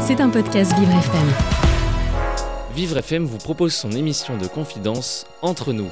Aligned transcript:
C'est 0.00 0.20
un 0.20 0.30
podcast 0.30 0.72
Vivre 0.78 0.92
FM. 0.92 1.28
Vivre 2.74 2.96
FM 2.98 3.24
vous 3.24 3.38
propose 3.38 3.72
son 3.74 3.92
émission 3.92 4.36
de 4.36 4.46
confidence 4.46 5.26
Entre 5.42 5.72
nous. 5.72 5.88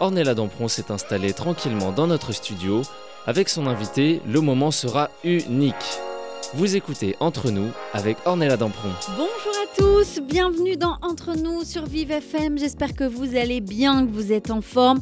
Ornella 0.00 0.34
Dampron 0.34 0.68
s'est 0.68 0.90
installée 0.90 1.32
tranquillement 1.32 1.92
dans 1.92 2.06
notre 2.06 2.32
studio. 2.32 2.82
Avec 3.26 3.48
son 3.48 3.66
invité, 3.66 4.20
le 4.26 4.40
moment 4.40 4.70
sera 4.70 5.10
unique. 5.24 5.74
Vous 6.54 6.76
écoutez 6.76 7.16
Entre 7.20 7.50
nous 7.50 7.70
avec 7.92 8.18
Ornella 8.24 8.56
Dampron. 8.56 8.90
Bonjour 9.16 9.54
à 9.62 9.76
tous, 9.76 10.20
bienvenue 10.20 10.76
dans 10.76 10.98
Entre 11.02 11.34
nous 11.36 11.64
sur 11.64 11.86
Vive 11.86 12.12
FM. 12.12 12.58
J'espère 12.58 12.94
que 12.94 13.04
vous 13.04 13.36
allez 13.36 13.60
bien, 13.60 14.06
que 14.06 14.12
vous 14.12 14.32
êtes 14.32 14.50
en 14.50 14.60
forme. 14.60 15.00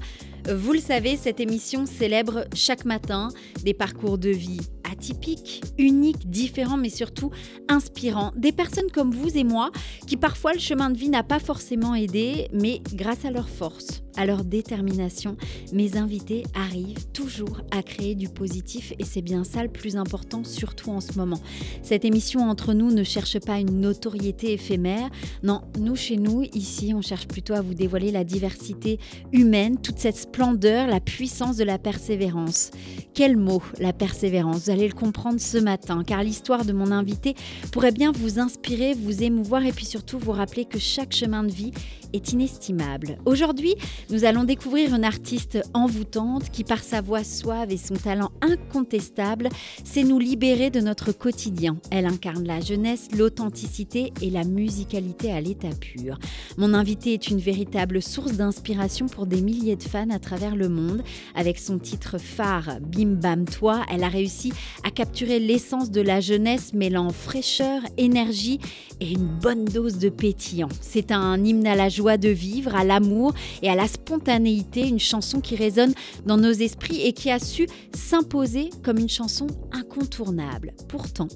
Vous 0.51 0.73
le 0.73 0.81
savez, 0.81 1.17
cette 1.17 1.39
émission 1.39 1.87
célèbre 1.87 2.47
chaque 2.53 2.85
matin 2.85 3.29
des 3.63 3.75
parcours 3.75 4.19
de 4.19 4.31
vie 4.31 4.61
atypiques, 4.93 5.63
uniques, 5.79 6.29
différents, 6.29 6.77
mais 6.77 6.91
surtout 6.91 7.31
inspirants. 7.69 8.33
Des 8.37 8.53
personnes 8.53 8.91
comme 8.93 9.11
vous 9.11 9.37
et 9.37 9.45
moi, 9.45 9.71
qui 10.07 10.17
parfois 10.17 10.53
le 10.53 10.59
chemin 10.59 10.91
de 10.91 10.99
vie 10.99 11.09
n'a 11.09 11.23
pas 11.23 11.39
forcément 11.39 11.95
aidé, 11.95 12.49
mais 12.53 12.81
grâce 12.95 13.25
à 13.25 13.31
leur 13.31 13.49
force, 13.49 14.03
à 14.17 14.27
leur 14.27 14.45
détermination, 14.45 15.37
mes 15.73 15.97
invités 15.97 16.43
arrivent 16.55 17.07
toujours 17.13 17.63
à 17.71 17.83
créer 17.83 18.15
du 18.15 18.29
positif 18.29 18.93
et 18.99 19.05
c'est 19.05 19.23
bien 19.23 19.45
ça 19.45 19.63
le 19.63 19.71
plus 19.71 19.97
important, 19.97 20.45
surtout 20.45 20.91
en 20.91 21.01
ce 21.01 21.19
moment. 21.19 21.41
Cette 21.83 22.05
émission 22.05 22.41
entre 22.41 22.75
nous 22.75 22.91
ne 22.91 23.05
cherche 23.05 23.39
pas 23.41 23.59
une 23.59 23.81
notoriété 23.81 24.53
éphémère. 24.53 25.09
Non, 25.43 25.63
nous 25.79 25.97
chez 25.97 26.17
nous, 26.17 26.43
ici, 26.53 26.93
on 26.95 27.03
cherche 27.03 27.27
plutôt 27.27 27.55
à 27.55 27.63
vous 27.63 27.75
dévoiler 27.75 28.11
la 28.13 28.25
diversité 28.25 28.99
humaine, 29.33 29.81
toute 29.81 29.99
cette 29.99 30.19
splendeur, 30.33 30.87
la 30.87 31.01
puissance 31.01 31.59
de 31.59 31.65
la 31.65 31.79
persévérance. 31.79 32.71
Quel 33.13 33.37
mot, 33.37 33.63
la 33.79 33.93
persévérance 33.93 34.65
Vous 34.65 34.71
allez 34.71 34.89
le 34.89 34.95
comprendre 34.95 35.39
ce 35.39 35.59
matin, 35.59 36.03
car 36.07 36.23
l'histoire 36.23 36.65
de 36.65 36.73
mon 36.73 36.91
invité 36.91 37.35
pourrait 37.71 37.93
bien 37.93 38.13
vous 38.13 38.39
inspirer, 38.39 38.95
vous 38.95 39.23
émouvoir 39.23 39.67
et 39.67 39.73
puis 39.73 39.85
surtout 39.85 40.19
vous 40.19 40.33
rappeler 40.33 40.65
que 40.65 40.79
chaque 40.79 41.13
chemin 41.13 41.45
de 41.45 41.53
vie 41.53 41.73
est 42.15 42.33
inestimable. 42.33 43.19
Aujourd'hui, 43.25 43.75
nous 44.11 44.25
allons 44.25 44.45
découvrir 44.45 44.95
une 44.95 45.05
artiste 45.05 45.59
envoûtante 45.75 46.51
qui, 46.51 46.65
par 46.65 46.83
sa 46.83 47.01
voix 47.01 47.25
suave 47.25 47.71
et 47.71 47.77
son 47.77 47.95
talent 47.95 48.31
incontestable, 48.41 49.49
sait 49.85 50.05
nous 50.05 50.19
libérer 50.19 50.71
de 50.71 50.81
notre 50.81 51.13
quotidien. 51.13 51.77
Elle 51.91 52.07
incarne 52.07 52.47
la 52.47 52.61
jeunesse, 52.61 53.09
l'authenticité 53.17 54.13
et 54.21 54.31
la 54.31 54.45
musicalité 54.45 55.33
à 55.33 55.41
l'état 55.41 55.75
pur. 55.79 56.19
Mon 56.57 56.75
invitée 56.75 57.15
est 57.15 57.29
une 57.29 57.39
véritable 57.39 58.03
source 58.03 58.33
d'inspiration 58.33 59.07
pour 59.07 59.27
des 59.27 59.41
milliers 59.41 59.77
de 59.77 59.83
fans 59.83 60.11
à 60.11 60.19
travers 60.23 60.57
le 60.57 60.71
monde. 60.71 61.03
Avec 61.35 61.59
son 61.59 61.79
titre 61.79 62.17
phare 62.19 62.79
Bim 62.81 63.17
Bam 63.21 63.45
Toi, 63.45 63.85
elle 63.93 64.05
a 64.05 64.09
réussi 64.09 64.53
à 64.85 64.91
capturer 64.91 65.39
l'essence 65.39 65.91
de 65.91 66.01
la 66.01 66.21
jeunesse 66.21 66.73
mêlant 66.73 67.11
fraîcheur, 67.11 67.83
énergie 67.99 68.59
et 69.01 69.11
une 69.11 69.27
bonne 69.27 69.67
dose 69.67 69.99
de 69.99 70.09
pétillant. 70.09 70.69
C'est 70.81 71.13
un 71.13 71.43
hymne 71.45 71.67
à 71.67 71.75
la 71.75 71.89
joie 71.89 72.17
de 72.17 72.29
vivre, 72.29 72.75
à 72.75 72.85
l'amour 72.85 73.35
et 73.61 73.69
à 73.69 73.75
la 73.75 73.89
spontanéité, 73.89 74.89
une 74.89 75.01
chanson 75.01 75.41
qui 75.41 75.57
résonne 75.57 75.93
dans 76.25 76.37
nos 76.37 76.53
esprits 76.53 77.03
et 77.03 77.13
qui 77.13 77.31
a 77.31 77.39
su 77.39 77.67
s'imposer 77.95 78.71
comme 78.83 78.99
une 78.99 79.09
chanson 79.09 79.47
incontournable. 79.73 80.73
Pourtant, 80.89 81.29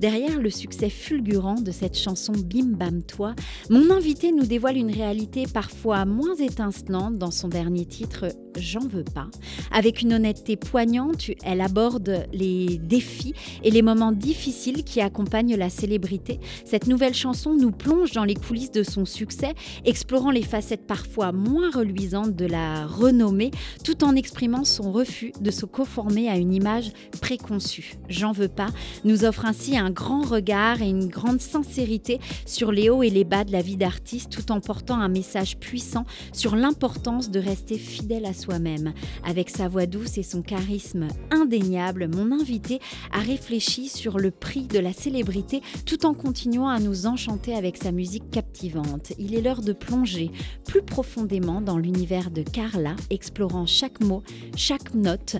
derrière 0.00 0.40
le 0.40 0.50
succès 0.50 0.90
fulgurant 0.90 1.54
de 1.54 1.70
cette 1.70 1.96
chanson 1.96 2.32
Bim 2.32 2.76
Bam 2.76 3.02
Toi, 3.02 3.34
mon 3.70 3.90
invité 3.90 4.32
nous 4.32 4.46
dévoile 4.46 4.76
une 4.76 4.90
réalité 4.90 5.44
parfois 5.52 6.04
moins 6.04 6.34
étincelante 6.34 7.18
dans 7.18 7.30
son 7.30 7.48
dernier 7.48 7.86
titre 7.86 8.26
J'en 8.58 8.86
veux 8.86 9.04
pas. 9.04 9.28
Avec 9.70 10.02
une 10.02 10.12
honnêteté 10.12 10.56
poignante, 10.56 11.30
elle 11.44 11.60
aborde 11.60 12.26
les 12.32 12.78
défis 12.78 13.34
et 13.62 13.70
les 13.70 13.82
moments 13.82 14.12
difficiles 14.12 14.84
qui 14.84 15.00
accompagnent 15.00 15.56
la 15.56 15.70
célébrité. 15.70 16.38
Cette 16.64 16.86
nouvelle 16.86 17.14
chanson 17.14 17.54
nous 17.54 17.70
plonge 17.70 18.12
dans 18.12 18.24
les 18.24 18.34
coulisses 18.34 18.70
de 18.70 18.82
son 18.82 19.04
succès, 19.04 19.54
explorant 19.84 20.30
les 20.30 20.42
facettes 20.42 20.86
parfois 20.86 21.32
moins 21.32 21.70
reluisantes 21.70 22.36
de 22.36 22.46
la 22.46 22.86
renommée, 22.86 23.50
tout 23.84 24.04
en 24.04 24.14
exprimant 24.14 24.64
son 24.64 24.92
refus 24.92 25.32
de 25.40 25.50
se 25.50 25.64
conformer 25.64 26.28
à 26.28 26.36
une 26.36 26.52
image 26.52 26.92
préconçue. 27.20 27.94
J'en 28.08 28.32
veux 28.32 28.48
pas 28.48 28.68
nous 29.04 29.24
offre 29.24 29.46
ainsi 29.46 29.76
un 29.76 29.90
grand 29.90 30.22
regard 30.22 30.82
et 30.82 30.88
une 30.88 31.08
grande 31.08 31.40
sincérité 31.40 32.20
sur 32.46 32.72
les 32.72 32.90
hauts 32.90 33.02
et 33.02 33.10
les 33.10 33.24
bas 33.24 33.44
de 33.44 33.52
la 33.52 33.62
vie 33.62 33.76
d'artiste, 33.76 34.30
tout 34.30 34.52
en 34.52 34.60
portant 34.60 35.00
un 35.00 35.08
message 35.08 35.56
puissant 35.58 36.04
sur 36.32 36.56
l'importance 36.56 37.30
de 37.30 37.40
rester 37.40 37.78
fidèle 37.78 38.21
à 38.26 38.34
soi-même. 38.34 38.92
Avec 39.24 39.50
sa 39.50 39.68
voix 39.68 39.86
douce 39.86 40.18
et 40.18 40.22
son 40.22 40.42
charisme 40.42 41.08
indéniable, 41.30 42.08
mon 42.08 42.32
invité 42.32 42.80
a 43.12 43.20
réfléchi 43.20 43.88
sur 43.88 44.18
le 44.18 44.30
prix 44.30 44.66
de 44.66 44.78
la 44.78 44.92
célébrité 44.92 45.62
tout 45.86 46.06
en 46.06 46.14
continuant 46.14 46.68
à 46.68 46.80
nous 46.80 47.06
enchanter 47.06 47.54
avec 47.54 47.76
sa 47.76 47.92
musique 47.92 48.30
captivante. 48.30 49.12
Il 49.18 49.34
est 49.34 49.42
l'heure 49.42 49.62
de 49.62 49.72
plonger 49.72 50.30
plus 50.66 50.82
profondément 50.82 51.60
dans 51.60 51.78
l'univers 51.78 52.30
de 52.30 52.42
Carla, 52.42 52.96
explorant 53.10 53.66
chaque 53.66 54.00
mot, 54.00 54.22
chaque 54.56 54.94
note 54.94 55.36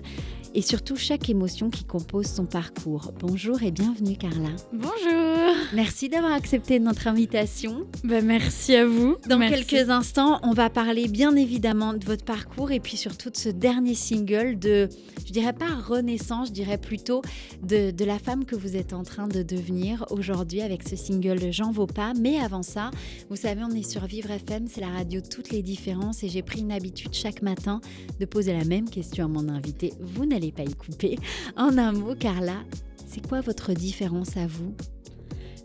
et 0.53 0.61
surtout 0.61 0.95
chaque 0.95 1.29
émotion 1.29 1.69
qui 1.69 1.83
compose 1.83 2.27
son 2.27 2.45
parcours. 2.45 3.11
Bonjour 3.19 3.63
et 3.63 3.71
bienvenue 3.71 4.15
Carla. 4.15 4.49
Bonjour. 4.71 5.55
Merci 5.73 6.09
d'avoir 6.09 6.33
accepté 6.33 6.79
notre 6.79 7.07
invitation. 7.07 7.87
Ben, 8.03 8.23
merci 8.23 8.75
à 8.75 8.85
vous. 8.85 9.17
Dans 9.27 9.37
Merci. 9.37 9.65
quelques 9.65 9.89
instants, 9.89 10.39
on 10.43 10.51
va 10.53 10.69
parler 10.69 11.07
bien 11.07 11.35
évidemment 11.35 11.93
de 11.93 12.05
votre 12.05 12.25
parcours 12.25 12.71
et 12.71 12.79
puis 12.79 12.97
surtout 12.97 13.29
de 13.29 13.37
ce 13.37 13.49
dernier 13.49 13.95
single 13.95 14.59
de, 14.59 14.89
je 15.25 15.31
dirais 15.31 15.53
pas 15.53 15.69
renaissance, 15.69 16.49
je 16.49 16.53
dirais 16.53 16.77
plutôt 16.77 17.21
de, 17.63 17.91
de 17.91 18.05
la 18.05 18.19
femme 18.19 18.45
que 18.45 18.55
vous 18.55 18.75
êtes 18.75 18.93
en 18.93 19.03
train 19.03 19.27
de 19.27 19.41
devenir 19.41 20.05
aujourd'hui 20.11 20.61
avec 20.61 20.87
ce 20.87 20.95
single 20.95 21.51
J'en 21.51 21.71
vaux 21.71 21.87
pas. 21.87 22.13
Mais 22.19 22.37
avant 22.39 22.63
ça, 22.63 22.91
vous 23.29 23.35
savez, 23.35 23.61
on 23.63 23.75
est 23.75 23.89
sur 23.89 24.05
Vivre 24.05 24.31
FM, 24.31 24.67
c'est 24.67 24.81
la 24.81 24.89
radio 24.89 25.21
de 25.21 25.27
toutes 25.27 25.49
les 25.51 25.61
différences 25.61 26.23
et 26.23 26.29
j'ai 26.29 26.41
pris 26.41 26.59
une 26.61 26.71
habitude 26.71 27.13
chaque 27.13 27.41
matin 27.41 27.81
de 28.19 28.25
poser 28.25 28.53
la 28.53 28.65
même 28.65 28.89
question 28.89 29.25
à 29.25 29.27
mon 29.27 29.49
invité. 29.49 29.93
Vous 29.99 30.25
n'allez 30.25 30.42
pas 30.51 30.63
y 30.63 30.73
couper. 30.73 31.17
En 31.55 31.77
un 31.77 31.91
mot, 31.91 32.15
Carla, 32.15 32.63
c'est 33.07 33.25
quoi 33.27 33.41
votre 33.41 33.73
différence 33.73 34.37
à 34.37 34.47
vous? 34.47 34.75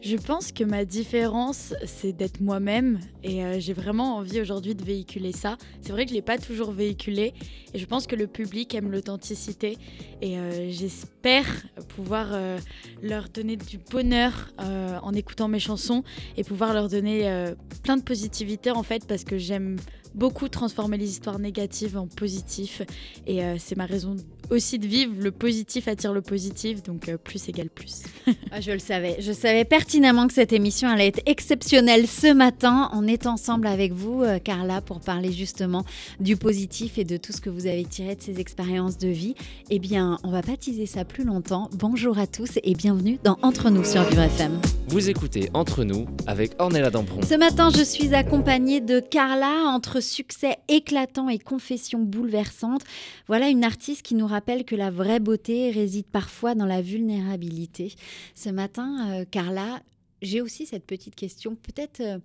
Je 0.00 0.16
pense 0.16 0.52
que 0.52 0.62
ma 0.62 0.84
différence, 0.84 1.74
c'est 1.84 2.12
d'être 2.12 2.40
moi-même 2.40 3.00
et 3.24 3.44
euh, 3.44 3.58
j'ai 3.58 3.72
vraiment 3.72 4.18
envie 4.18 4.40
aujourd'hui 4.40 4.76
de 4.76 4.84
véhiculer 4.84 5.32
ça. 5.32 5.58
C'est 5.82 5.90
vrai 5.90 6.04
que 6.04 6.10
je 6.10 6.14
l'ai 6.14 6.22
pas 6.22 6.38
toujours 6.38 6.70
véhiculé 6.70 7.34
et 7.74 7.78
je 7.78 7.84
pense 7.84 8.06
que 8.06 8.14
le 8.14 8.28
public 8.28 8.76
aime 8.76 8.92
l'authenticité 8.92 9.76
et 10.22 10.38
euh, 10.38 10.70
j'espère 10.70 11.46
pouvoir 11.88 12.28
euh, 12.30 12.58
leur 13.02 13.28
donner 13.28 13.56
du 13.56 13.78
bonheur 13.78 14.52
en 14.58 15.12
écoutant 15.14 15.48
mes 15.48 15.58
chansons 15.58 16.04
et 16.36 16.44
pouvoir 16.44 16.74
leur 16.74 16.88
donner 16.88 17.52
plein 17.82 17.96
de 17.96 18.02
positivité 18.02 18.70
en 18.70 18.82
fait 18.82 19.06
parce 19.06 19.24
que 19.24 19.36
j'aime 19.38 19.76
beaucoup 20.14 20.48
transformer 20.48 20.96
les 20.96 21.08
histoires 21.10 21.38
négatives 21.38 21.96
en 21.96 22.06
positif 22.06 22.82
et 23.26 23.40
c'est 23.58 23.76
ma 23.76 23.86
raison 23.86 24.16
aussi 24.50 24.78
de 24.78 24.86
vivre. 24.86 25.12
Le 25.18 25.30
positif 25.30 25.88
attire 25.88 26.12
le 26.12 26.22
positif 26.22 26.82
donc 26.82 27.08
euh, 27.08 27.16
plus 27.16 27.48
égale 27.48 27.70
plus. 27.70 28.02
Ah, 28.50 28.62
je 28.62 28.70
le 28.70 28.78
savais. 28.78 29.16
Je 29.20 29.32
savais 29.32 29.64
pertinemment 29.64 30.26
que 30.26 30.32
cette 30.32 30.54
émission 30.54 30.88
allait 30.88 31.08
être 31.08 31.20
exceptionnelle 31.26 32.06
ce 32.06 32.32
matin. 32.32 32.88
On 32.94 33.06
est 33.06 33.26
ensemble 33.26 33.66
avec 33.66 33.92
vous, 33.92 34.22
euh, 34.22 34.38
Carla, 34.38 34.80
pour 34.80 35.00
parler 35.00 35.32
justement 35.32 35.84
du 36.18 36.36
positif 36.36 36.96
et 36.96 37.04
de 37.04 37.18
tout 37.18 37.32
ce 37.32 37.42
que 37.42 37.50
vous 37.50 37.66
avez 37.66 37.84
tiré 37.84 38.14
de 38.14 38.22
ces 38.22 38.40
expériences 38.40 38.96
de 38.96 39.08
vie. 39.08 39.34
Eh 39.68 39.78
bien, 39.78 40.18
on 40.24 40.30
va 40.30 40.40
pas 40.40 40.56
teaser 40.56 40.86
ça 40.86 41.04
plus 41.04 41.24
longtemps. 41.24 41.68
Bonjour 41.74 42.18
à 42.18 42.26
tous 42.26 42.58
et 42.62 42.74
bienvenue 42.74 43.18
dans 43.22 43.38
Entre 43.42 43.68
nous 43.68 43.84
sur 43.84 44.02
Vivre 44.04 44.22
FM. 44.22 44.58
Vous 44.88 45.10
écoutez 45.10 45.50
Entre 45.52 45.84
nous 45.84 46.06
avec 46.26 46.52
Ornella 46.58 46.90
Dampron. 46.90 47.20
Ce 47.22 47.34
matin, 47.34 47.68
je 47.68 47.82
suis 47.82 48.14
accompagnée 48.14 48.80
de 48.80 49.00
Carla 49.00 49.64
entre 49.66 50.00
succès 50.00 50.56
éclatant 50.68 51.28
et 51.28 51.38
confessions 51.38 52.00
bouleversantes. 52.00 52.82
Voilà 53.26 53.48
une 53.48 53.64
artiste 53.64 54.02
qui 54.02 54.14
nous 54.14 54.26
rappelle 54.38 54.64
que 54.64 54.76
la 54.76 54.92
vraie 54.92 55.18
beauté 55.18 55.72
réside 55.72 56.06
parfois 56.06 56.54
dans 56.54 56.64
la 56.64 56.80
vulnérabilité. 56.80 57.92
Ce 58.36 58.48
matin, 58.48 59.10
euh, 59.10 59.24
Carla, 59.28 59.82
j'ai 60.22 60.40
aussi 60.40 60.64
cette 60.64 60.86
petite 60.86 61.16
question, 61.16 61.56
peut-être 61.56 62.00
euh, 62.00 62.18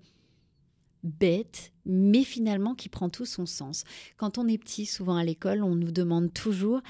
bête, 1.01 1.73
mais 1.87 2.23
finalement 2.23 2.75
qui 2.75 2.87
prend 2.87 3.09
tout 3.09 3.25
son 3.25 3.47
sens. 3.47 3.83
Quand 4.15 4.37
on 4.37 4.47
est 4.47 4.59
petit, 4.59 4.85
souvent 4.85 5.15
à 5.15 5.23
l'école, 5.23 5.63
on 5.63 5.73
nous 5.73 5.91
demande 5.91 6.31
toujours 6.31 6.81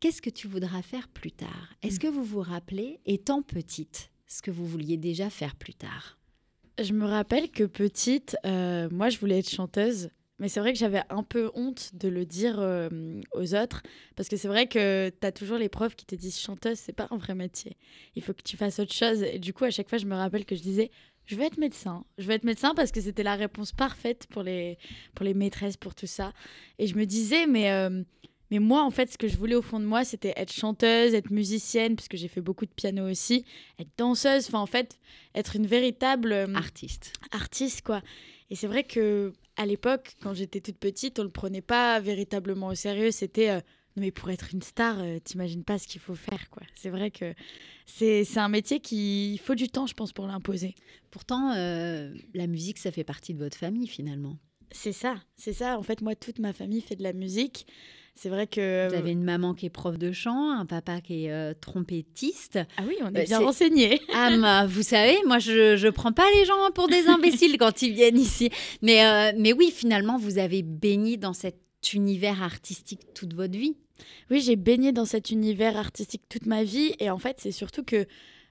qu'est-ce 0.00 0.22
que 0.22 0.30
tu 0.30 0.48
voudras 0.48 0.80
faire 0.80 1.08
plus 1.08 1.32
tard? 1.32 1.74
Est-ce 1.82 2.00
que 2.00 2.08
vous 2.08 2.24
vous 2.24 2.40
rappelez, 2.40 3.00
étant 3.04 3.42
petite, 3.42 4.10
ce 4.26 4.40
que 4.40 4.50
vous 4.50 4.66
vouliez 4.66 4.96
déjà 4.96 5.28
faire 5.28 5.56
plus 5.56 5.74
tard? 5.74 6.16
Je 6.82 6.94
me 6.94 7.04
rappelle 7.04 7.50
que 7.50 7.64
petite, 7.64 8.34
euh, 8.46 8.88
moi 8.90 9.10
je 9.10 9.18
voulais 9.18 9.40
être 9.40 9.50
chanteuse. 9.50 10.08
Mais 10.40 10.48
c'est 10.48 10.58
vrai 10.58 10.72
que 10.72 10.78
j'avais 10.78 11.02
un 11.10 11.22
peu 11.22 11.50
honte 11.54 11.90
de 11.94 12.08
le 12.08 12.26
dire 12.26 12.56
euh, 12.58 12.88
aux 13.34 13.54
autres. 13.54 13.82
Parce 14.16 14.28
que 14.28 14.36
c'est 14.36 14.48
vrai 14.48 14.66
que 14.66 15.10
tu 15.20 15.26
as 15.26 15.32
toujours 15.32 15.58
les 15.58 15.68
profs 15.68 15.94
qui 15.94 16.06
te 16.06 16.14
disent 16.16 16.38
chanteuse, 16.40 16.78
c'est 16.78 16.92
pas 16.94 17.06
un 17.10 17.18
vrai 17.18 17.34
métier. 17.34 17.76
Il 18.16 18.22
faut 18.22 18.32
que 18.32 18.42
tu 18.42 18.56
fasses 18.56 18.78
autre 18.80 18.92
chose. 18.94 19.22
Et 19.22 19.38
du 19.38 19.52
coup, 19.52 19.64
à 19.64 19.70
chaque 19.70 19.88
fois, 19.88 19.98
je 19.98 20.06
me 20.06 20.16
rappelle 20.16 20.44
que 20.44 20.56
je 20.56 20.62
disais 20.62 20.90
je 21.26 21.36
veux 21.36 21.44
être 21.44 21.58
médecin. 21.58 22.04
Je 22.18 22.24
veux 22.26 22.32
être 22.32 22.42
médecin 22.42 22.74
parce 22.74 22.90
que 22.90 23.00
c'était 23.00 23.22
la 23.22 23.36
réponse 23.36 23.70
parfaite 23.70 24.26
pour 24.30 24.42
les, 24.42 24.78
pour 25.14 25.24
les 25.24 25.34
maîtresses, 25.34 25.76
pour 25.76 25.94
tout 25.94 26.08
ça. 26.08 26.32
Et 26.80 26.88
je 26.88 26.96
me 26.96 27.04
disais 27.06 27.46
mais, 27.46 27.70
euh, 27.70 28.02
Mais 28.50 28.58
moi, 28.58 28.82
en 28.82 28.90
fait, 28.90 29.12
ce 29.12 29.16
que 29.18 29.28
je 29.28 29.36
voulais 29.36 29.54
au 29.54 29.62
fond 29.62 29.78
de 29.78 29.84
moi, 29.84 30.02
c'était 30.04 30.32
être 30.36 30.52
chanteuse, 30.52 31.14
être 31.14 31.30
musicienne, 31.30 31.94
puisque 31.94 32.16
j'ai 32.16 32.26
fait 32.26 32.40
beaucoup 32.40 32.66
de 32.66 32.72
piano 32.72 33.08
aussi, 33.08 33.44
être 33.78 33.90
danseuse, 33.96 34.48
enfin, 34.48 34.58
en 34.58 34.66
fait, 34.66 34.98
être 35.36 35.54
une 35.54 35.66
véritable 35.68 36.32
euh, 36.32 36.52
Artiste. 36.54 37.12
artiste, 37.30 37.82
quoi. 37.82 38.02
Et 38.50 38.56
c'est 38.56 38.66
vrai 38.66 38.84
que 38.84 39.32
à 39.56 39.66
l'époque, 39.66 40.16
quand 40.22 40.34
j'étais 40.34 40.60
toute 40.60 40.78
petite, 40.78 41.18
on 41.18 41.22
le 41.22 41.30
prenait 41.30 41.60
pas 41.60 42.00
véritablement 42.00 42.68
au 42.68 42.74
sérieux. 42.74 43.10
C'était 43.10 43.50
euh, 43.50 43.60
mais 43.96 44.10
pour 44.10 44.30
être 44.30 44.54
une 44.54 44.62
star, 44.62 45.00
euh, 45.00 45.18
t'imagines 45.22 45.64
pas 45.64 45.78
ce 45.78 45.86
qu'il 45.86 46.00
faut 46.00 46.14
faire, 46.14 46.48
quoi. 46.50 46.62
C'est 46.74 46.90
vrai 46.90 47.10
que 47.10 47.34
c'est 47.86 48.24
c'est 48.24 48.38
un 48.38 48.48
métier 48.48 48.80
qui 48.80 49.34
il 49.34 49.38
faut 49.38 49.54
du 49.54 49.68
temps, 49.68 49.86
je 49.86 49.94
pense, 49.94 50.12
pour 50.12 50.26
l'imposer. 50.26 50.74
Pourtant, 51.10 51.52
euh, 51.52 52.12
la 52.34 52.46
musique, 52.46 52.78
ça 52.78 52.92
fait 52.92 53.04
partie 53.04 53.34
de 53.34 53.38
votre 53.38 53.56
famille 53.56 53.86
finalement. 53.86 54.38
C'est 54.72 54.92
ça, 54.92 55.16
c'est 55.36 55.52
ça. 55.52 55.78
En 55.78 55.82
fait, 55.82 56.00
moi, 56.00 56.14
toute 56.14 56.38
ma 56.38 56.52
famille 56.52 56.80
fait 56.80 56.96
de 56.96 57.02
la 57.02 57.12
musique. 57.12 57.66
C'est 58.14 58.28
vrai 58.28 58.46
que 58.46 58.88
Vous 58.88 58.94
avez 58.94 59.12
une 59.12 59.24
maman 59.24 59.54
qui 59.54 59.66
est 59.66 59.70
prof 59.70 59.96
de 59.98 60.12
chant, 60.12 60.50
un 60.50 60.66
papa 60.66 61.00
qui 61.00 61.24
est 61.26 61.32
euh, 61.32 61.54
trompettiste. 61.58 62.58
ah 62.76 62.82
oui, 62.86 62.96
on 63.02 63.08
est 63.08 63.12
Bah, 63.12 63.24
bien 63.24 63.38
renseigné. 63.40 64.00
Ah, 64.14 64.30
mais 64.36 64.66
vous 64.72 64.82
savez, 64.82 65.16
moi, 65.26 65.38
je 65.38 65.76
je 65.76 65.88
prends 65.88 66.12
pas 66.12 66.26
les 66.34 66.44
gens 66.44 66.70
pour 66.74 66.88
des 66.88 67.06
imbéciles 67.08 67.56
quand 67.58 67.82
ils 67.82 67.92
viennent 67.92 68.18
ici. 68.18 68.50
Mais, 68.82 69.04
euh, 69.06 69.32
mais 69.38 69.52
oui, 69.52 69.72
finalement, 69.74 70.18
vous 70.18 70.38
avez 70.38 70.62
baigné 70.62 71.16
dans 71.16 71.32
cet 71.32 71.56
univers 71.94 72.42
artistique 72.42 73.00
toute 73.14 73.32
votre 73.34 73.56
vie. 73.58 73.76
Oui, 74.30 74.40
j'ai 74.40 74.56
baigné 74.56 74.92
dans 74.92 75.04
cet 75.06 75.30
univers 75.30 75.76
artistique 75.76 76.22
toute 76.28 76.46
ma 76.46 76.62
vie. 76.64 76.94
Et 77.00 77.08
en 77.10 77.18
fait, 77.18 77.36
c'est 77.38 77.52
surtout 77.52 77.84
que 77.84 78.06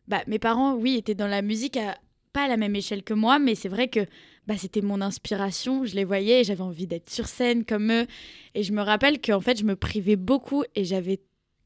bah, 0.07 0.23
mes 0.27 0.39
parents, 0.39 0.73
oui, 0.73 0.95
étaient 0.95 1.15
dans 1.15 1.27
la 1.27 1.41
musique 1.43 1.77
à, 1.77 1.97
pas 2.33 2.43
à 2.43 2.47
la 2.47 2.57
même 2.57 2.75
échelle 2.75 3.03
que 3.03 3.13
moi, 3.13 3.37
mais 3.39 3.53
c'est 3.55 3.69
vrai 3.69 3.87
que 3.87 3.99
bah, 4.49 4.57
c'était 4.57 4.81
mon 4.81 4.99
inspiration. 4.99 5.85
Je 5.85 5.93
les 5.95 6.03
voyais 6.03 6.41
et 6.41 6.43
j'avais 6.43 6.61
envie 6.61 6.87
d'être 6.87 7.09
sur 7.09 7.27
scène 7.27 7.63
comme 7.65 7.91
eux. 7.91 8.07
Et 8.55 8.63
je 8.63 8.73
me 8.73 8.81
rappelle 8.81 9.21
qu'en 9.21 9.39
fait, 9.41 9.59
je 9.59 9.63
me 9.63 9.75
privais 9.75 10.15
beaucoup 10.15 10.63
et 10.75 10.83
j'avais 10.83 11.21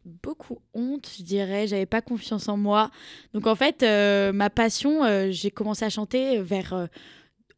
beaucoup 0.06 0.60
honte, 0.74 1.10
je 1.18 1.24
dirais. 1.24 1.66
J'avais 1.66 1.86
pas 1.86 2.02
confiance 2.02 2.50
en 2.50 2.58
moi. 2.58 2.92
Donc 3.34 3.48
en 3.48 3.56
fait, 3.56 3.84
euh, 3.84 4.34
ma 4.34 4.50
passion, 4.50 5.04
euh, 5.06 5.30
j'ai 5.32 5.50
commencé 5.50 5.86
à 5.86 5.90
chanter 5.90 6.40
vers 6.42 6.74
euh, 6.74 6.88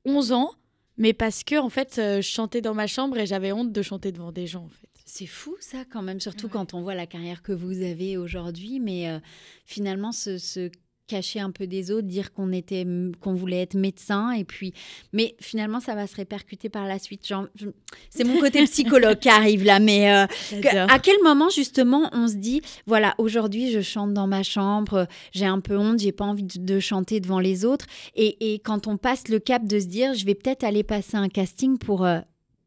11 0.06 0.32
ans. 0.32 0.52
Mais 0.98 1.12
parce 1.14 1.44
que 1.44 1.60
en 1.60 1.70
fait, 1.70 1.98
euh, 1.98 2.18
je 2.22 2.28
chantais 2.30 2.62
dans 2.62 2.76
ma 2.76 2.86
chambre 2.88 3.18
et 3.18 3.26
j'avais 3.26 3.52
honte 3.52 3.72
de 3.74 3.82
chanter 3.82 4.12
devant 4.14 4.32
des 4.32 4.46
gens 4.48 4.64
en 4.66 4.70
fait. 4.70 4.88
C'est 5.08 5.26
fou 5.26 5.56
ça 5.60 5.86
quand 5.92 6.02
même, 6.02 6.20
surtout 6.20 6.46
Ouais. 6.46 6.52
quand 6.54 6.74
on 6.74 6.82
voit 6.84 6.96
la 6.96 7.06
carrière 7.08 7.42
que 7.42 7.52
vous 7.52 7.82
avez 7.82 8.16
aujourd'hui. 8.18 8.80
Mais 8.80 9.10
euh, 9.10 9.20
finalement, 9.66 10.12
se 10.12 10.70
cacher 11.08 11.40
un 11.40 11.52
peu 11.52 11.68
des 11.68 11.92
autres, 11.92 12.08
dire 12.08 12.34
qu'on 12.34 12.52
était, 12.52 12.86
qu'on 13.20 13.34
voulait 13.34 13.62
être 13.62 13.76
médecin, 13.76 14.32
et 14.32 14.44
puis, 14.44 14.74
mais 15.14 15.36
finalement, 15.40 15.80
ça 15.80 15.94
va 15.96 16.08
se 16.08 16.16
répercuter 16.16 16.70
par 16.70 16.88
la 16.88 16.98
suite. 17.00 17.26
Genre, 17.28 17.46
je- 17.56 17.70
c'est 18.10 18.24
mon 18.24 18.40
côté 18.40 18.64
psychologue 18.66 19.20
qui 19.20 19.30
arrive 19.30 19.64
là, 19.64 19.80
mais 19.80 20.12
euh, 20.12 20.26
que- 20.62 20.92
à 20.92 21.00
quel 21.00 21.18
moment 21.24 21.50
justement 21.50 22.10
on 22.14 22.28
se 22.28 22.36
dit, 22.36 22.62
voilà, 22.88 23.14
aujourd'hui 23.20 23.72
je 23.72 23.82
chante 23.82 24.14
dans 24.14 24.28
ma 24.28 24.42
chambre, 24.44 25.08
j'ai 25.32 25.46
un 25.46 25.60
peu 25.60 25.78
honte, 25.78 26.00
j'ai 26.00 26.12
pas 26.12 26.26
envie 26.26 26.44
de, 26.44 26.60
de 26.60 26.80
chanter 26.80 27.20
devant 27.20 27.40
les 27.40 27.66
autres, 27.66 27.86
et, 28.16 28.54
et 28.54 28.60
quand 28.60 28.88
on 28.88 28.98
passe 28.98 29.28
le 29.28 29.40
cap 29.40 29.66
de 29.66 29.80
se 29.80 29.86
dire, 29.86 30.14
je 30.16 30.26
vais 30.26 30.36
peut-être 30.36 30.64
aller 30.64 30.84
passer 30.84 31.18
un 31.18 31.30
casting 31.30 31.78
pour 31.78 32.04
euh, 32.06 32.20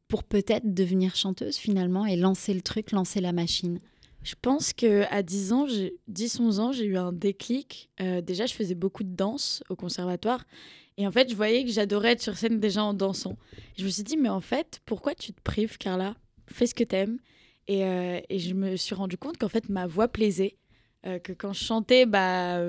pour 0.07 0.23
peut-être 0.25 0.73
devenir 0.73 1.17
chanteuse 1.17 1.57
finalement 1.57 2.07
et 2.07 2.17
lancer 2.17 2.55
le 2.55 2.63
truc, 2.63 2.93
lancer 2.93 3.21
la 3.21 3.33
machine? 3.33 3.79
Je 4.23 4.35
pense 4.41 4.73
que 4.73 5.05
à 5.11 5.23
10 5.23 5.53
ans, 5.53 5.67
j'ai 5.67 5.97
10-11 6.11 6.59
ans, 6.59 6.73
j'ai 6.73 6.85
eu 6.85 6.97
un 6.97 7.13
déclic. 7.13 7.91
Euh, 8.01 8.21
déjà, 8.21 8.47
je 8.47 8.55
faisais 8.55 8.75
beaucoup 8.75 9.05
de 9.05 9.15
danse 9.15 9.63
au 9.69 9.77
conservatoire. 9.77 10.45
Et 10.97 11.07
en 11.07 11.13
fait, 11.13 11.31
je 11.31 11.37
voyais 11.37 11.65
que 11.65 11.71
j'adorais 11.71 12.13
être 12.13 12.23
sur 12.23 12.37
scène 12.37 12.59
déjà 12.59 12.83
en 12.83 12.95
dansant. 12.95 13.37
Je 13.79 13.85
me 13.85 13.89
suis 13.89 14.03
dit, 14.03 14.17
mais 14.17 14.29
en 14.29 14.41
fait, 14.41 14.81
pourquoi 14.85 15.15
tu 15.15 15.33
te 15.33 15.41
prives, 15.41 15.79
Carla? 15.79 16.17
Fais 16.49 16.67
ce 16.67 16.75
que 16.75 16.85
t'aimes. 16.85 17.19
Et, 17.69 17.85
euh, 17.85 18.21
et 18.29 18.39
je 18.39 18.55
me 18.55 18.77
suis 18.77 18.95
rendu 18.95 19.17
compte 19.17 19.39
qu'en 19.39 19.49
fait, 19.49 19.69
ma 19.69 19.87
voix 19.87 20.09
plaisait. 20.09 20.57
Euh, 21.07 21.21
que 21.21 21.33
quand 21.33 21.53
je 21.53 21.63
chantais, 21.63 22.05
bah, 22.05 22.61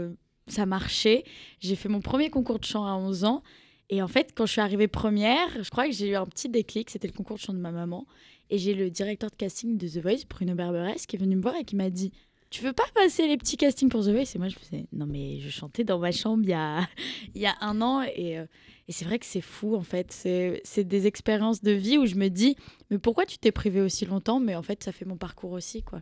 ça 0.47 0.65
marchait. 0.67 1.23
J'ai 1.59 1.75
fait 1.75 1.89
mon 1.89 2.01
premier 2.01 2.29
concours 2.29 2.59
de 2.59 2.65
chant 2.65 2.85
à 2.85 2.93
11 2.93 3.23
ans. 3.23 3.43
Et 3.89 4.03
en 4.03 4.07
fait, 4.07 4.33
quand 4.35 4.45
je 4.45 4.51
suis 4.51 4.61
arrivée 4.61 4.87
première, 4.87 5.63
je 5.63 5.69
crois 5.69 5.87
que 5.87 5.93
j'ai 5.93 6.09
eu 6.09 6.15
un 6.15 6.25
petit 6.25 6.49
déclic. 6.49 6.89
C'était 6.91 7.07
le 7.07 7.13
concours 7.13 7.37
de 7.37 7.41
chant 7.41 7.53
de 7.53 7.59
ma 7.59 7.71
maman. 7.71 8.05
Et 8.49 8.57
j'ai 8.57 8.73
le 8.73 8.89
directeur 8.89 9.29
de 9.29 9.35
casting 9.35 9.77
de 9.77 9.87
The 9.87 9.97
Voice, 9.97 10.25
Bruno 10.29 10.55
Berberes, 10.55 11.05
qui 11.07 11.15
est 11.15 11.19
venu 11.19 11.35
me 11.35 11.41
voir 11.41 11.55
et 11.55 11.63
qui 11.63 11.75
m'a 11.75 11.89
dit 11.89 12.11
Tu 12.49 12.63
veux 12.63 12.73
pas 12.73 12.87
passer 12.95 13.27
les 13.27 13.37
petits 13.37 13.57
castings 13.57 13.89
pour 13.89 14.03
The 14.03 14.09
Voice? 14.09 14.35
Et 14.35 14.39
moi, 14.39 14.47
je 14.47 14.57
faisais 14.57 14.85
Non, 14.91 15.05
mais 15.05 15.39
je 15.39 15.49
chantais 15.49 15.83
dans 15.83 15.99
ma 15.99 16.11
chambre 16.11 16.43
il 16.43 16.49
y 16.49 16.53
a, 16.53 16.87
il 17.35 17.41
y 17.41 17.45
a 17.45 17.55
un 17.61 17.81
an. 17.81 18.01
Et, 18.15 18.39
euh, 18.39 18.45
et 18.87 18.91
c'est 18.91 19.05
vrai 19.05 19.19
que 19.19 19.25
c'est 19.25 19.41
fou, 19.41 19.75
en 19.75 19.83
fait. 19.83 20.11
C'est 20.11 20.83
des 20.83 21.07
expériences 21.07 21.61
de 21.61 21.71
vie 21.71 21.97
où 21.97 22.05
je 22.05 22.15
me 22.15 22.29
dis 22.29 22.55
Mais 22.89 22.97
pourquoi 22.97 23.25
tu 23.25 23.37
t'es 23.37 23.51
privé 23.51 23.81
aussi 23.81 24.05
longtemps? 24.05 24.39
Mais 24.39 24.55
en 24.55 24.63
fait, 24.63 24.83
ça 24.83 24.91
fait 24.91 25.05
mon 25.05 25.17
parcours 25.17 25.51
aussi, 25.51 25.83
quoi. 25.83 26.01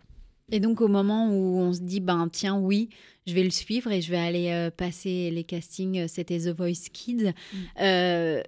Et 0.50 0.60
donc 0.60 0.80
au 0.80 0.88
moment 0.88 1.30
où 1.30 1.58
on 1.60 1.74
se 1.74 1.82
dit, 1.82 2.00
ben 2.00 2.30
tiens, 2.32 2.58
oui, 2.58 2.90
je 3.26 3.34
vais 3.34 3.44
le 3.44 3.50
suivre 3.50 3.92
et 3.92 4.02
je 4.02 4.10
vais 4.10 4.18
aller 4.18 4.50
euh, 4.52 4.72
passer 4.72 5.30
les 5.30 5.44
castings, 5.44 6.00
euh, 6.00 6.08
c'était 6.08 6.40
The 6.40 6.56
Voice 6.56 6.90
Kids. 6.92 7.26
Mm. 7.26 7.58
Euh, 7.82 8.44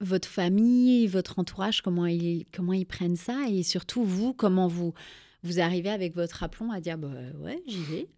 votre 0.00 0.28
famille, 0.28 1.06
votre 1.06 1.38
entourage, 1.38 1.82
comment 1.82 2.06
ils, 2.06 2.46
comment 2.52 2.72
ils 2.72 2.86
prennent 2.86 3.16
ça 3.16 3.46
et 3.48 3.62
surtout 3.62 4.02
vous, 4.02 4.32
comment 4.32 4.66
vous 4.68 4.94
vous 5.42 5.60
arrivez 5.60 5.90
avec 5.90 6.14
votre 6.14 6.42
aplomb 6.42 6.70
à 6.70 6.80
dire, 6.80 6.98
bah 6.98 7.08
ouais, 7.38 7.62
j'y 7.66 7.82
vais. 7.82 8.08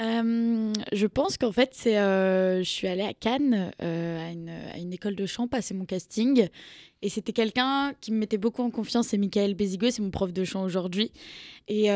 Euh, 0.00 0.72
je 0.92 1.06
pense 1.06 1.36
qu'en 1.38 1.50
fait, 1.50 1.70
c'est, 1.72 1.98
euh, 1.98 2.58
je 2.58 2.68
suis 2.68 2.86
allée 2.86 3.02
à 3.02 3.14
Cannes, 3.14 3.72
euh, 3.82 4.28
à, 4.28 4.78
une, 4.78 4.92
école 4.92 5.16
de 5.16 5.26
chant, 5.26 5.48
passer 5.48 5.74
mon 5.74 5.84
casting. 5.84 6.48
Et 7.02 7.08
c'était 7.08 7.32
quelqu'un 7.32 7.94
qui 8.00 8.12
me 8.12 8.18
mettait 8.18 8.38
beaucoup 8.38 8.62
en 8.62 8.70
confiance, 8.70 9.08
c'est 9.08 9.18
Michael 9.18 9.54
Bézigo, 9.54 9.90
c'est 9.90 10.02
mon 10.02 10.10
prof 10.10 10.32
de 10.32 10.44
chant 10.44 10.62
aujourd'hui. 10.62 11.12
Et, 11.68 11.88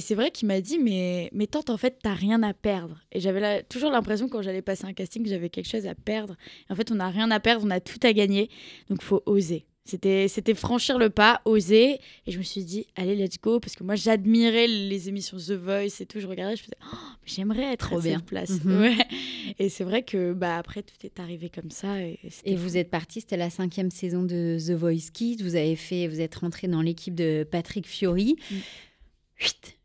c'est 0.00 0.14
vrai 0.14 0.30
qu'il 0.30 0.48
m'a 0.48 0.60
dit, 0.60 0.78
mais, 0.78 1.30
mais 1.32 1.46
tante, 1.46 1.70
en 1.70 1.76
fait, 1.76 1.98
t'as 2.02 2.14
rien 2.14 2.42
à 2.42 2.54
perdre. 2.54 3.00
Et 3.12 3.20
j'avais 3.20 3.62
toujours 3.64 3.90
l'impression, 3.90 4.28
quand 4.28 4.42
j'allais 4.42 4.62
passer 4.62 4.84
un 4.84 4.92
casting, 4.92 5.22
que 5.22 5.28
j'avais 5.28 5.48
quelque 5.48 5.68
chose 5.68 5.86
à 5.86 5.94
perdre. 5.94 6.36
En 6.70 6.74
fait, 6.74 6.90
on 6.90 6.96
n'a 6.96 7.08
rien 7.08 7.30
à 7.30 7.40
perdre, 7.40 7.64
on 7.66 7.70
a 7.70 7.80
tout 7.80 8.00
à 8.02 8.12
gagner. 8.12 8.50
Donc, 8.88 9.02
faut 9.02 9.22
oser. 9.26 9.66
C'était, 9.86 10.26
c'était 10.28 10.54
franchir 10.54 10.98
le 10.98 11.10
pas, 11.10 11.40
oser. 11.44 12.00
Et 12.26 12.32
je 12.32 12.38
me 12.38 12.42
suis 12.42 12.64
dit, 12.64 12.86
allez, 12.96 13.14
let's 13.16 13.38
go. 13.40 13.60
Parce 13.60 13.76
que 13.76 13.84
moi, 13.84 13.94
j'admirais 13.94 14.66
les 14.66 15.08
émissions 15.08 15.36
The 15.36 15.52
Voice 15.52 16.00
et 16.00 16.06
tout. 16.06 16.20
Je 16.20 16.26
regardais, 16.26 16.56
je 16.56 16.62
faisais, 16.62 16.76
oh, 16.92 16.96
j'aimerais 17.24 17.72
être 17.72 17.86
Trop 17.88 17.98
à 17.98 18.02
bien. 18.02 18.16
cette 18.18 18.26
place. 18.26 18.50
Mhm. 18.64 18.80
Ouais. 18.80 18.96
Et 19.58 19.68
c'est 19.68 19.84
vrai 19.84 20.02
que 20.02 20.32
bah, 20.32 20.56
après, 20.58 20.82
tout 20.82 20.96
est 21.04 21.18
arrivé 21.20 21.48
comme 21.48 21.70
ça. 21.70 22.00
Et, 22.00 22.18
vous 22.56 22.76
êtes 22.76 22.90
parti, 22.90 23.20
c'était 23.20 23.36
la 23.36 23.48
cinquième 23.48 23.90
saison 23.90 24.22
de 24.22 24.58
The 24.58 24.72
Voice 24.72 25.10
Kids. 25.12 25.38
Vous 25.42 25.54
avez 25.54 25.76
fait, 25.76 26.08
vous 26.08 26.20
êtes 26.20 26.34
rentré 26.34 26.66
dans 26.68 26.82
l'équipe 26.82 27.14
de 27.14 27.46
Patrick 27.50 27.86
Fiori, 27.86 28.36
Mm. 28.50 28.56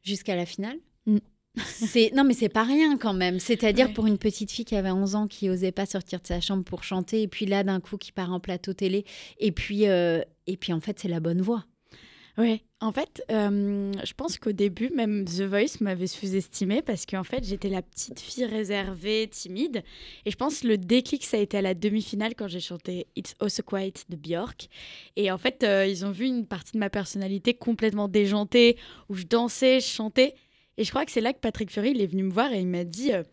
Jusqu'à 0.03 0.35
la 0.35 0.45
finale. 0.45 0.77
Mm. 1.05 1.17
C'est 1.57 2.11
non 2.15 2.23
mais 2.23 2.33
c'est 2.33 2.49
pas 2.49 2.63
rien 2.63 2.97
quand 2.97 3.13
même. 3.13 3.39
C'est-à-dire 3.39 3.87
Ouais. 3.87 3.93
pour 3.93 4.07
une 4.07 4.17
petite 4.17 4.51
fille 4.51 4.65
qui 4.65 4.75
avait 4.75 4.91
11 4.91 5.15
ans 5.15 5.27
qui 5.27 5.49
osait 5.49 5.71
pas 5.73 5.85
sortir 5.85 6.19
de 6.21 6.27
sa 6.27 6.39
chambre 6.39 6.63
pour 6.63 6.83
chanter 6.83 7.21
et 7.23 7.27
puis 7.27 7.45
là 7.45 7.63
d'un 7.63 7.79
coup 7.81 7.97
qui 7.97 8.11
part 8.11 8.31
en 8.31 8.39
plateau 8.39 8.73
télé 8.73 9.03
et 9.37 9.51
puis 9.51 9.87
euh, 9.87 10.21
et 10.47 10.55
puis 10.55 10.71
en 10.71 10.79
fait 10.79 10.99
c'est 10.99 11.09
la 11.09 11.19
bonne 11.19 11.41
voix. 11.41 11.65
Ouais, 12.37 12.61
en 12.79 12.93
fait, 12.93 13.21
euh, 13.29 13.91
je 14.05 14.13
pense 14.13 14.37
qu'au 14.39 14.53
début, 14.53 14.89
même 14.95 15.25
The 15.25 15.41
Voice 15.41 15.81
m'avait 15.81 16.07
sous-estimée 16.07 16.81
parce 16.81 17.05
qu'en 17.05 17.25
fait, 17.25 17.43
j'étais 17.43 17.67
la 17.67 17.81
petite 17.81 18.21
fille 18.21 18.45
réservée, 18.45 19.27
timide. 19.29 19.83
Et 20.25 20.31
je 20.31 20.37
pense 20.37 20.61
que 20.61 20.67
le 20.67 20.77
déclic, 20.77 21.25
ça 21.25 21.35
a 21.35 21.39
été 21.41 21.57
à 21.57 21.61
la 21.61 21.73
demi-finale 21.73 22.33
quand 22.35 22.47
j'ai 22.47 22.61
chanté 22.61 23.07
It's 23.17 23.35
Also 23.41 23.63
Quiet 23.63 23.93
de 24.07 24.15
Björk. 24.15 24.69
Et 25.17 25.29
en 25.29 25.37
fait, 25.37 25.61
euh, 25.63 25.85
ils 25.85 26.05
ont 26.05 26.11
vu 26.11 26.25
une 26.25 26.47
partie 26.47 26.71
de 26.71 26.79
ma 26.79 26.89
personnalité 26.89 27.53
complètement 27.53 28.07
déjantée, 28.07 28.77
où 29.09 29.15
je 29.15 29.25
dansais, 29.25 29.81
je 29.81 29.87
chantais. 29.87 30.33
Et 30.77 30.83
je 30.83 30.89
crois 30.89 31.05
que 31.05 31.11
c'est 31.11 31.21
là 31.21 31.33
que 31.33 31.39
Patrick 31.39 31.69
Fury, 31.71 31.91
il 31.91 32.01
est 32.01 32.07
venu 32.07 32.23
me 32.23 32.31
voir 32.31 32.51
et 32.53 32.59
il 32.59 32.67
m'a 32.67 32.83
dit... 32.83 33.13
euh, 33.13 33.23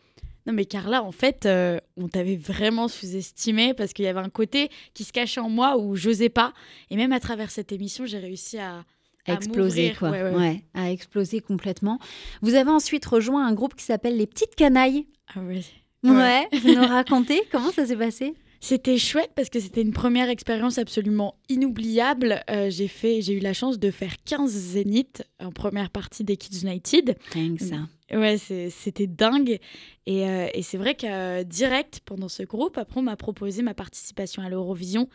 non 0.47 0.55
mais 0.55 0.65
Carla, 0.65 1.03
en 1.03 1.13
fait, 1.13 1.45
euh, 1.45 1.79
on 1.99 2.09
t'avait 2.09 2.37
vraiment 2.37 2.89
sous-estimé 2.89 3.75
parce 3.75 3.93
qu'il 3.93 4.07
y 4.07 4.09
avait 4.09 4.21
un 4.21 4.31
côté 4.31 4.71
qui 4.95 5.05
se 5.05 5.13
cachait 5.13 5.41
en 5.41 5.51
moi 5.51 5.77
où 5.77 5.95
j'osais 5.95 6.31
pas. 6.31 6.55
Et 6.91 6.97
même 6.97 7.13
à 7.13 7.21
travers 7.21 7.51
cette 7.51 7.71
émission, 7.71 8.07
j'ai 8.07 8.19
réussi 8.19 8.59
à, 8.59 8.85
À 9.27 9.35
exploser 9.35 9.93
quoi. 9.99 10.11
ouais, 10.11 10.23
ouais. 10.23 10.35
Ouais, 10.35 10.63
à 10.73 10.91
exploser 10.91 11.41
complètement. 11.41 11.99
Vous 12.41 12.55
avez 12.55 12.71
ensuite 12.71 13.05
rejoint 13.05 13.47
un 13.47 13.53
groupe 13.53 13.75
qui 13.75 13.85
s'appelle 13.85 14.17
les 14.17 14.27
Petites 14.27 14.55
Canailles. 14.55 15.07
Ah 15.35 15.41
oui. 15.43 15.67
Ouais, 16.03 16.11
Ouais. 16.13 16.49
vous 16.61 16.75
nous 16.75 16.87
racontez? 16.87 17.43
Comment 17.53 17.71
ça 17.73 17.85
s'est 17.85 17.97
passé? 17.97 18.33
C'était 18.61 18.99
chouette 18.99 19.31
parce 19.37 19.51
que 19.51 19.61
c'était 19.61 19.83
une 19.83 19.93
première 19.93 20.29
expérience 20.29 20.79
absolument 20.79 21.37
inoubliable. 21.49 22.43
Euh, 22.51 22.71
j'ai 22.71 22.89
fait, 22.89 23.21
j'ai 23.23 23.35
eu 23.35 23.39
la 23.41 23.53
chance 23.53 23.79
de 23.79 23.91
faire 23.91 24.15
15 24.25 24.51
zéniths 24.51 25.23
en 25.41 25.53
première 25.53 25.91
partie 25.91 26.25
des 26.25 26.37
Kids 26.37 26.67
United. 26.67 27.17
Rien 27.33 27.55
que 27.55 27.65
ça. 27.65 27.77
Ouais, 28.11 28.39
c'est- 28.39 28.71
c'était 28.71 29.07
dingue. 29.07 29.59
Et, 30.07 30.29
euh, 30.29 30.49
et 30.55 30.63
c'est 30.63 30.79
vrai 30.79 30.95
que 30.95 31.07
euh, 31.07 31.45
direct 31.45 32.01
pendant 32.05 32.29
ce 32.29 32.43
groupe, 32.43 32.79
après 32.79 32.99
on 33.01 33.03
m'a 33.03 33.17
proposé 33.17 33.63
ma 33.63 33.75
participation 33.75 34.43
à 34.43 34.49
l'Eurovision. 34.49 35.09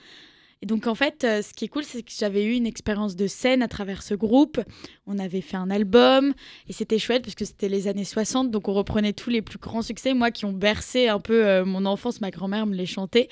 Et 0.63 0.65
donc 0.65 0.87
en 0.87 0.95
fait, 0.95 1.25
euh, 1.25 1.41
ce 1.41 1.51
qui 1.51 1.65
est 1.65 1.67
cool, 1.67 1.83
c'est 1.83 2.03
que 2.03 2.11
j'avais 2.17 2.45
eu 2.45 2.53
une 2.53 2.65
expérience 2.65 3.17
de 3.17 3.27
scène 3.27 3.61
à 3.61 3.67
travers 3.67 4.01
ce 4.01 4.13
groupe. 4.13 4.61
On 5.05 5.19
avait 5.19 5.41
fait 5.41 5.57
un 5.57 5.69
album 5.69 6.33
et 6.69 6.71
c'était 6.71 6.99
chouette 6.99 7.21
parce 7.21 7.35
que 7.35 7.43
c'était 7.43 7.67
les 7.67 7.89
années 7.89 8.05
60, 8.05 8.49
donc 8.49 8.69
on 8.69 8.73
reprenait 8.73 9.11
tous 9.11 9.29
les 9.29 9.41
plus 9.41 9.59
grands 9.59 9.81
succès, 9.81 10.13
moi 10.13 10.31
qui 10.31 10.45
ont 10.45 10.53
bercé 10.53 11.09
un 11.09 11.19
peu 11.19 11.45
euh, 11.45 11.65
mon 11.65 11.85
enfance, 11.85 12.21
ma 12.21 12.31
grand-mère 12.31 12.65
me 12.65 12.75
les 12.75 12.85
chantait. 12.85 13.27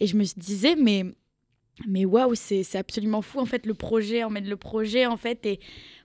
Et 0.00 0.08
je 0.08 0.16
me 0.16 0.24
disais, 0.36 0.74
mais 0.74 1.04
mais 1.86 2.04
waouh, 2.04 2.34
c'est 2.34 2.74
absolument 2.74 3.22
fou 3.22 3.38
en 3.38 3.46
fait 3.46 3.64
le 3.64 3.74
projet, 3.74 4.24
emmène 4.24 4.48
le 4.48 4.56
projet 4.56 5.06
en 5.06 5.16
fait. 5.16 5.46
Et 5.46 5.60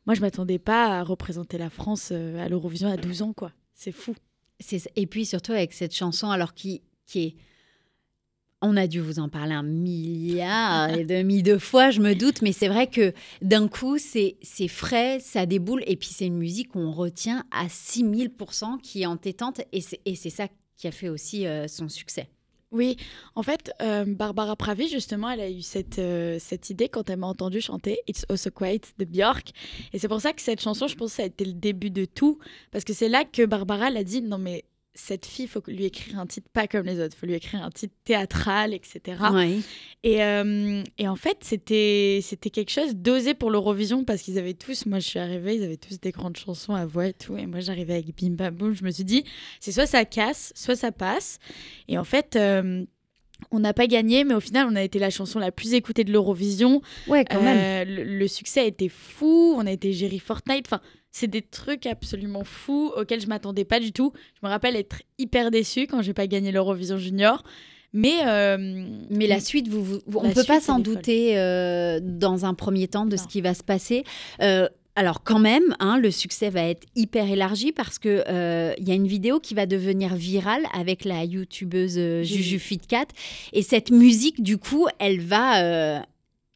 moi, 0.05 0.13
je 0.13 0.21
m'attendais 0.21 0.59
pas 0.59 0.99
à 0.99 1.03
représenter 1.03 1.57
la 1.57 1.71
France 1.71 2.09
euh, 2.11 2.37
à 2.37 2.49
l'Eurovision 2.49 2.87
à 2.87 2.97
12 2.97 3.23
ans, 3.23 3.33
quoi. 3.33 3.51
C'est 3.73 3.91
fou. 3.91 4.13
Et 4.95 5.07
puis 5.07 5.25
surtout 5.25 5.53
avec 5.53 5.73
cette 5.73 5.95
chanson, 5.95 6.29
alors 6.29 6.53
qui, 6.53 6.83
qui 7.07 7.23
est 7.23 7.35
on 8.61 8.75
a 8.75 8.87
dû 8.87 8.99
vous 8.99 9.19
en 9.19 9.29
parler 9.29 9.53
un 9.53 9.63
milliard 9.63 10.89
et 10.89 11.05
demi 11.05 11.43
de 11.43 11.57
fois, 11.57 11.91
je 11.91 12.01
me 12.01 12.15
doute, 12.15 12.41
mais 12.41 12.51
c'est 12.51 12.67
vrai 12.67 12.87
que 12.87 13.13
d'un 13.41 13.67
coup, 13.67 13.97
c'est 13.97 14.37
frais, 14.67 15.19
ça 15.19 15.45
déboule, 15.45 15.83
et 15.85 15.95
puis 15.95 16.09
c'est 16.11 16.25
une 16.25 16.37
musique 16.37 16.69
qu'on 16.69 16.91
retient 16.91 17.43
à 17.51 17.67
6000%, 17.67 18.79
qui 18.81 19.03
est 19.03 19.05
entêtante, 19.05 19.61
et 19.71 19.81
c'est 19.81 20.29
ça 20.29 20.47
qui 20.75 20.87
a 20.87 20.91
fait 20.91 21.09
aussi 21.09 21.45
euh, 21.45 21.67
son 21.67 21.89
succès. 21.89 22.29
Oui, 22.71 22.97
en 23.35 23.43
fait, 23.43 23.71
euh, 23.81 24.03
Barbara 24.05 24.57
Pravi, 24.57 24.89
justement, 24.89 25.29
elle 25.29 25.39
a 25.39 25.49
eu 25.49 25.61
cette, 25.61 25.99
euh, 25.99 26.37
cette 26.37 26.69
idée 26.69 26.89
quand 26.89 27.09
elle 27.09 27.19
m'a 27.19 27.27
entendu 27.27 27.61
chanter 27.61 27.99
It's 28.07 28.25
Also 28.27 28.51
Quiet 28.51 28.81
de 28.97 29.05
Björk. 29.05 29.51
Et 29.93 29.99
c'est 29.99 30.09
pour 30.09 30.19
ça 30.19 30.33
que 30.33 30.41
cette 30.41 30.59
chanson, 30.59 30.87
je 30.87 30.95
pense, 30.95 31.13
ça 31.13 31.23
a 31.23 31.27
été 31.27 31.45
le 31.45 31.53
début 31.53 31.91
de 31.91 32.03
tout. 32.03 32.39
Parce 32.71 32.83
que 32.83 32.91
c'est 32.91 33.07
là 33.07 33.23
que 33.23 33.45
Barbara 33.45 33.89
l'a 33.89 34.03
dit 34.03 34.21
Non, 34.21 34.37
mais 34.37 34.65
cette 34.97 35.25
fille, 35.25 35.45
il 35.45 35.47
faut 35.47 35.61
lui 35.67 35.85
écrire 35.85 36.19
un 36.19 36.25
titre 36.25 36.49
pas 36.51 36.67
comme 36.67 36.85
les 36.85 36.99
autres, 36.99 37.15
il 37.15 37.19
faut 37.19 37.25
lui 37.25 37.35
écrire 37.35 37.63
un 37.63 37.69
titre 37.69 37.93
théâtral, 38.03 38.73
etc. 38.73 39.21
Et, 40.03 40.23
euh, 40.23 40.83
et, 40.97 41.07
en 41.07 41.15
fait, 41.15 41.37
c'était 41.41 42.19
c'était 42.21 42.49
quelque 42.49 42.71
chose 42.71 42.95
d'osé 42.95 43.33
pour 43.33 43.51
l'Eurovision 43.51 44.03
parce 44.03 44.21
qu'ils 44.21 44.37
avaient 44.39 44.53
tous, 44.53 44.85
moi 44.85 44.99
je 44.99 45.07
suis 45.07 45.19
arrivée, 45.19 45.55
ils 45.55 45.63
avaient 45.63 45.77
tous 45.77 45.99
des 45.99 46.11
grandes 46.11 46.37
chansons 46.37 46.73
à 46.73 46.85
voix 46.85 47.07
et 47.07 47.13
tout. 47.13 47.37
Et 47.37 47.45
moi 47.45 47.59
j'arrivais 47.59 47.93
avec 47.93 48.15
Bim 48.15 48.31
Bam 48.31 48.55
Boum, 48.55 48.73
je 48.73 48.83
me 48.83 48.91
suis 48.91 49.05
dit, 49.05 49.23
c'est 49.59 49.71
soit 49.71 49.85
ça 49.85 50.03
casse, 50.05 50.51
soit 50.55 50.75
ça 50.75 50.91
passe. 50.91 51.39
Et 51.87 51.97
en 51.97 52.03
fait, 52.03 52.35
euh, 52.35 52.83
on 53.51 53.59
n'a 53.59 53.73
pas 53.73 53.87
gagné, 53.87 54.23
mais 54.23 54.33
au 54.33 54.39
final, 54.39 54.67
on 54.69 54.75
a 54.75 54.83
été 54.83 54.99
la 54.99 55.09
chanson 55.09 55.39
la 55.39 55.51
plus 55.51 55.73
écoutée 55.73 56.03
de 56.03 56.11
l'Eurovision. 56.11 56.81
Ouais, 57.07 57.23
quand 57.25 57.41
même. 57.41 57.87
Euh, 57.87 58.03
le, 58.03 58.27
succès 58.27 58.61
a 58.61 58.65
été 58.65 58.89
fou. 58.89 59.55
On 59.57 59.65
a 59.65 59.71
été 59.71 59.93
Jerry 59.93 60.19
Fortnite. 60.19 60.65
Enfin, 60.67 60.81
c'est 61.17 61.27
des 61.27 61.41
trucs 61.41 61.87
absolument 61.87 62.43
fous 62.43 62.91
auxquels 62.95 63.21
je 63.21 63.27
m'attendais 63.27 63.65
pas 63.65 63.79
du 63.79 63.91
tout. 63.91 64.13
Je 64.39 64.45
me 64.45 64.51
rappelle 64.51 64.75
être 64.75 65.01
hyper 65.17 65.49
déçue 65.49 65.87
quand 65.87 66.03
j'ai 66.03 66.13
pas 66.13 66.27
gagné 66.27 66.51
l'Eurovision 66.51 66.97
Junior. 66.97 67.43
Mais, 67.91 68.19
euh, 68.27 68.85
mais 69.09 69.25
la 69.25 69.39
suite, 69.39 69.67
vous, 69.67 69.99
on 70.13 70.27
ne 70.27 70.33
peut 70.33 70.43
pas 70.43 70.59
s'en 70.59 70.77
douter 70.77 71.39
euh, 71.39 71.99
dans 72.03 72.45
un 72.45 72.53
premier 72.53 72.87
temps 72.87 73.05
de 73.05 73.17
ce 73.17 73.25
qui 73.27 73.41
va 73.41 73.55
se 73.55 73.63
passer. 73.63 74.03
Euh, 74.41 74.69
alors 74.95 75.23
quand 75.23 75.39
même, 75.39 75.75
hein, 75.79 75.97
le 75.97 76.11
succès 76.11 76.49
va 76.49 76.63
être 76.63 76.85
hyper 76.95 77.27
élargi 77.27 77.71
parce 77.71 77.97
que 77.97 78.23
il 78.77 78.87
y 78.87 78.91
a 78.91 78.95
une 78.95 79.07
vidéo 79.07 79.39
qui 79.39 79.55
va 79.55 79.65
devenir 79.65 80.15
virale 80.15 80.63
avec 80.73 81.05
la 81.05 81.23
youtubeuse 81.23 82.23
Juju 82.23 82.59
Fitcat 82.59 83.05
et 83.53 83.61
cette 83.61 83.89
musique 83.91 84.43
du 84.43 84.57
coup, 84.57 84.87
elle 84.99 85.21
va 85.21 86.03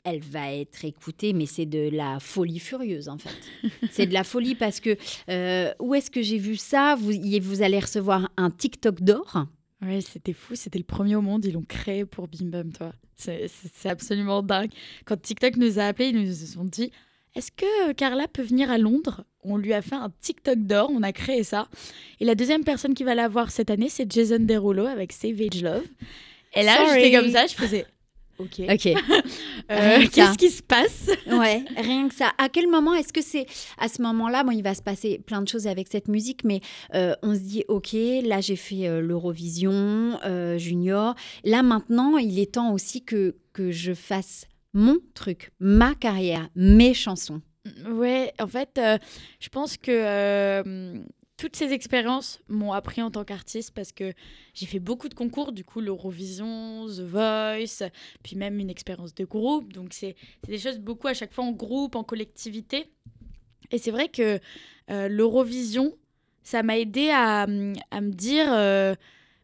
elle 0.04 0.20
va 0.20 0.52
être 0.54 0.86
écoutée, 0.86 1.34
mais 1.34 1.46
c'est 1.46 1.66
de 1.66 1.90
la 1.90 2.20
folie 2.20 2.60
furieuse 2.60 3.10
en 3.10 3.18
fait. 3.18 3.36
c'est 3.92 4.08
de 4.08 4.14
la 4.14 4.24
folie 4.24 4.56
parce 4.56 4.80
que 4.80 4.98
euh, 5.30 5.72
où 5.80 5.94
est-ce 5.94 6.10
que 6.10 6.22
j'ai 6.22 6.38
vu 6.38 6.56
ça? 6.56 6.96
Vous, 6.96 7.12
vous 7.42 7.62
allez 7.62 7.80
recevoir 7.80 8.32
un 8.38 8.50
TikTok 8.50 9.02
d'or. 9.02 9.46
Oui, 9.84 10.02
c'était 10.02 10.34
fou, 10.34 10.56
c'était 10.56 10.80
le 10.80 10.86
premier 10.86 11.16
au 11.16 11.22
monde, 11.22 11.46
ils 11.46 11.54
l'ont 11.54 11.66
créé 11.68 12.06
pour 12.06 12.28
Bim 12.28 12.48
Bam, 12.48 12.72
toi. 12.72 12.94
C'est 13.16 13.90
absolument 13.90 14.42
dingue. 14.42 14.72
Quand 15.06 15.20
TikTok 15.20 15.58
nous 15.58 15.78
a 15.78 15.84
appelés, 15.84 16.10
ils 16.10 16.20
nous 16.20 16.60
ont 16.60 16.64
dit 16.64 16.92
Est-ce 17.36 17.52
que 17.52 17.92
Carla 17.94 18.28
peut 18.28 18.42
venir 18.42 18.72
à 18.72 18.80
Londres? 18.80 19.26
On 19.44 19.58
lui 19.58 19.74
a 19.74 19.82
fait 19.84 19.96
un 19.96 20.12
TikTok 20.22 20.60
d'or, 20.60 20.90
on 20.92 21.04
a 21.04 21.12
créé 21.12 21.44
ça. 21.44 21.68
Et 22.20 22.26
la 22.26 22.34
deuxième 22.34 22.64
personne 22.64 22.96
qui 22.96 23.04
va 23.04 23.14
l'avoir 23.14 23.52
cette 23.52 23.70
année, 23.70 23.90
c'est 23.90 24.12
Jason 24.12 24.40
Derulo 24.40 24.86
avec 24.86 25.12
Savage 25.12 25.62
Love. 25.62 25.86
Et 26.56 26.64
là, 26.64 26.94
j'étais 26.94 27.16
comme 27.16 27.32
ça, 27.32 27.46
je 27.46 27.54
faisais 27.54 27.86
Ok. 28.40 28.62
Euh, 29.70 30.06
qu'est-ce 30.12 30.38
qui 30.38 30.50
se 30.50 30.62
passe? 30.62 31.10
Ouais, 31.28 31.64
rien 31.78 32.10
que 32.10 32.16
ça. 32.16 32.32
À 32.38 32.50
quel 32.50 32.68
moment 32.68 32.94
est-ce 32.94 33.14
que 33.14 33.22
c'est 33.22 33.46
à 33.78 33.88
ce 33.88 34.02
moment-là 34.02 34.44
Bon, 34.44 34.52
il 34.52 34.64
va 34.64 34.74
se 34.74 34.82
passer 34.82 35.20
plein 35.26 35.42
de 35.42 35.48
choses 35.48 35.68
avec 35.68 35.88
cette 35.90 36.08
musique, 36.08 36.44
mais 36.44 36.60
euh, 36.94 37.14
on 37.22 37.34
se 37.36 37.40
dit 37.40 37.64
ok, 37.68 37.94
là 38.24 38.42
j'ai 38.42 38.56
fait 38.58 38.88
euh, 38.88 39.02
l'Eurovision 39.02 40.20
Junior. 40.58 41.16
Là 41.46 41.64
maintenant, 41.64 42.18
il 42.18 42.40
est 42.40 42.54
temps 42.54 42.74
aussi 42.74 43.04
que 43.04 43.36
que 43.54 43.72
je 43.72 43.94
fasse 43.94 44.46
mon 44.74 44.98
truc, 45.14 45.52
ma 45.60 45.94
carrière, 45.96 46.50
mes 46.56 46.94
chansons. 46.94 47.42
Ouais, 47.90 48.34
en 48.42 48.48
fait, 48.48 48.80
je 49.40 49.50
pense 49.50 49.78
que 49.78 51.02
toutes 51.42 51.56
ces 51.56 51.74
expériences 51.74 52.40
m'ont 52.50 52.72
appris 52.72 53.02
en 53.02 53.10
tant 53.10 53.24
qu'artiste 53.24 53.74
parce 53.74 53.92
que 53.92 54.14
j'ai 54.54 54.68
fait 54.68 54.78
beaucoup 54.78 55.10
de 55.10 55.16
concours, 55.16 55.52
du 55.52 55.64
coup 55.64 55.82
l'Eurovision, 55.82 56.86
The 56.86 57.00
Voice, 57.00 57.90
puis 58.22 58.36
même 58.36 58.60
une 58.60 58.70
expérience 58.70 59.16
de 59.16 59.26
groupe. 59.26 59.74
Donc 59.74 59.92
c'est 59.92 60.16
des 60.48 60.60
choses 60.60 60.78
beaucoup 60.78 61.08
à 61.08 61.16
chaque 61.16 61.34
fois 61.34 61.44
en 61.44 61.52
groupe, 61.52 61.96
en 61.96 62.04
collectivité. 62.04 62.92
Et 63.72 63.80
c'est 63.80 63.90
vrai 63.90 64.08
que 64.08 64.40
euh, 64.92 65.08
l'Eurovision, 65.08 65.98
ça 66.44 66.62
m'a 66.62 66.78
aidé 66.78 67.10
à, 67.10 67.48
me 67.48 68.12
dire... 68.12 68.54
Euh, 68.54 68.94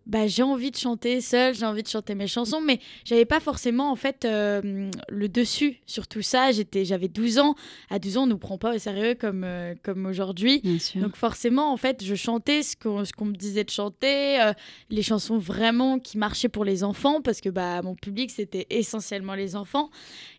bah, 0.08 0.26
j'ai 0.26 0.42
envie 0.42 0.72
de 0.72 0.78
chanter 0.78 1.20
seule, 1.20 1.54
j'ai 1.54 1.66
envie 1.66 1.84
de 1.84 1.88
chanter 1.90 2.16
mes 2.16 2.28
chansons, 2.28 2.62
mais 2.62 2.80
j'avais 3.04 3.26
pas 3.26 3.42
forcément 3.42 3.92
en 3.92 3.98
fait 3.98 4.24
euh, 4.24 4.90
le 5.10 5.28
dessus 5.30 5.82
sur 5.86 6.08
tout 6.08 6.22
ça. 6.22 6.52
J'étais, 6.54 6.86
j'avais 6.86 7.10
12 7.10 7.40
ans. 7.40 7.56
À 7.90 8.00
12 8.00 8.18
ans, 8.18 8.24
on 8.24 8.28
nous 8.28 8.38
prend 8.38 8.58
pas 8.58 8.74
au 8.74 8.78
sérieux 8.78 9.16
comme, 9.16 9.44
euh, 9.44 9.76
comme 9.84 10.06
aujourd'hui. 10.06 10.62
Donc 10.96 11.18
forcément, 11.18 11.74
en 11.74 11.78
fait, 11.78 12.04
je 12.04 12.16
chantais 12.16 12.64
ce 12.64 12.78
qu'on, 12.78 13.04
ce 13.04 13.12
qu'on 13.12 13.26
me 13.26 13.36
disait 13.36 13.66
de 13.66 13.70
chanter, 13.70 14.42
euh, 14.42 14.54
les 14.90 15.02
chansons 15.02 15.38
vraiment 15.38 16.00
qui 16.00 16.18
marchaient 16.18 16.50
pour 16.50 16.64
les 16.64 16.86
enfants, 16.86 17.22
parce 17.22 17.42
que 17.42 17.50
bah, 17.50 17.82
mon 17.82 17.96
public, 17.96 18.32
c'était 18.32 18.66
essentiellement 18.70 19.36
les 19.36 19.58
enfants. 19.58 19.90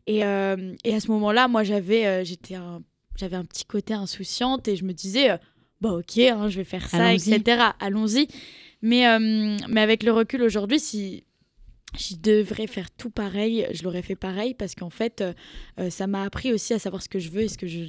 Et, 0.06 0.20
et 0.20 0.94
à 0.94 1.00
ce 1.00 1.10
moment-là, 1.10 1.48
moi, 1.48 1.62
j'avais, 1.62 2.24
j'étais 2.24 2.54
un, 2.54 2.80
j'avais 3.16 3.36
un 3.36 3.44
petit 3.44 3.66
côté 3.66 3.92
insouciante 3.92 4.66
et 4.68 4.76
je 4.76 4.84
me 4.84 4.94
disais, 4.94 5.38
bah 5.82 5.92
ok, 5.92 6.16
hein, 6.18 6.48
je 6.48 6.56
vais 6.56 6.64
faire 6.64 6.88
ça, 6.88 7.12
etc. 7.12 7.62
Allons-y. 7.78 8.28
Mais, 8.82 9.08
euh, 9.08 9.56
mais 9.68 9.80
avec 9.80 10.02
le 10.02 10.12
recul 10.12 10.42
aujourd'hui, 10.42 10.78
si 10.78 11.24
je 11.98 12.16
devrais 12.16 12.66
faire 12.66 12.90
tout 12.90 13.10
pareil, 13.10 13.66
je 13.72 13.82
l'aurais 13.82 14.02
fait 14.02 14.14
pareil 14.14 14.54
parce 14.54 14.74
qu'en 14.74 14.90
fait, 14.90 15.20
euh, 15.20 15.32
euh, 15.80 15.90
ça 15.90 16.06
m'a 16.06 16.22
appris 16.22 16.52
aussi 16.52 16.74
à 16.74 16.78
savoir 16.78 17.02
ce 17.02 17.08
que 17.08 17.18
je 17.18 17.30
veux 17.30 17.42
et 17.42 17.48
ce 17.48 17.58
que 17.58 17.66
je, 17.66 17.84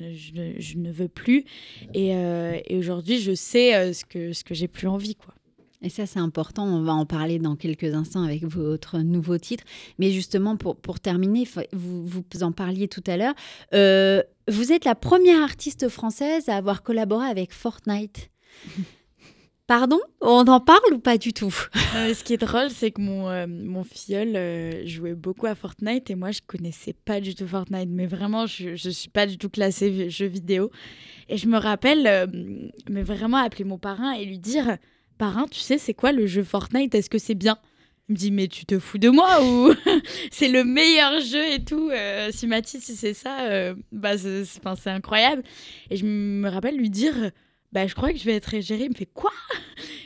je, 0.58 0.78
ne 0.78 0.92
veux 0.92 1.10
plus. 1.10 1.46
Et, 1.94 2.10
et 2.10 2.78
aujourd'hui, 2.78 3.20
je 3.20 3.36
sais 3.36 3.94
ce 3.94 4.06
que, 4.06 4.34
ce 4.34 4.44
que 4.44 4.54
j'ai 4.54 4.68
plus 4.68 4.88
envie. 4.88 5.16
quoi. 5.16 5.34
Et 5.82 5.90
ça, 5.90 6.06
c'est 6.06 6.20
important. 6.20 6.66
On 6.66 6.82
va 6.82 6.94
en 6.94 7.06
parler 7.06 7.40
dans 7.40 7.56
quelques 7.56 7.94
instants 7.94 8.24
avec 8.24 8.44
votre 8.44 9.00
nouveau 9.00 9.38
titre. 9.38 9.64
Mais 9.98 10.12
justement, 10.12 10.58
pour, 10.58 10.76
pour 10.76 11.00
terminer, 11.00 11.48
vous, 11.72 12.06
vous 12.06 12.24
en 12.42 12.52
parliez 12.52 12.88
tout 12.88 13.04
à 13.06 13.16
l'heure. 13.16 13.36
vous 13.72 14.72
êtes 14.72 14.86
la 14.86 14.96
première 14.96 15.42
artiste 15.42 15.88
française 15.88 16.50
à 16.50 16.56
avoir 16.56 16.84
collaboré 16.84 17.28
avec 17.28 17.54
Fortnite. 17.54 18.30
Pardon? 19.70 20.00
On 20.20 20.48
en 20.48 20.60
parle 20.60 20.96
ou 20.96 20.98
pas 20.98 21.20
du 21.20 21.32
tout? 21.32 21.54
Euh, 21.96 22.16
Ce 22.16 22.24
qui 22.24 22.34
est 22.34 22.38
drôle, 22.38 22.72
c'est 22.72 22.90
que 22.90 23.02
mon, 23.02 23.30
euh, 23.30 23.46
mon 23.48 23.84
filleul 23.84 24.36
euh, 24.36 24.84
jouait 24.88 25.14
beaucoup 25.14 25.46
à 25.46 25.54
Fortnite 25.54 26.10
et 26.10 26.16
moi, 26.16 26.32
je 26.32 26.40
connaissais 26.46 26.94
pas 26.94 27.22
du 27.22 27.36
tout 27.36 27.48
Fortnite. 27.48 27.88
Mais 27.92 28.08
vraiment, 28.08 28.48
je 28.48 28.70
ne 28.72 28.92
suis 28.92 29.12
pas 29.12 29.28
du 29.28 29.38
tout 29.38 29.50
classée 29.52 30.10
jeux 30.10 30.26
vidéo. 30.26 30.72
Et 31.30 31.38
je 31.38 31.46
me 31.48 31.60
rappelle, 31.60 32.32
mais 32.90 33.04
vraiment 33.04 33.38
appeler 33.38 33.64
mon 33.64 33.78
parrain 33.78 34.14
et 34.14 34.26
lui 34.26 34.40
dire 34.40 34.80
Parrain, 35.20 35.46
tu 35.46 35.60
sais, 35.60 35.78
c'est 35.78 35.94
quoi 35.94 36.14
le 36.14 36.26
jeu 36.26 36.44
Fortnite? 36.44 36.96
Est-ce 36.96 37.12
que 37.12 37.20
c'est 37.20 37.36
bien? 37.36 37.60
Il 38.08 38.14
me 38.14 38.18
dit 38.18 38.32
mais 38.32 38.48
tu 38.48 38.66
te 38.66 38.80
fous 38.80 38.98
de 38.98 39.10
moi 39.10 39.44
ou 39.44 39.72
c'est 40.32 40.48
le 40.48 40.64
meilleur 40.64 41.22
jeu 41.22 41.46
et 41.54 41.64
tout 41.64 41.92
si 42.32 42.48
Mathis 42.48 42.84
si 42.84 42.96
c'est 42.96 43.14
ça 43.14 43.76
bah 43.92 44.18
c'est 44.18 44.90
incroyable 44.90 45.44
et 45.92 45.96
je 45.96 46.08
me 46.08 46.50
rappelle 46.50 46.76
lui 46.76 46.90
dire 46.90 47.14
bah, 47.72 47.88
je 47.88 47.96
crois 47.96 48.12
que 48.12 48.18
je 48.18 48.26
vais 48.26 48.36
être 48.36 48.54
égérée. 48.54 48.86
Il 48.86 48.90
me 48.90 48.96
fait 48.96 49.06
quoi? 49.06 49.32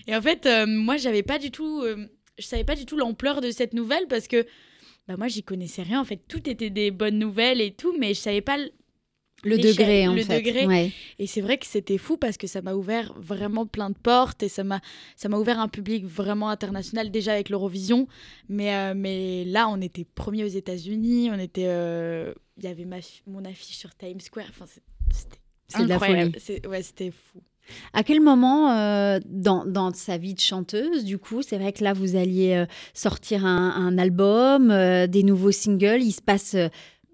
Et 0.08 0.16
en 0.16 0.22
fait, 0.22 0.46
euh, 0.46 0.66
moi, 0.66 0.98
j'avais 0.98 1.24
pas 1.24 1.40
du 1.40 1.52
tout, 1.52 1.82
euh, 1.82 2.08
je 2.38 2.46
savais 2.46 2.64
pas 2.64 2.76
du 2.76 2.86
tout 2.86 2.98
l'ampleur 2.98 3.42
de 3.42 3.52
cette 3.52 3.74
nouvelle 3.74 4.08
parce 4.08 4.28
que 4.28 4.46
bah, 5.08 5.18
moi, 5.18 5.28
j'y 5.28 5.44
connaissais 5.44 5.84
rien. 5.84 6.02
En 6.02 6.06
fait, 6.06 6.22
tout 6.28 6.50
était 6.50 6.70
des 6.70 6.92
bonnes 6.92 7.20
nouvelles 7.20 7.62
et 7.62 7.72
tout, 7.72 7.96
mais 7.98 8.14
je 8.14 8.20
savais 8.20 8.42
pas 8.42 8.58
le 9.46 9.58
degré 9.58 10.08
en 10.08 10.14
le 10.14 10.24
fait. 10.24 10.42
degré. 10.42 10.94
Et 11.20 11.28
c'est 11.28 11.42
vrai 11.42 11.58
que 11.58 11.66
c'était 11.66 11.98
fou 11.98 12.16
parce 12.16 12.38
que 12.38 12.48
ça 12.48 12.62
m'a 12.62 12.76
ouvert 12.76 13.14
vraiment 13.18 13.66
plein 13.66 13.90
de 13.90 13.98
portes 13.98 14.42
et 14.42 14.48
ça 14.48 14.64
m'a 14.64 14.80
ça 15.18 15.28
m'a 15.28 15.38
ouvert 15.38 15.60
un 15.60 15.68
public 15.68 16.06
vraiment 16.06 16.50
international 16.50 17.12
déjà 17.12 17.34
avec 17.34 17.50
l'Eurovision. 17.50 18.08
Mais 18.48 18.74
euh, 18.74 18.94
mais 18.96 19.44
là 19.44 19.68
on 19.68 19.82
était 19.82 20.06
premier 20.06 20.46
aux 20.46 20.48
États-Unis 20.48 21.30
on 21.30 21.40
était 21.40 21.64
il 21.64 22.64
y 22.64 22.68
avait 22.68 22.86
ma, 22.86 23.00
mon 23.28 23.44
affiche 23.44 23.76
sur 23.76 23.94
Times 23.96 24.22
Square. 24.22 24.48
Enfin 24.50 24.66
c'était 25.12 25.92
incroyable. 25.92 26.38
ouais 26.70 26.82
c'était 26.82 27.12
fou 27.12 27.42
à 27.94 28.04
quel 28.04 28.22
moment 28.22 28.72
euh, 28.72 29.20
dans, 29.26 29.94
sa 29.94 30.18
vie 30.18 30.34
de 30.34 30.40
chanteuse, 30.40 31.06
du 31.06 31.18
coup, 31.18 31.42
c'est 31.42 31.58
vrai 31.58 31.74
que 31.74 31.84
là, 31.84 31.94
vous 31.94 32.16
alliez 32.16 32.56
euh, 32.56 32.66
sortir 32.94 33.46
un, 33.46 33.98
album, 33.98 34.72
euh, 34.72 35.08
des 35.08 35.24
nouveaux 35.24 35.52
singles, 35.52 36.02
il 36.02 36.12
se 36.12 36.22
passe 36.22 36.56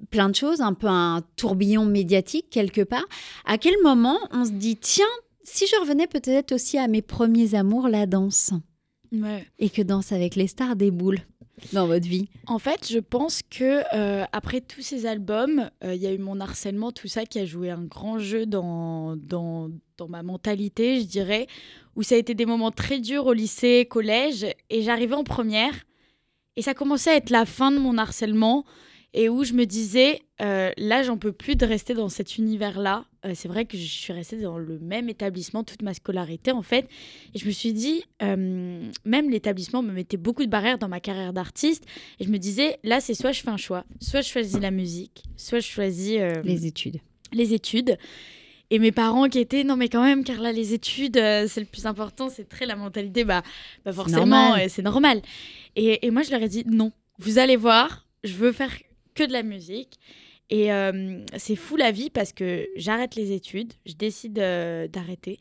plein 0.10 0.30
de 0.30 0.36
choses, 0.36 0.62
un 0.62 0.74
peu 0.74 0.88
un 0.88 1.22
tourbillon 1.36 1.86
médiatique 1.86 2.50
quelque 2.50 2.82
part. 2.82 3.06
À 3.46 3.58
quel 3.58 3.76
moment 3.84 4.18
on 4.32 4.46
se 4.46 4.52
dit, 4.52 4.78
tiens, 4.78 5.06
si 5.44 5.66
je 5.68 5.80
revenais 5.82 6.08
peut-être 6.08 6.54
aussi 6.54 6.78
à 6.78 6.88
mes 6.88 7.02
premiers 7.02 7.56
amours, 7.56 7.88
la 7.88 8.06
danse? 8.06 8.52
Et 9.58 9.70
que 9.70 9.82
Danse 9.82 10.12
avec 10.12 10.36
les 10.36 10.46
stars 10.46 10.76
déboule 10.76 11.18
dans 11.74 11.88
votre 11.88 12.08
vie? 12.08 12.30
En 12.48 12.60
fait, 12.60 12.88
je 12.90 13.00
pense 13.00 13.42
que 13.50 13.84
euh, 13.94 14.26
après 14.32 14.62
tous 14.62 14.82
ces 14.82 15.06
albums, 15.06 15.70
euh, 15.84 15.96
il 15.96 16.02
y 16.02 16.08
a 16.08 16.14
eu 16.14 16.18
mon 16.18 16.40
harcèlement, 16.40 16.92
tout 16.92 17.08
ça 17.08 17.26
qui 17.26 17.40
a 17.40 17.46
joué 17.46 17.70
un 17.70 17.84
grand 17.84 18.20
jeu 18.20 18.46
dans, 18.46 19.16
dans, 19.16 19.70
dans 19.98 20.08
ma 20.08 20.24
mentalité, 20.24 21.00
je 21.00 21.06
dirais, 21.06 21.48
où 21.96 22.04
ça 22.04 22.16
a 22.16 22.18
été 22.18 22.34
des 22.34 22.46
moments 22.46 22.72
très 22.72 23.00
durs 23.00 23.26
au 23.26 23.34
lycée, 23.34 23.88
collège, 23.90 24.46
et 24.70 24.82
j'arrivais 24.82 25.16
en 25.16 25.24
première, 25.24 25.74
et 26.56 26.62
ça 26.62 26.74
commençait 26.74 27.12
à 27.12 27.16
être 27.16 27.30
la 27.30 27.46
fin 27.46 27.72
de 27.72 27.80
mon 27.80 27.98
harcèlement 27.98 28.66
et 29.14 29.28
où 29.28 29.44
je 29.44 29.54
me 29.54 29.66
disais, 29.66 30.22
euh, 30.42 30.72
là, 30.78 31.02
j'en 31.02 31.18
peux 31.18 31.32
plus 31.32 31.56
de 31.56 31.66
rester 31.66 31.94
dans 31.94 32.10
cet 32.10 32.38
univers-là. 32.38 33.06
Euh, 33.26 33.32
c'est 33.34 33.48
vrai 33.48 33.66
que 33.66 33.76
je 33.76 33.84
suis 33.84 34.14
restée 34.14 34.38
dans 34.38 34.60
le 34.60 34.78
même 34.80 35.10
établissement 35.10 35.64
toute 35.64 35.82
ma 35.82 35.94
scolarité, 35.94 36.52
en 36.52 36.62
fait. 36.62 36.88
Et 37.34 37.40
je 37.40 37.46
me 37.46 37.52
suis 37.52 37.74
dit, 37.74 38.04
euh, 38.22 38.88
même 39.06 39.30
l'établissement 39.30 39.82
me 39.82 39.92
mettait 39.92 40.18
beaucoup 40.18 40.46
de 40.46 40.50
barrières 40.50 40.78
dans 40.78 40.88
ma 40.88 41.00
carrière 41.00 41.34
d'artiste. 41.34 41.86
Et 42.20 42.26
je 42.26 42.30
me 42.30 42.38
disais, 42.38 42.78
là, 42.84 43.00
c'est 43.00 43.16
soit 43.16 43.32
je 43.32 43.42
fais 43.42 43.50
un 43.50 43.58
choix, 43.58 43.84
soit 44.00 44.22
je 44.22 44.30
choisis 44.30 44.60
la 44.60 44.72
musique, 44.72 45.24
soit 45.38 45.60
je 45.60 45.68
choisis... 45.68 46.20
les 46.44 46.68
études. 46.68 47.00
Les 47.34 47.54
études. 47.54 47.98
Et 48.72 48.78
mes 48.78 48.92
parents 48.92 49.28
qui 49.28 49.40
étaient, 49.40 49.64
non 49.64 49.76
mais 49.76 49.90
quand 49.90 50.04
même, 50.04 50.24
car 50.24 50.40
là, 50.40 50.52
les 50.52 50.76
études, 50.76 51.16
c'est 51.16 51.60
le 51.60 51.66
plus 51.66 51.88
important, 51.88 52.30
c'est 52.30 52.48
très 52.48 52.68
la 52.68 52.76
mentalité, 52.76 53.24
bah, 53.24 53.42
bah 53.84 53.92
forcément, 53.92 54.56
c'est 54.68 54.84
normal. 54.84 55.24
Et, 55.76 56.06
et 56.06 56.12
moi, 56.12 56.22
je 56.22 56.30
leur 56.30 56.44
ai 56.44 56.48
dit, 56.48 56.64
non, 56.68 56.92
vous 57.18 57.40
allez 57.40 57.56
voir, 57.56 58.06
je 58.24 58.34
veux 58.34 58.52
faire 58.52 58.72
que 59.20 59.28
de 59.28 59.34
la 59.34 59.44
musique. 59.44 60.00
Et 60.50 60.72
euh, 60.74 61.24
c'est 61.38 61.56
fou 61.56 61.76
la 61.76 61.92
vie 61.92 62.10
parce 62.10 62.34
que 62.34 62.68
j'arrête 62.76 63.16
les 63.16 63.32
études, 63.34 63.74
je 63.86 63.94
décide 63.94 64.40
euh, 64.40 64.88
d'arrêter. 64.88 65.40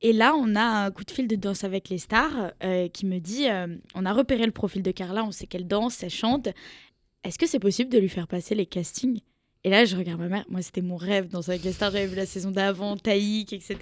Et 0.00 0.12
là, 0.12 0.34
on 0.36 0.54
a 0.54 0.62
un 0.62 0.90
coup 0.90 1.04
de 1.04 1.10
fil 1.10 1.26
de 1.26 1.36
Danse 1.36 1.64
avec 1.64 1.88
les 1.88 1.98
stars 1.98 2.52
euh, 2.62 2.88
qui 2.88 3.04
me 3.04 3.18
dit 3.18 3.46
on 3.94 4.06
a 4.06 4.12
repéré 4.12 4.46
le 4.46 4.52
profil 4.52 4.82
de 4.82 4.92
Carla, 4.92 5.24
on 5.24 5.32
sait 5.32 5.46
qu'elle 5.46 5.66
danse, 5.66 6.02
elle 6.02 6.10
chante. 6.10 6.48
Est-ce 7.24 7.38
que 7.38 7.46
c'est 7.46 7.58
possible 7.58 7.90
de 7.90 7.98
lui 7.98 8.08
faire 8.08 8.28
passer 8.28 8.54
les 8.54 8.64
castings? 8.64 9.20
Et 9.64 9.70
là, 9.70 9.84
je 9.84 9.96
regarde 9.96 10.20
ma 10.20 10.28
mère. 10.28 10.44
Moi, 10.48 10.62
c'était 10.62 10.82
mon 10.82 10.96
rêve 10.96 11.28
Danse 11.28 11.48
avec 11.48 11.64
les 11.64 11.72
stars. 11.72 11.90
J'avais 11.90 12.06
vu 12.06 12.14
la 12.14 12.26
saison 12.26 12.52
d'avant, 12.52 12.96
Taïk, 12.96 13.52
etc. 13.52 13.76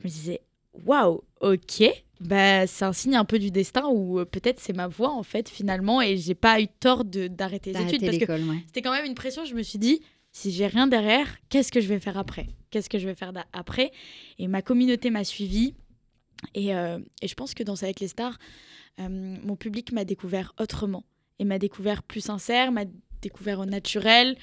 Je 0.00 0.04
me 0.04 0.08
disais 0.08 0.40
waouh, 0.84 1.22
ok, 1.40 1.84
bah, 2.20 2.66
c'est 2.66 2.84
un 2.84 2.92
signe 2.92 3.16
un 3.16 3.24
peu 3.24 3.38
du 3.38 3.50
destin 3.50 3.86
ou 3.88 4.18
euh, 4.18 4.24
peut-être 4.24 4.58
c'est 4.60 4.72
ma 4.72 4.86
voix 4.88 5.12
en 5.12 5.22
fait 5.22 5.48
finalement 5.48 6.00
et 6.00 6.16
j'ai 6.16 6.34
pas 6.34 6.60
eu 6.60 6.66
tort 6.68 7.04
d'arrêter 7.04 7.72
les 7.72 7.82
études 7.82 8.00
parce 8.00 8.18
que 8.18 8.26
c'était 8.66 8.82
quand 8.82 8.92
même 8.92 9.04
une 9.04 9.14
pression. 9.14 9.44
Je 9.44 9.54
me 9.54 9.62
suis 9.62 9.78
dit, 9.78 10.00
si 10.32 10.50
j'ai 10.50 10.66
rien 10.66 10.86
derrière, 10.86 11.26
qu'est-ce 11.48 11.70
que 11.70 11.80
je 11.80 11.88
vais 11.88 12.00
faire 12.00 12.16
après? 12.16 12.46
Qu'est-ce 12.70 12.88
que 12.88 12.98
je 12.98 13.06
vais 13.06 13.14
faire 13.14 13.32
après? 13.52 13.92
Et 14.38 14.48
ma 14.48 14.62
communauté 14.62 15.10
m'a 15.10 15.24
suivi 15.24 15.74
et, 16.54 16.74
euh, 16.74 16.98
et, 17.22 17.28
je 17.28 17.34
pense 17.34 17.54
que 17.54 17.62
dans 17.62 17.82
avec 17.82 18.00
les 18.00 18.08
stars, 18.08 18.38
euh, 19.00 19.08
mon 19.08 19.56
public 19.56 19.92
m'a 19.92 20.04
découvert 20.04 20.54
autrement 20.60 21.04
et 21.38 21.44
m'a 21.44 21.58
découvert 21.58 22.02
plus 22.02 22.20
sincère, 22.20 22.72
m'a 22.72 22.84
découvert 23.20 23.60
au 23.60 23.64
naturel. 23.64 24.36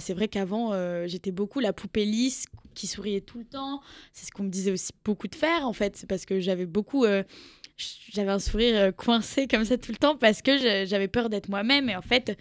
c'est 0.00 0.12
vrai 0.12 0.28
qu'avant, 0.28 0.72
j'étais 1.06 1.30
beaucoup 1.30 1.60
la 1.60 1.72
poupée 1.72 2.04
lisse 2.04 2.46
qui 2.76 2.86
souriait 2.86 3.20
tout 3.20 3.38
le 3.38 3.44
temps. 3.44 3.80
C'est 4.12 4.26
ce 4.26 4.30
qu'on 4.30 4.44
me 4.44 4.50
disait 4.50 4.70
aussi 4.70 4.92
beaucoup 5.04 5.26
de 5.26 5.34
faire, 5.34 5.66
en 5.66 5.72
fait. 5.72 5.96
C'est 5.96 6.06
parce 6.06 6.24
que 6.24 6.38
j'avais 6.38 6.66
beaucoup. 6.66 7.04
Euh, 7.04 7.24
j'avais 8.12 8.30
un 8.30 8.38
sourire 8.38 8.76
euh, 8.76 8.92
coincé 8.92 9.48
comme 9.48 9.64
ça 9.64 9.76
tout 9.76 9.90
le 9.90 9.98
temps 9.98 10.16
parce 10.16 10.42
que 10.42 10.86
j'avais 10.86 11.08
peur 11.08 11.28
d'être 11.28 11.48
moi-même. 11.48 11.88
Et 11.88 11.96
en 11.96 12.02
fait, 12.02 12.38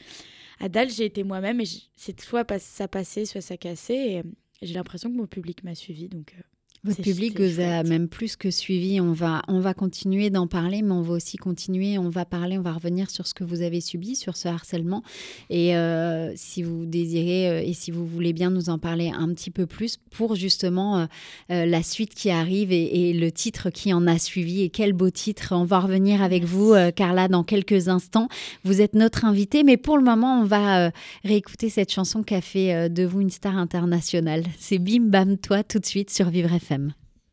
à 0.59 0.69
Dal, 0.69 0.89
j'ai 0.89 1.05
été 1.05 1.23
moi-même 1.23 1.59
et 1.61 1.65
c'est 1.95 2.19
soit 2.21 2.45
ça 2.59 2.87
passait, 2.87 3.25
soit 3.25 3.41
ça 3.41 3.57
cassait. 3.57 4.13
Et 4.13 4.23
j'ai 4.61 4.75
l'impression 4.75 5.09
que 5.09 5.15
mon 5.15 5.27
public 5.27 5.63
m'a 5.63 5.75
suivi. 5.75 6.07
Donc. 6.07 6.35
Euh, 6.37 6.41
votre 6.85 7.01
public 7.01 7.39
vous 7.39 7.59
a 7.59 7.81
même 7.81 8.07
plus 8.07 8.35
que 8.35 8.51
suivi. 8.51 9.01
On 9.01 9.11
va, 9.11 9.41
on 9.47 9.59
va 9.59 9.73
continuer 9.73 10.29
d'en 10.29 10.45
parler, 10.45 10.83
mais 10.83 10.91
on 10.91 11.01
va 11.01 11.13
aussi 11.13 11.35
continuer. 11.35 11.97
On 11.97 12.09
va 12.09 12.25
parler, 12.25 12.59
on 12.59 12.61
va 12.61 12.73
revenir 12.73 13.09
sur 13.09 13.25
ce 13.25 13.33
que 13.33 13.43
vous 13.43 13.63
avez 13.63 13.81
subi, 13.81 14.15
sur 14.15 14.37
ce 14.37 14.47
harcèlement. 14.47 15.01
Et 15.49 15.75
euh, 15.75 16.31
si 16.35 16.61
vous 16.61 16.85
désirez 16.85 17.49
euh, 17.49 17.61
et 17.65 17.73
si 17.73 17.89
vous 17.89 18.05
voulez 18.05 18.33
bien 18.33 18.51
nous 18.51 18.69
en 18.69 18.77
parler 18.77 19.11
un 19.17 19.33
petit 19.33 19.49
peu 19.49 19.65
plus 19.65 19.97
pour 20.11 20.35
justement 20.35 21.07
euh, 21.49 21.65
la 21.65 21.81
suite 21.81 22.13
qui 22.13 22.29
arrive 22.29 22.71
et, 22.71 23.13
le 23.13 23.31
titre 23.31 23.71
qui 23.71 23.91
en 23.91 24.05
a 24.05 24.19
suivi. 24.19 24.61
Et 24.61 24.69
quel 24.69 24.93
beau 24.93 25.09
titre. 25.09 25.53
On 25.55 25.65
va 25.65 25.79
revenir 25.79 26.21
avec 26.21 26.43
vous, 26.43 26.73
Carla, 26.95 27.27
dans 27.27 27.43
quelques 27.43 27.87
instants. 27.87 28.27
Vous 28.63 28.81
êtes 28.81 28.93
notre 28.93 29.25
invitée, 29.25 29.63
mais 29.63 29.77
pour 29.77 29.97
le 29.97 30.03
moment, 30.03 30.41
on 30.41 30.43
va 30.43 30.91
réécouter 31.23 31.69
cette 31.69 31.91
chanson 31.91 32.21
qui 32.21 32.35
a 32.35 32.41
fait 32.41 32.89
de 32.89 33.03
vous 33.05 33.21
une 33.21 33.29
star 33.31 33.57
internationale. 33.57 34.43
C'est 34.59 34.77
Bim 34.77 35.05
Bam 35.07 35.37
Toi 35.37 35.63
tout 35.63 35.79
de 35.79 35.85
suite 35.85 36.09
sur 36.09 36.29
Vivre 36.29 36.53
FM. 36.53 36.74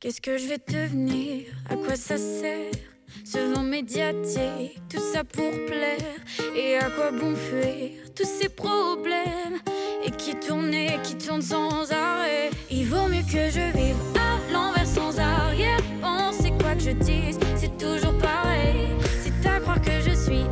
Qu'est-ce 0.00 0.20
que 0.20 0.36
je 0.38 0.46
vais 0.46 0.58
devenir? 0.58 1.46
À 1.68 1.76
quoi 1.76 1.96
ça 1.96 2.16
sert? 2.16 2.70
Ce 3.24 3.38
vent 3.38 3.62
médiatique, 3.62 4.80
tout 4.88 5.00
ça 5.12 5.22
pour 5.24 5.52
plaire. 5.66 6.18
Et 6.56 6.76
à 6.76 6.90
quoi 6.90 7.10
bon 7.12 7.34
fuir 7.34 7.90
tous 8.14 8.26
ces 8.26 8.48
problèmes? 8.48 9.58
Et 10.04 10.10
qui 10.10 10.34
tournent 10.34 10.74
et 10.74 10.98
qui 11.02 11.16
tournent 11.16 11.42
sans 11.42 11.90
arrêt. 11.92 12.50
Il 12.70 12.86
vaut 12.86 13.08
mieux 13.08 13.22
que 13.22 13.50
je 13.50 13.76
vive 13.76 13.96
à 14.18 14.52
l'envers 14.52 14.86
sans 14.86 15.18
arrière 15.18 15.80
Pensez 16.00 16.50
quoi 16.60 16.74
que 16.74 16.82
je 16.82 16.90
dise, 16.90 17.38
c'est 17.56 17.76
toujours 17.78 18.16
pareil. 18.18 18.88
C'est 19.22 19.48
à 19.48 19.60
croire 19.60 19.80
que 19.80 20.00
je 20.00 20.14
suis 20.14 20.44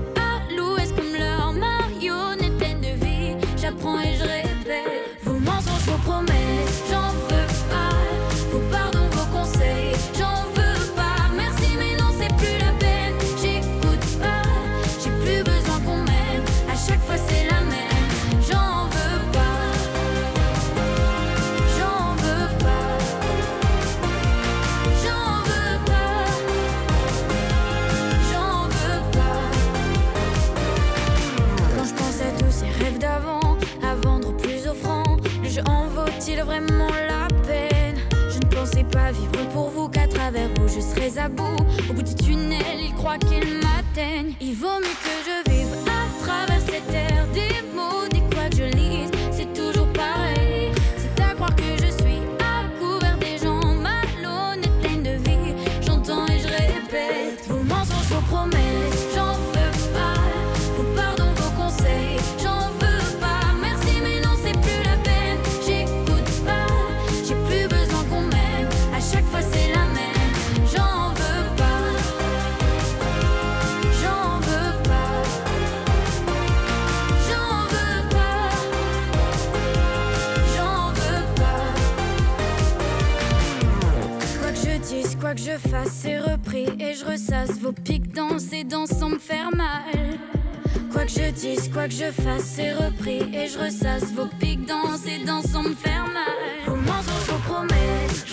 je 40.75 40.81
serai 40.81 41.18
à 41.18 41.29
bout. 41.29 41.57
Au 41.88 41.92
bout 41.92 42.03
du 42.03 42.14
tunnel, 42.14 42.79
il 42.81 42.94
croit 42.94 43.18
qu'il 43.18 43.59
m'atteigne. 43.59 44.35
Il 44.40 44.55
vaut 44.55 44.79
mieux 44.79 44.96
que 45.05 45.14
je 45.27 45.51
vive 45.51 45.68
à 45.87 46.25
travers 46.25 46.61
cette 46.61 46.87
terre 46.88 47.19
que 85.40 85.53
je 85.53 85.68
fasse, 85.68 85.90
c'est 86.03 86.18
repris 86.18 86.66
et 86.79 86.94
je 86.94 87.05
ressasse 87.05 87.59
vos 87.61 87.72
pics 87.72 88.12
dans 88.12 88.38
ces 88.38 88.64
dents 88.64 88.87
sans 88.87 89.11
me 89.11 89.18
faire 89.18 89.50
mal. 89.55 90.18
Quoi 90.92 91.05
que 91.05 91.11
je 91.11 91.31
dise, 91.31 91.70
quoi 91.72 91.87
que 91.87 91.94
je 91.94 92.11
fasse, 92.11 92.44
c'est 92.44 92.72
repris 92.72 93.22
et 93.35 93.46
je 93.46 93.59
ressasse 93.59 94.12
vos 94.12 94.26
pics 94.38 94.66
dans 94.66 94.96
ces 94.96 95.24
dents 95.24 95.42
sans 95.42 95.62
me 95.62 95.74
faire 95.74 96.07
mal. 96.07 96.66
Vos 96.66 96.76
mensonges, 96.76 97.29
vos 97.29 97.53
promesses, 97.53 98.24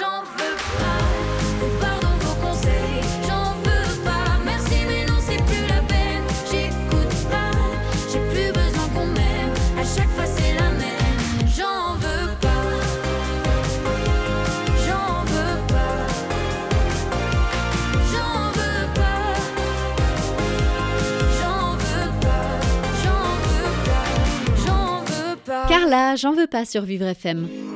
Carla, 25.90 26.18
j'en 26.18 26.34
veux 26.34 26.48
pas 26.48 26.66
sur 26.66 26.82
Vivre 26.82 27.06
FM. 27.06 27.67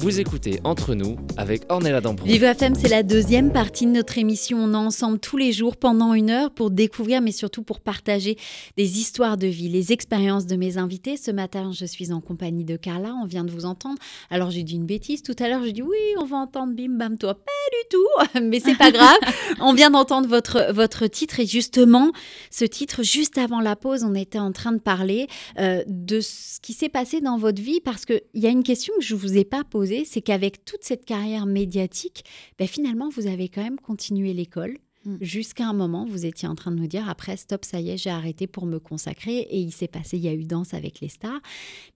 Vous 0.00 0.18
écoutez 0.18 0.60
Entre 0.64 0.94
nous 0.94 1.16
avec 1.36 1.70
Ornella 1.70 2.00
Dampron. 2.00 2.24
Vive 2.24 2.44
FM, 2.44 2.74
c'est 2.74 2.88
la 2.88 3.02
deuxième 3.02 3.52
partie 3.52 3.84
de 3.84 3.90
notre 3.90 4.16
émission. 4.16 4.56
On 4.56 4.72
est 4.72 4.76
ensemble 4.76 5.18
tous 5.18 5.36
les 5.36 5.52
jours 5.52 5.76
pendant 5.76 6.14
une 6.14 6.30
heure 6.30 6.50
pour 6.52 6.70
découvrir, 6.70 7.20
mais 7.20 7.32
surtout 7.32 7.62
pour 7.62 7.80
partager 7.80 8.38
des 8.78 8.98
histoires 8.98 9.36
de 9.36 9.46
vie, 9.46 9.68
les 9.68 9.92
expériences 9.92 10.46
de 10.46 10.56
mes 10.56 10.78
invités. 10.78 11.18
Ce 11.18 11.30
matin, 11.30 11.72
je 11.78 11.84
suis 11.84 12.12
en 12.12 12.22
compagnie 12.22 12.64
de 12.64 12.76
Carla. 12.76 13.14
On 13.22 13.26
vient 13.26 13.44
de 13.44 13.50
vous 13.50 13.66
entendre. 13.66 13.98
Alors, 14.30 14.50
j'ai 14.50 14.62
dit 14.62 14.76
une 14.76 14.86
bêtise. 14.86 15.22
Tout 15.22 15.36
à 15.38 15.50
l'heure, 15.50 15.62
j'ai 15.62 15.72
dit 15.72 15.82
oui, 15.82 15.98
on 16.18 16.24
va 16.24 16.38
entendre 16.38 16.72
Bim 16.72 16.96
Bam 16.96 17.18
Toi. 17.18 17.34
Pas 17.34 17.42
du 17.42 17.88
tout, 17.90 18.40
mais 18.42 18.58
c'est 18.58 18.78
pas 18.78 18.92
grave. 18.92 19.18
on 19.60 19.74
vient 19.74 19.90
d'entendre 19.90 20.28
votre, 20.28 20.72
votre 20.72 21.08
titre 21.08 21.40
et 21.40 21.46
justement, 21.46 22.10
ce 22.50 22.64
titre, 22.64 23.02
juste 23.02 23.36
avant 23.36 23.60
la 23.60 23.76
pause, 23.76 24.02
on 24.02 24.14
était 24.14 24.38
en 24.38 24.52
train 24.52 24.72
de 24.72 24.80
parler 24.80 25.26
euh, 25.58 25.84
de 25.86 26.20
ce 26.20 26.58
qui 26.62 26.72
s'est 26.72 26.88
passé 26.88 27.20
dans 27.20 27.36
votre 27.36 27.60
vie 27.60 27.82
parce 27.82 28.06
qu'il 28.06 28.22
y 28.32 28.46
a 28.46 28.50
une 28.50 28.62
question 28.62 28.94
que 28.98 29.04
je 29.04 29.14
vous 29.14 29.36
ai 29.36 29.44
pas 29.44 29.62
posée 29.62 29.89
c'est 30.04 30.22
qu'avec 30.22 30.64
toute 30.64 30.82
cette 30.82 31.04
carrière 31.04 31.46
médiatique, 31.46 32.24
ben 32.58 32.66
finalement, 32.66 33.08
vous 33.08 33.26
avez 33.26 33.48
quand 33.48 33.62
même 33.62 33.78
continué 33.78 34.32
l'école. 34.32 34.78
Mm. 35.04 35.16
Jusqu'à 35.20 35.66
un 35.66 35.72
moment, 35.72 36.04
vous 36.06 36.26
étiez 36.26 36.48
en 36.48 36.54
train 36.54 36.70
de 36.70 36.76
nous 36.76 36.86
dire 36.86 37.08
après, 37.08 37.36
stop, 37.36 37.64
ça 37.64 37.80
y 37.80 37.90
est, 37.90 37.96
j'ai 37.96 38.10
arrêté 38.10 38.46
pour 38.46 38.66
me 38.66 38.78
consacrer. 38.78 39.38
Et 39.38 39.58
il 39.58 39.72
s'est 39.72 39.88
passé, 39.88 40.16
il 40.16 40.24
y 40.24 40.28
a 40.28 40.34
eu 40.34 40.44
Danse 40.44 40.74
avec 40.74 41.00
les 41.00 41.08
stars. 41.08 41.40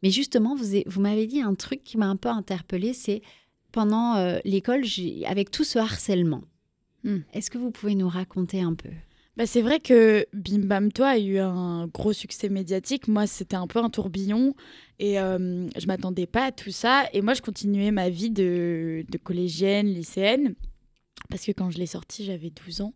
Mais 0.02 0.10
justement, 0.10 0.54
vous, 0.54 0.64
vous 0.86 1.00
m'avez 1.00 1.26
dit 1.26 1.40
un 1.40 1.54
truc 1.54 1.82
qui 1.84 1.98
m'a 1.98 2.06
un 2.06 2.16
peu 2.16 2.28
interpellée 2.28 2.94
c'est 2.94 3.22
pendant 3.72 4.14
euh, 4.14 4.38
l'école, 4.44 4.84
avec 5.26 5.50
tout 5.50 5.64
ce 5.64 5.78
harcèlement. 5.78 6.42
Mm. 7.02 7.18
Est-ce 7.32 7.50
que 7.50 7.58
vous 7.58 7.70
pouvez 7.70 7.94
nous 7.94 8.08
raconter 8.08 8.60
un 8.60 8.74
peu? 8.74 8.90
Bah, 9.36 9.46
c'est 9.46 9.62
vrai 9.62 9.80
que 9.80 10.26
Bim 10.32 10.60
Bam 10.60 10.92
Toi 10.92 11.08
a 11.08 11.18
eu 11.18 11.38
un 11.38 11.88
gros 11.88 12.12
succès 12.12 12.48
médiatique. 12.48 13.08
Moi, 13.08 13.26
c'était 13.26 13.56
un 13.56 13.66
peu 13.66 13.80
un 13.80 13.90
tourbillon 13.90 14.54
et 14.98 15.18
euh, 15.18 15.66
je 15.76 15.86
m'attendais 15.86 16.26
pas 16.26 16.46
à 16.46 16.52
tout 16.52 16.70
ça. 16.70 17.04
Et 17.12 17.20
moi, 17.20 17.34
je 17.34 17.42
continuais 17.42 17.90
ma 17.90 18.08
vie 18.10 18.30
de, 18.30 19.04
de 19.08 19.18
collégienne, 19.18 19.88
lycéenne, 19.88 20.54
parce 21.30 21.44
que 21.44 21.52
quand 21.52 21.70
je 21.70 21.78
l'ai 21.78 21.86
sorti, 21.86 22.24
j'avais 22.24 22.50
12 22.50 22.82
ans. 22.82 22.94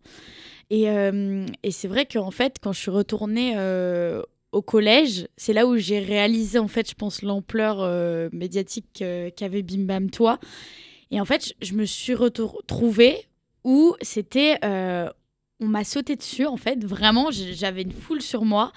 Et, 0.71 0.91
euh, 0.91 1.47
et 1.63 1.71
c'est 1.71 1.89
vrai 1.89 2.07
qu'en 2.07 2.31
fait, 2.31 2.57
quand 2.63 2.73
je 2.73 2.79
suis 2.79 2.91
retournée 2.91 3.55
euh, 3.57 4.23
au 4.53 4.63
collège, 4.63 5.27
c'est 5.37 5.53
là 5.53 5.67
où 5.67 5.77
j'ai 5.77 5.99
réalisé, 5.99 6.59
en 6.59 6.69
fait, 6.69 6.89
je 6.89 6.95
pense, 6.95 7.23
l'ampleur 7.23 7.81
euh, 7.81 8.29
médiatique 8.33 9.03
qu'avait 9.37 9.63
Bim 9.63 9.85
Bam 9.85 10.11
Toi. 10.11 10.39
Et 11.11 11.21
en 11.21 11.25
fait, 11.25 11.55
je 11.63 11.73
me 11.75 11.85
suis 11.85 12.15
retrouvée 12.15 13.25
où 13.65 13.97
c'était 14.03 14.59
on 15.61 15.67
m'a 15.67 15.85
sauté 15.85 16.17
dessus, 16.17 16.47
en 16.47 16.57
fait. 16.57 16.85
Vraiment, 16.85 17.31
j'avais 17.31 17.83
une 17.83 17.93
foule 17.93 18.23
sur 18.23 18.45
moi. 18.45 18.73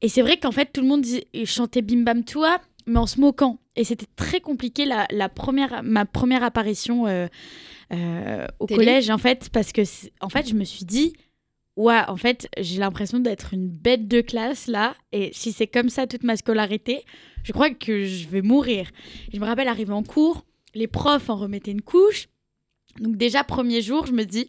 Et 0.00 0.08
c'est 0.08 0.22
vrai 0.22 0.36
qu'en 0.36 0.52
fait, 0.52 0.70
tout 0.72 0.80
le 0.80 0.86
monde 0.86 1.04
chantait 1.44 1.82
Bim 1.82 2.02
Bam 2.02 2.24
Toi, 2.24 2.60
mais 2.86 2.98
en 2.98 3.06
se 3.06 3.20
moquant. 3.20 3.60
Et 3.76 3.84
c'était 3.84 4.08
très 4.16 4.40
compliqué 4.40 4.84
la, 4.84 5.28
première, 5.28 5.82
ma 5.82 6.04
première 6.04 6.42
apparition 6.42 7.06
euh, 7.06 7.26
euh, 7.92 8.46
au 8.58 8.66
collège, 8.66 9.10
en 9.10 9.18
fait, 9.18 9.48
parce 9.50 9.72
que 9.72 9.82
en 10.20 10.28
fait, 10.28 10.48
je 10.48 10.54
me 10.54 10.64
suis 10.64 10.84
dit, 10.84 11.14
ouais, 11.76 12.00
en 12.08 12.16
fait, 12.16 12.48
j'ai 12.58 12.78
l'impression 12.78 13.20
d'être 13.20 13.54
une 13.54 13.68
bête 13.68 14.08
de 14.08 14.20
classe 14.20 14.66
là. 14.66 14.94
Et 15.12 15.30
si 15.32 15.52
c'est 15.52 15.66
comme 15.66 15.88
ça 15.88 16.06
toute 16.06 16.24
ma 16.24 16.36
scolarité, 16.36 17.04
je 17.44 17.52
crois 17.52 17.70
que 17.70 18.04
je 18.04 18.28
vais 18.28 18.42
mourir. 18.42 18.90
je 19.32 19.38
me 19.38 19.46
rappelle 19.46 19.68
arriver 19.68 19.92
en 19.92 20.02
cours, 20.02 20.44
les 20.74 20.86
profs 20.86 21.30
en 21.30 21.36
remettaient 21.36 21.72
une 21.72 21.82
couche. 21.82 22.28
Donc 23.00 23.16
déjà, 23.16 23.42
premier 23.44 23.80
jour, 23.80 24.06
je 24.06 24.12
me 24.12 24.24
dis, 24.24 24.48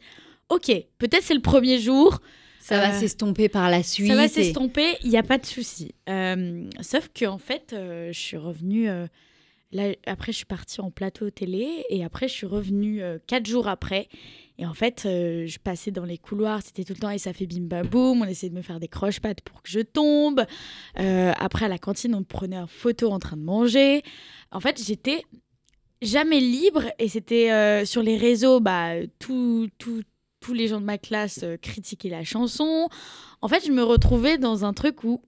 ok, 0.56 0.72
peut-être 0.98 1.24
c'est 1.24 1.34
le 1.34 1.42
premier 1.42 1.80
jour. 1.80 2.20
Ça 2.64 2.80
va 2.80 2.96
euh, 2.96 3.00
s'estomper 3.00 3.50
par 3.50 3.70
la 3.70 3.84
suite. 3.84 4.08
Ça 4.08 4.16
va 4.16 4.30
s'estomper, 4.30 4.96
il 5.04 5.10
n'y 5.10 5.18
a 5.18 5.24
pas 5.24 5.38
de 5.38 5.46
souci. 5.46 5.94
Euh, 6.08 6.66
sauf 6.80 7.10
que 7.14 7.26
en 7.26 7.38
fait, 7.38 7.74
euh, 7.74 8.14
je 8.14 8.18
suis 8.20 8.38
revenue. 8.38 8.88
là, 9.74 9.90
après, 10.08 10.32
je 10.32 10.38
suis 10.38 10.46
partie 10.46 10.80
en 10.80 10.90
plateau 10.90 11.30
télé 11.30 11.84
et 11.90 12.06
après, 12.06 12.30
je 12.30 12.34
suis 12.34 12.46
revenue 12.46 13.02
quatre 13.28 13.48
jours 13.48 13.68
après. 13.68 14.08
Et 14.58 14.66
en 14.66 14.74
fait, 14.74 15.02
je 15.04 15.58
passais 15.58 15.92
dans 15.92 16.06
les 16.06 16.18
couloirs, 16.18 16.62
c'était 16.64 16.86
tout 16.86 16.94
le 16.94 17.00
temps 17.00 17.10
et 17.10 17.18
ça 17.18 17.34
fait 17.34 17.48
bim 17.48 17.64
bam 17.64 17.86
boum. 17.86 18.22
On 18.22 18.26
essayait 18.26 18.50
de 18.50 18.56
me 18.56 18.62
faire 18.62 18.80
des 18.80 18.88
croche-pattes 18.88 19.42
pour 19.42 19.62
que 19.62 19.70
je 19.70 19.82
tombe. 19.82 20.46
après, 20.96 21.66
à 21.66 21.70
la 21.70 21.78
cantine, 21.78 22.16
on 22.16 22.20
me 22.20 22.24
prenait 22.24 22.60
en 22.60 22.68
photo 22.68 23.12
en 23.12 23.20
train 23.20 23.36
de 23.36 23.44
manger. 23.44 24.04
En 24.54 24.62
fait, 24.62 24.82
j'étais 24.82 25.24
jamais 26.02 26.40
libre 26.40 26.86
et 26.98 27.10
c'était 27.10 27.86
sur 27.86 28.02
les 28.02 28.16
réseaux, 28.16 28.62
bah, 28.62 28.94
tout, 29.20 29.68
tout, 29.78 30.02
tous 30.44 30.54
les 30.54 30.68
gens 30.68 30.82
de 30.82 30.86
ma 30.86 30.98
classe 30.98 31.40
euh, 31.44 31.58
critiquaient 31.58 32.10
la 32.10 32.24
chanson. 32.24 32.90
En 33.42 33.48
fait, 33.48 33.66
je 33.66 33.72
me 33.72 33.82
retrouvais 33.82 34.38
dans 34.38 34.66
un 34.66 34.74
truc 34.74 35.04
où 35.04 35.22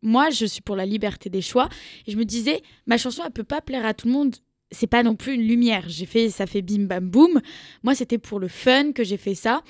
moi, 0.00 0.30
je 0.30 0.46
suis 0.46 0.62
pour 0.62 0.74
la 0.74 0.86
liberté 0.86 1.28
des 1.28 1.42
choix. 1.42 1.68
Et 2.06 2.12
je 2.12 2.16
me 2.16 2.24
disais, 2.24 2.62
ma 2.86 2.96
chanson, 2.96 3.22
elle 3.26 3.32
peut 3.32 3.44
pas 3.44 3.60
plaire 3.60 3.84
à 3.84 3.92
tout 3.92 4.06
le 4.06 4.12
monde. 4.14 4.36
C'est 4.70 4.86
pas 4.86 5.02
non 5.02 5.16
plus 5.16 5.34
une 5.34 5.46
lumière. 5.46 5.84
J'ai 5.88 6.06
fait, 6.06 6.30
ça 6.30 6.46
fait 6.46 6.62
bim 6.62 6.84
bam 6.84 7.08
boum. 7.08 7.40
Moi, 7.82 7.94
c'était 7.94 8.18
pour 8.18 8.40
le 8.40 8.48
fun 8.48 8.92
que 8.92 9.04
j'ai 9.04 9.18
fait 9.18 9.34
ça. 9.34 9.62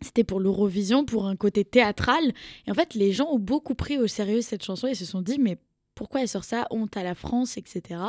C'était 0.00 0.22
pour 0.22 0.38
l'Eurovision, 0.38 1.04
pour 1.04 1.26
un 1.26 1.34
côté 1.34 1.64
théâtral. 1.64 2.32
Et 2.66 2.70
en 2.70 2.74
fait, 2.74 2.94
les 2.94 3.12
gens 3.12 3.28
ont 3.32 3.40
beaucoup 3.40 3.74
pris 3.74 3.98
au 3.98 4.06
sérieux 4.06 4.42
cette 4.42 4.64
chanson 4.64 4.86
et 4.86 4.94
se 4.94 5.04
sont 5.04 5.22
dit, 5.22 5.38
mais 5.40 5.58
pourquoi 5.96 6.20
elle 6.20 6.28
sort 6.28 6.44
ça? 6.44 6.68
Honte 6.70 6.96
à 6.96 7.02
la 7.02 7.16
France, 7.16 7.56
etc. 7.56 8.00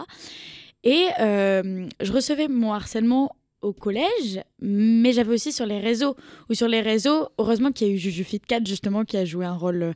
Et 0.83 1.07
euh, 1.19 1.87
je 1.99 2.11
recevais 2.13 2.47
mon 2.47 2.73
harcèlement 2.73 3.35
au 3.61 3.73
collège, 3.73 4.41
mais 4.61 5.11
j'avais 5.13 5.33
aussi 5.33 5.51
sur 5.51 5.65
les 5.65 5.79
réseaux. 5.79 6.15
Ou 6.49 6.53
sur 6.53 6.67
les 6.67 6.81
réseaux, 6.81 7.29
heureusement 7.37 7.71
qu'il 7.71 7.87
y 7.87 7.89
a 7.91 7.93
eu 7.93 7.97
Juju 7.97 8.23
Fit 8.23 8.39
4 8.39 8.65
justement 8.65 9.05
qui 9.05 9.17
a 9.17 9.25
joué 9.25 9.45
un 9.45 9.55
rôle 9.55 9.93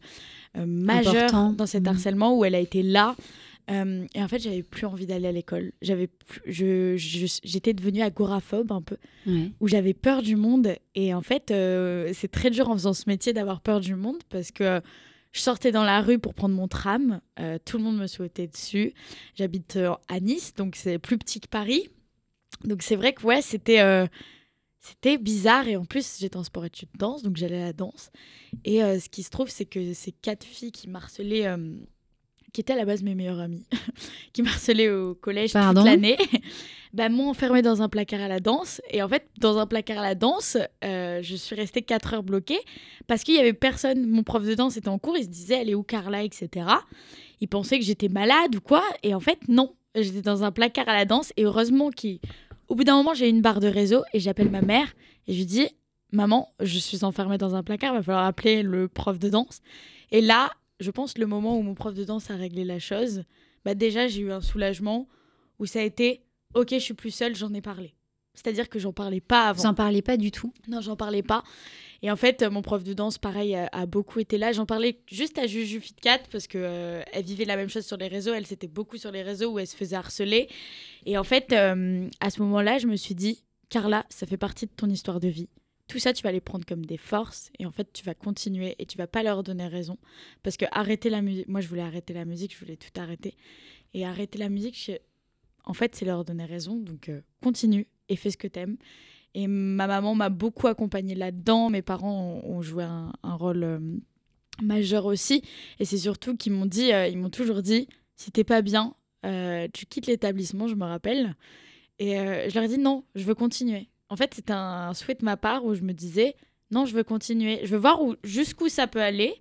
euh, 0.57 0.65
majeur 0.65 1.53
dans 1.53 1.65
cet 1.65 1.83
mmh. 1.83 1.87
harcèlement 1.87 2.37
où 2.37 2.45
elle 2.45 2.55
a 2.55 2.59
été 2.59 2.83
là. 2.83 3.15
Euh, 3.71 4.05
et 4.13 4.21
en 4.21 4.27
fait, 4.27 4.39
j'avais 4.39 4.61
plus 4.61 4.85
envie 4.85 5.07
d'aller 5.07 5.27
à 5.27 5.31
l'école. 5.31 5.71
J'avais, 5.81 6.09
je, 6.45 6.95
j'étais 7.43 7.73
devenue 7.73 8.01
agoraphobe 8.01 8.73
un 8.73 8.81
peu, 8.81 8.97
où 9.61 9.67
j'avais 9.67 9.93
peur 9.93 10.21
du 10.21 10.35
monde. 10.35 10.75
Et 10.95 11.13
en 11.13 11.21
fait, 11.21 11.49
euh, 11.51 12.11
c'est 12.13 12.29
très 12.29 12.49
dur 12.49 12.69
en 12.69 12.73
faisant 12.73 12.93
ce 12.93 13.05
métier 13.07 13.31
d'avoir 13.31 13.61
peur 13.61 13.79
du 13.79 13.95
monde 13.95 14.17
parce 14.29 14.51
que 14.51 14.81
je 15.31 15.39
sortais 15.39 15.71
dans 15.71 15.85
la 15.85 16.01
rue 16.01 16.19
pour 16.19 16.33
prendre 16.33 16.53
mon 16.53 16.67
tram. 16.67 17.21
tout 17.65 17.77
le 17.77 17.83
monde 17.83 17.97
me 17.97 18.07
sautait 18.07 18.47
dessus. 18.47 18.93
J'habite 19.35 19.79
à 20.09 20.19
Nice, 20.19 20.53
donc 20.53 20.75
c'est 20.75 20.99
plus 20.99 21.17
petit 21.17 21.39
que 21.39 21.47
Paris. 21.47 21.87
Donc 22.63 22.81
c'est 22.81 22.95
vrai 22.95 23.13
que 23.13 23.23
ouais, 23.23 23.41
c'était 23.41 23.81
euh, 23.81 24.07
c'était 24.79 25.17
bizarre 25.17 25.67
et 25.67 25.77
en 25.77 25.85
plus 25.85 26.17
j'étais 26.19 26.37
en 26.37 26.43
sport 26.43 26.65
études 26.65 26.89
danse, 26.97 27.23
donc 27.23 27.37
j'allais 27.37 27.61
à 27.61 27.65
la 27.65 27.73
danse. 27.73 28.11
Et 28.65 28.83
euh, 28.83 28.99
ce 28.99 29.09
qui 29.09 29.23
se 29.23 29.29
trouve, 29.29 29.49
c'est 29.49 29.65
que 29.65 29.93
ces 29.93 30.11
quatre 30.11 30.45
filles 30.45 30.71
qui 30.71 30.89
m'harcelaient, 30.89 31.47
euh, 31.47 31.75
qui 32.51 32.61
étaient 32.61 32.73
à 32.73 32.77
la 32.77 32.85
base 32.85 33.03
mes 33.03 33.15
meilleures 33.15 33.39
amies, 33.39 33.65
qui 34.33 34.41
m'harcelaient 34.41 34.89
au 34.89 35.15
collège 35.15 35.53
toute 35.53 35.85
l'année, 35.85 36.17
bah, 36.93 37.09
m'ont 37.09 37.29
enfermée 37.29 37.61
dans 37.61 37.81
un 37.81 37.89
placard 37.89 38.21
à 38.21 38.27
la 38.27 38.39
danse. 38.39 38.81
Et 38.89 39.01
en 39.01 39.07
fait, 39.07 39.27
dans 39.39 39.57
un 39.57 39.67
placard 39.67 39.99
à 39.99 40.03
la 40.03 40.15
danse, 40.15 40.57
je 40.81 41.35
suis 41.35 41.55
restée 41.55 41.81
quatre 41.81 42.13
heures 42.13 42.23
bloquée 42.23 42.59
parce 43.07 43.23
qu'il 43.23 43.35
y 43.35 43.39
avait 43.39 43.53
personne. 43.53 44.07
Mon 44.07 44.23
prof 44.23 44.45
de 44.45 44.53
danse 44.53 44.77
était 44.77 44.89
en 44.89 44.99
cours, 44.99 45.17
il 45.17 45.23
se 45.23 45.29
disait 45.29 45.61
elle 45.61 45.69
est 45.69 45.75
où 45.75 45.83
Carla, 45.83 46.23
etc. 46.23 46.67
Il 47.39 47.47
pensait 47.47 47.79
que 47.79 47.85
j'étais 47.85 48.09
malade 48.09 48.55
ou 48.55 48.61
quoi. 48.61 48.83
Et 49.03 49.13
en 49.13 49.19
fait, 49.19 49.39
non. 49.47 49.75
J'étais 49.95 50.21
dans 50.21 50.43
un 50.43 50.51
placard 50.51 50.89
à 50.89 50.93
la 50.93 51.05
danse 51.05 51.33
et 51.37 51.43
heureusement 51.43 51.89
qu'il 51.89 52.19
au 52.67 52.75
bout 52.75 52.83
d'un 52.83 52.95
moment, 52.95 53.13
j'ai 53.13 53.29
une 53.29 53.41
barre 53.41 53.59
de 53.59 53.67
réseau 53.67 54.03
et 54.13 54.19
j'appelle 54.19 54.49
ma 54.49 54.61
mère 54.61 54.93
et 55.27 55.33
je 55.33 55.37
lui 55.37 55.45
dis 55.45 55.67
Maman, 56.11 56.53
je 56.59 56.77
suis 56.77 57.03
enfermée 57.03 57.37
dans 57.39 57.55
un 57.55 57.63
placard, 57.63 57.93
il 57.93 57.97
va 57.97 58.03
falloir 58.03 58.25
appeler 58.25 58.61
le 58.61 58.87
prof 58.87 59.17
de 59.17 59.29
danse. 59.29 59.61
Et 60.11 60.21
là, 60.21 60.51
je 60.79 60.91
pense 60.91 61.17
le 61.17 61.25
moment 61.25 61.57
où 61.57 61.63
mon 61.63 61.73
prof 61.73 61.95
de 61.95 62.03
danse 62.03 62.29
a 62.29 62.35
réglé 62.35 62.63
la 62.63 62.77
chose, 62.77 63.23
bah 63.65 63.73
déjà, 63.73 64.07
j'ai 64.07 64.21
eu 64.21 64.31
un 64.31 64.41
soulagement 64.41 65.07
où 65.57 65.65
ça 65.65 65.79
a 65.79 65.83
été 65.83 66.23
Ok, 66.53 66.69
je 66.71 66.79
suis 66.79 66.93
plus 66.93 67.09
seule, 67.11 67.35
j'en 67.35 67.53
ai 67.53 67.61
parlé. 67.61 67.95
C'est-à-dire 68.35 68.69
que 68.69 68.79
j'en 68.79 68.93
parlais 68.93 69.21
pas 69.21 69.49
avant. 69.49 69.61
Vous 69.61 69.67
en 69.67 69.73
parlez 69.73 70.01
pas 70.01 70.17
du 70.17 70.31
tout? 70.31 70.53
Non, 70.67 70.81
j'en 70.81 70.95
parlais 70.95 71.23
pas. 71.23 71.43
Et 72.03 72.11
en 72.11 72.17
fait, 72.17 72.43
mon 72.43 72.61
prof 72.61 72.83
de 72.83 72.93
danse, 72.93 73.17
pareil, 73.17 73.55
a, 73.55 73.85
beaucoup 73.85 74.19
été 74.19 74.37
là. 74.37 74.51
J'en 74.51 74.65
parlais 74.65 74.99
juste 75.09 75.37
à 75.37 75.47
Juju 75.47 75.79
Fitcat 75.79 76.19
parce 76.29 76.47
que 76.47 76.57
euh, 76.57 77.01
elle 77.13 77.23
vivait 77.23 77.45
la 77.45 77.55
même 77.55 77.69
chose 77.69 77.85
sur 77.85 77.95
les 77.95 78.09
réseaux. 78.09 78.33
Elle 78.33 78.45
s'était 78.45 78.67
beaucoup 78.67 78.97
sur 78.97 79.09
les 79.09 79.23
réseaux 79.23 79.53
où 79.53 79.59
elle 79.59 79.67
se 79.67 79.75
faisait 79.77 79.95
harceler. 79.95 80.49
Et 81.05 81.17
en 81.17 81.23
fait, 81.23 81.53
euh, 81.53 82.09
à 82.19 82.29
ce 82.29 82.41
moment-là, 82.41 82.77
je 82.77 82.87
me 82.87 82.97
suis 82.97 83.15
dit, 83.15 83.45
Carla, 83.69 84.05
ça 84.09 84.27
fait 84.27 84.35
partie 84.35 84.65
de 84.65 84.71
ton 84.75 84.89
histoire 84.89 85.21
de 85.21 85.29
vie. 85.29 85.47
Tout 85.87 85.97
ça, 85.97 86.11
tu 86.11 86.23
vas 86.23 86.33
les 86.33 86.41
prendre 86.41 86.65
comme 86.65 86.85
des 86.85 86.97
forces 86.97 87.51
et 87.57 87.65
en 87.65 87.71
fait, 87.71 87.87
tu 87.93 88.03
vas 88.03 88.15
continuer 88.15 88.75
et 88.79 88.85
tu 88.85 88.97
vas 88.97 89.07
pas 89.07 89.23
leur 89.23 89.41
donner 89.41 89.67
raison. 89.67 89.97
Parce 90.43 90.57
que 90.57 90.65
arrêter 90.71 91.09
la 91.09 91.21
musique, 91.21 91.47
moi, 91.47 91.61
je 91.61 91.69
voulais 91.69 91.83
arrêter 91.83 92.13
la 92.13 92.25
musique, 92.25 92.53
je 92.53 92.59
voulais 92.59 92.77
tout 92.77 92.99
arrêter. 92.99 93.37
Et 93.93 94.05
arrêter 94.05 94.39
la 94.39 94.49
musique, 94.49 94.91
en 95.63 95.73
fait, 95.73 95.95
c'est 95.95 96.05
leur 96.05 96.25
donner 96.25 96.45
raison. 96.45 96.75
Donc, 96.75 97.07
euh, 97.07 97.21
continue 97.41 97.87
et 98.09 98.17
fais 98.17 98.29
ce 98.29 98.37
que 98.37 98.47
t'aimes. 98.47 98.75
Et 99.35 99.47
ma 99.47 99.87
maman 99.87 100.15
m'a 100.15 100.29
beaucoup 100.29 100.67
accompagnée 100.67 101.15
là-dedans. 101.15 101.69
Mes 101.69 101.81
parents 101.81 102.41
ont, 102.43 102.61
joué 102.61 102.83
un, 102.83 103.11
rôle 103.23 103.63
euh, 103.63 103.79
majeur 104.61 105.05
aussi. 105.05 105.41
Et 105.79 105.85
c'est 105.85 105.97
surtout 105.97 106.37
qu'ils 106.37 106.53
m'ont 106.53 106.65
dit, 106.65 106.93
euh, 106.93 107.07
ils 107.07 107.17
m'ont 107.17 107.29
toujours 107.29 107.61
dit, 107.61 107.87
si 108.15 108.31
t'es 108.31 108.43
pas 108.43 108.61
bien, 108.61 108.95
euh, 109.25 109.67
tu 109.73 109.85
quittes 109.85 110.07
l'établissement, 110.07 110.67
je 110.67 110.75
me 110.75 110.85
rappelle. 110.85 111.35
Et 111.99 112.15
je 112.15 112.53
leur 112.55 112.63
ai 112.63 112.67
dit 112.67 112.79
non, 112.79 113.05
je 113.15 113.23
veux 113.23 113.35
continuer. 113.35 113.87
En 114.09 114.15
fait, 114.15 114.33
c'était 114.33 114.53
un 114.53 114.93
souhait 114.93 115.15
de 115.15 115.23
ma 115.23 115.37
part 115.37 115.63
où 115.63 115.73
je 115.73 115.81
me 115.81 115.93
disais 115.93 116.35
non, 116.71 116.85
je 116.85 116.95
veux 116.95 117.03
continuer. 117.03 117.59
Je 117.63 117.69
veux 117.69 117.77
voir 117.77 117.99
jusqu'où 118.23 118.67
ça 118.67 118.87
peut 118.87 119.01
aller. 119.01 119.35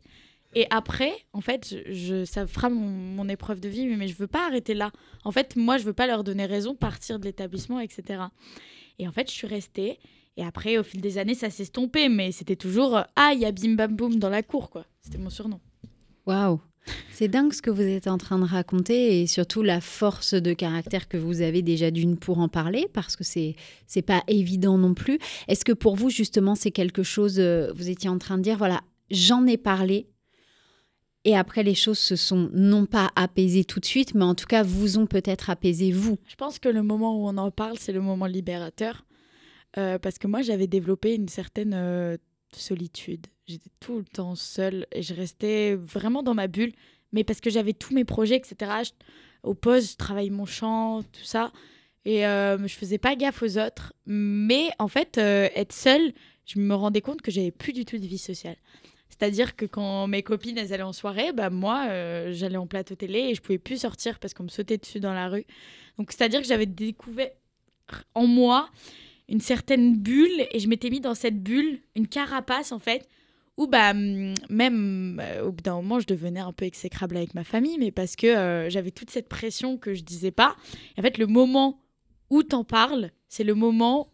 Et 0.54 0.66
après, 0.70 1.12
en 1.32 1.40
fait, 1.40 1.74
ça 2.26 2.46
fera 2.46 2.68
mon, 2.68 3.26
épreuve 3.28 3.60
de 3.60 3.68
vie, 3.68 3.86
mais 3.86 4.06
je 4.06 4.14
veux 4.16 4.26
pas 4.26 4.46
arrêter 4.46 4.74
là. 4.74 4.92
En 5.24 5.32
fait, 5.32 5.56
moi, 5.56 5.78
je 5.78 5.84
veux 5.84 5.94
pas 5.94 6.06
leur 6.06 6.24
donner 6.24 6.44
raison, 6.44 6.74
partir 6.74 7.18
de 7.18 7.24
l'établissement, 7.24 7.80
etc. 7.80 8.24
Et 8.98 9.08
en 9.08 9.12
fait, 9.12 9.28
je 9.28 9.34
suis 9.34 9.46
restée. 9.46 9.98
Et 10.36 10.44
après, 10.44 10.78
au 10.78 10.82
fil 10.82 11.00
des 11.00 11.18
années, 11.18 11.34
ça 11.34 11.50
s'est 11.50 11.64
estompé, 11.64 12.08
mais 12.08 12.32
c'était 12.32 12.56
toujours 12.56 13.02
Ah, 13.16 13.32
il 13.34 13.40
y 13.40 13.44
a 13.44 13.52
Bim 13.52 13.74
Bam 13.74 13.94
Boum 13.94 14.16
dans 14.16 14.30
la 14.30 14.42
cour, 14.42 14.70
quoi. 14.70 14.86
C'était 15.00 15.18
mon 15.18 15.30
surnom. 15.30 15.60
Waouh 16.26 16.60
c'est 17.12 17.28
dingue 17.28 17.52
ce 17.52 17.62
que 17.62 17.70
vous 17.70 17.82
êtes 17.82 18.08
en 18.08 18.18
train 18.18 18.38
de 18.38 18.44
raconter 18.44 19.20
et 19.20 19.26
surtout 19.26 19.62
la 19.62 19.80
force 19.80 20.34
de 20.34 20.52
caractère 20.52 21.08
que 21.08 21.16
vous 21.16 21.40
avez 21.40 21.62
déjà 21.62 21.90
d'une 21.90 22.16
pour 22.16 22.38
en 22.38 22.48
parler 22.48 22.88
parce 22.92 23.16
que 23.16 23.24
c'est 23.24 23.54
c'est 23.86 24.02
pas 24.02 24.24
évident 24.26 24.78
non 24.78 24.94
plus. 24.94 25.18
Est-ce 25.48 25.64
que 25.64 25.72
pour 25.72 25.94
vous 25.94 26.10
justement 26.10 26.54
c'est 26.54 26.70
quelque 26.70 27.02
chose 27.02 27.38
euh, 27.38 27.72
vous 27.76 27.88
étiez 27.88 28.10
en 28.10 28.18
train 28.18 28.38
de 28.38 28.42
dire 28.42 28.58
voilà, 28.58 28.80
j'en 29.10 29.46
ai 29.46 29.56
parlé 29.56 30.06
et 31.24 31.36
après 31.36 31.62
les 31.62 31.74
choses 31.74 31.98
se 31.98 32.16
sont 32.16 32.50
non 32.52 32.86
pas 32.86 33.10
apaisées 33.16 33.64
tout 33.64 33.80
de 33.80 33.84
suite 33.84 34.14
mais 34.14 34.24
en 34.24 34.34
tout 34.34 34.46
cas 34.46 34.62
vous 34.62 34.98
ont 34.98 35.06
peut-être 35.06 35.50
apaisé 35.50 35.92
vous. 35.92 36.18
Je 36.26 36.36
pense 36.36 36.58
que 36.58 36.68
le 36.68 36.82
moment 36.82 37.16
où 37.16 37.28
on 37.28 37.36
en 37.36 37.50
parle 37.50 37.78
c'est 37.78 37.92
le 37.92 38.00
moment 38.00 38.26
libérateur 38.26 39.04
euh, 39.78 39.98
parce 39.98 40.18
que 40.18 40.26
moi 40.26 40.42
j'avais 40.42 40.66
développé 40.66 41.14
une 41.14 41.28
certaine 41.28 41.74
euh, 41.74 42.16
solitude. 42.56 43.26
J'étais 43.46 43.70
tout 43.80 43.98
le 43.98 44.04
temps 44.04 44.34
seule 44.34 44.86
et 44.92 45.02
je 45.02 45.14
restais 45.14 45.74
vraiment 45.74 46.22
dans 46.22 46.34
ma 46.34 46.46
bulle, 46.46 46.72
mais 47.12 47.24
parce 47.24 47.40
que 47.40 47.50
j'avais 47.50 47.72
tous 47.72 47.94
mes 47.94 48.04
projets, 48.04 48.36
etc. 48.36 48.72
au 49.42 49.54
poste, 49.54 49.92
je 49.92 49.96
travaillais 49.96 50.30
mon 50.30 50.46
chant, 50.46 51.02
tout 51.02 51.24
ça. 51.24 51.52
Et 52.04 52.26
euh, 52.26 52.58
je 52.66 52.74
faisais 52.74 52.98
pas 52.98 53.14
gaffe 53.14 53.42
aux 53.42 53.58
autres. 53.58 53.92
Mais 54.06 54.70
en 54.78 54.88
fait, 54.88 55.18
euh, 55.18 55.48
être 55.54 55.72
seule, 55.72 56.12
je 56.46 56.58
me 56.58 56.74
rendais 56.74 57.00
compte 57.00 57.22
que 57.22 57.30
j'avais 57.30 57.50
plus 57.50 57.72
du 57.72 57.84
tout 57.84 57.98
de 57.98 58.06
vie 58.06 58.18
sociale. 58.18 58.56
C'est-à-dire 59.12 59.56
que 59.56 59.66
quand 59.66 60.06
mes 60.06 60.22
copines 60.22 60.56
elles 60.56 60.72
allaient 60.72 60.82
en 60.82 60.94
soirée, 60.94 61.32
bah 61.32 61.50
moi 61.50 61.86
euh, 61.90 62.32
j'allais 62.32 62.56
en 62.56 62.66
plateau 62.66 62.94
télé 62.94 63.18
et 63.18 63.34
je 63.34 63.42
pouvais 63.42 63.58
plus 63.58 63.82
sortir 63.82 64.18
parce 64.18 64.32
qu'on 64.32 64.44
me 64.44 64.48
sautait 64.48 64.78
dessus 64.78 65.00
dans 65.00 65.12
la 65.12 65.28
rue. 65.28 65.44
Donc 65.98 66.10
c'est-à-dire 66.12 66.40
que 66.40 66.46
j'avais 66.46 66.66
découvert 66.66 67.30
en 68.14 68.26
moi 68.26 68.70
une 69.28 69.40
certaine 69.40 69.96
bulle 69.98 70.46
et 70.50 70.58
je 70.58 70.66
m'étais 70.66 70.88
mis 70.88 71.00
dans 71.00 71.14
cette 71.14 71.42
bulle, 71.42 71.80
une 71.94 72.08
carapace 72.08 72.72
en 72.72 72.78
fait, 72.78 73.06
où 73.58 73.66
bah 73.66 73.92
même 73.92 75.20
euh, 75.22 75.44
au 75.44 75.52
bout 75.52 75.62
d'un 75.62 75.74
moment 75.74 76.00
je 76.00 76.06
devenais 76.06 76.40
un 76.40 76.52
peu 76.52 76.64
exécrable 76.64 77.16
avec 77.16 77.34
ma 77.34 77.44
famille, 77.44 77.76
mais 77.78 77.90
parce 77.90 78.16
que 78.16 78.26
euh, 78.26 78.70
j'avais 78.70 78.90
toute 78.92 79.10
cette 79.10 79.28
pression 79.28 79.76
que 79.76 79.92
je 79.92 80.02
disais 80.02 80.30
pas. 80.30 80.56
en 80.98 81.02
fait, 81.02 81.18
le 81.18 81.26
moment 81.26 81.82
où 82.30 82.42
t'en 82.42 82.64
parles, 82.64 83.10
c'est 83.28 83.44
le 83.44 83.54
moment 83.54 84.11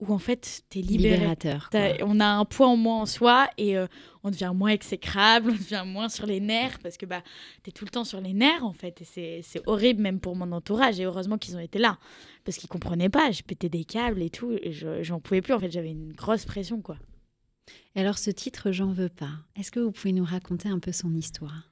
où 0.00 0.12
en 0.12 0.18
fait 0.18 0.62
t'es 0.70 0.80
libéré. 0.80 1.16
Libérateur. 1.16 1.70
On 2.02 2.20
a 2.20 2.26
un 2.26 2.44
poids 2.44 2.68
en 2.68 2.76
moins 2.76 3.02
en 3.02 3.06
soi 3.06 3.48
et 3.58 3.76
euh, 3.76 3.86
on 4.22 4.30
devient 4.30 4.52
moins 4.54 4.70
exécrable, 4.70 5.50
on 5.52 5.54
devient 5.54 5.84
moins 5.86 6.08
sur 6.08 6.26
les 6.26 6.40
nerfs 6.40 6.78
parce 6.80 6.96
que 6.96 7.06
bah 7.06 7.22
t'es 7.62 7.72
tout 7.72 7.84
le 7.84 7.90
temps 7.90 8.04
sur 8.04 8.20
les 8.20 8.32
nerfs 8.32 8.64
en 8.64 8.72
fait 8.72 9.02
et 9.16 9.42
c'est 9.42 9.62
horrible 9.66 10.00
même 10.00 10.20
pour 10.20 10.36
mon 10.36 10.52
entourage 10.52 11.00
et 11.00 11.04
heureusement 11.04 11.38
qu'ils 11.38 11.56
ont 11.56 11.60
été 11.60 11.78
là 11.78 11.98
parce 12.44 12.58
qu'ils 12.58 12.68
comprenaient 12.68 13.08
pas, 13.08 13.30
je 13.32 13.42
pétais 13.42 13.68
des 13.68 13.84
câbles 13.84 14.22
et 14.22 14.30
tout 14.30 14.52
et 14.52 14.72
j'en 15.02 15.20
pouvais 15.20 15.42
plus 15.42 15.52
en 15.52 15.58
fait, 15.58 15.70
j'avais 15.70 15.90
une 15.90 16.12
grosse 16.12 16.44
pression 16.44 16.80
quoi. 16.80 16.96
Et 17.94 18.00
alors 18.00 18.18
ce 18.18 18.30
titre 18.30 18.70
J'en 18.70 18.92
veux 18.92 19.08
pas, 19.08 19.32
est-ce 19.56 19.70
que 19.70 19.80
vous 19.80 19.90
pouvez 19.90 20.12
nous 20.12 20.24
raconter 20.24 20.68
un 20.68 20.78
peu 20.78 20.92
son 20.92 21.14
histoire? 21.14 21.70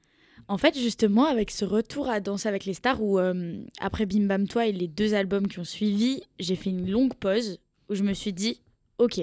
En 0.48 0.58
fait, 0.58 0.78
justement, 0.78 1.24
avec 1.24 1.50
ce 1.50 1.64
retour 1.64 2.08
à 2.08 2.20
Danse 2.20 2.46
avec 2.46 2.66
les 2.66 2.74
stars, 2.74 3.02
où 3.02 3.18
euh, 3.18 3.64
après 3.80 4.06
Bim 4.06 4.26
Bam 4.26 4.46
Toi 4.46 4.66
et 4.66 4.72
les 4.72 4.86
deux 4.86 5.14
albums 5.14 5.48
qui 5.48 5.58
ont 5.58 5.64
suivi, 5.64 6.22
j'ai 6.38 6.54
fait 6.54 6.70
une 6.70 6.88
longue 6.88 7.14
pause 7.14 7.58
où 7.88 7.94
je 7.94 8.02
me 8.02 8.12
suis 8.12 8.32
dit, 8.32 8.60
ok, 8.98 9.20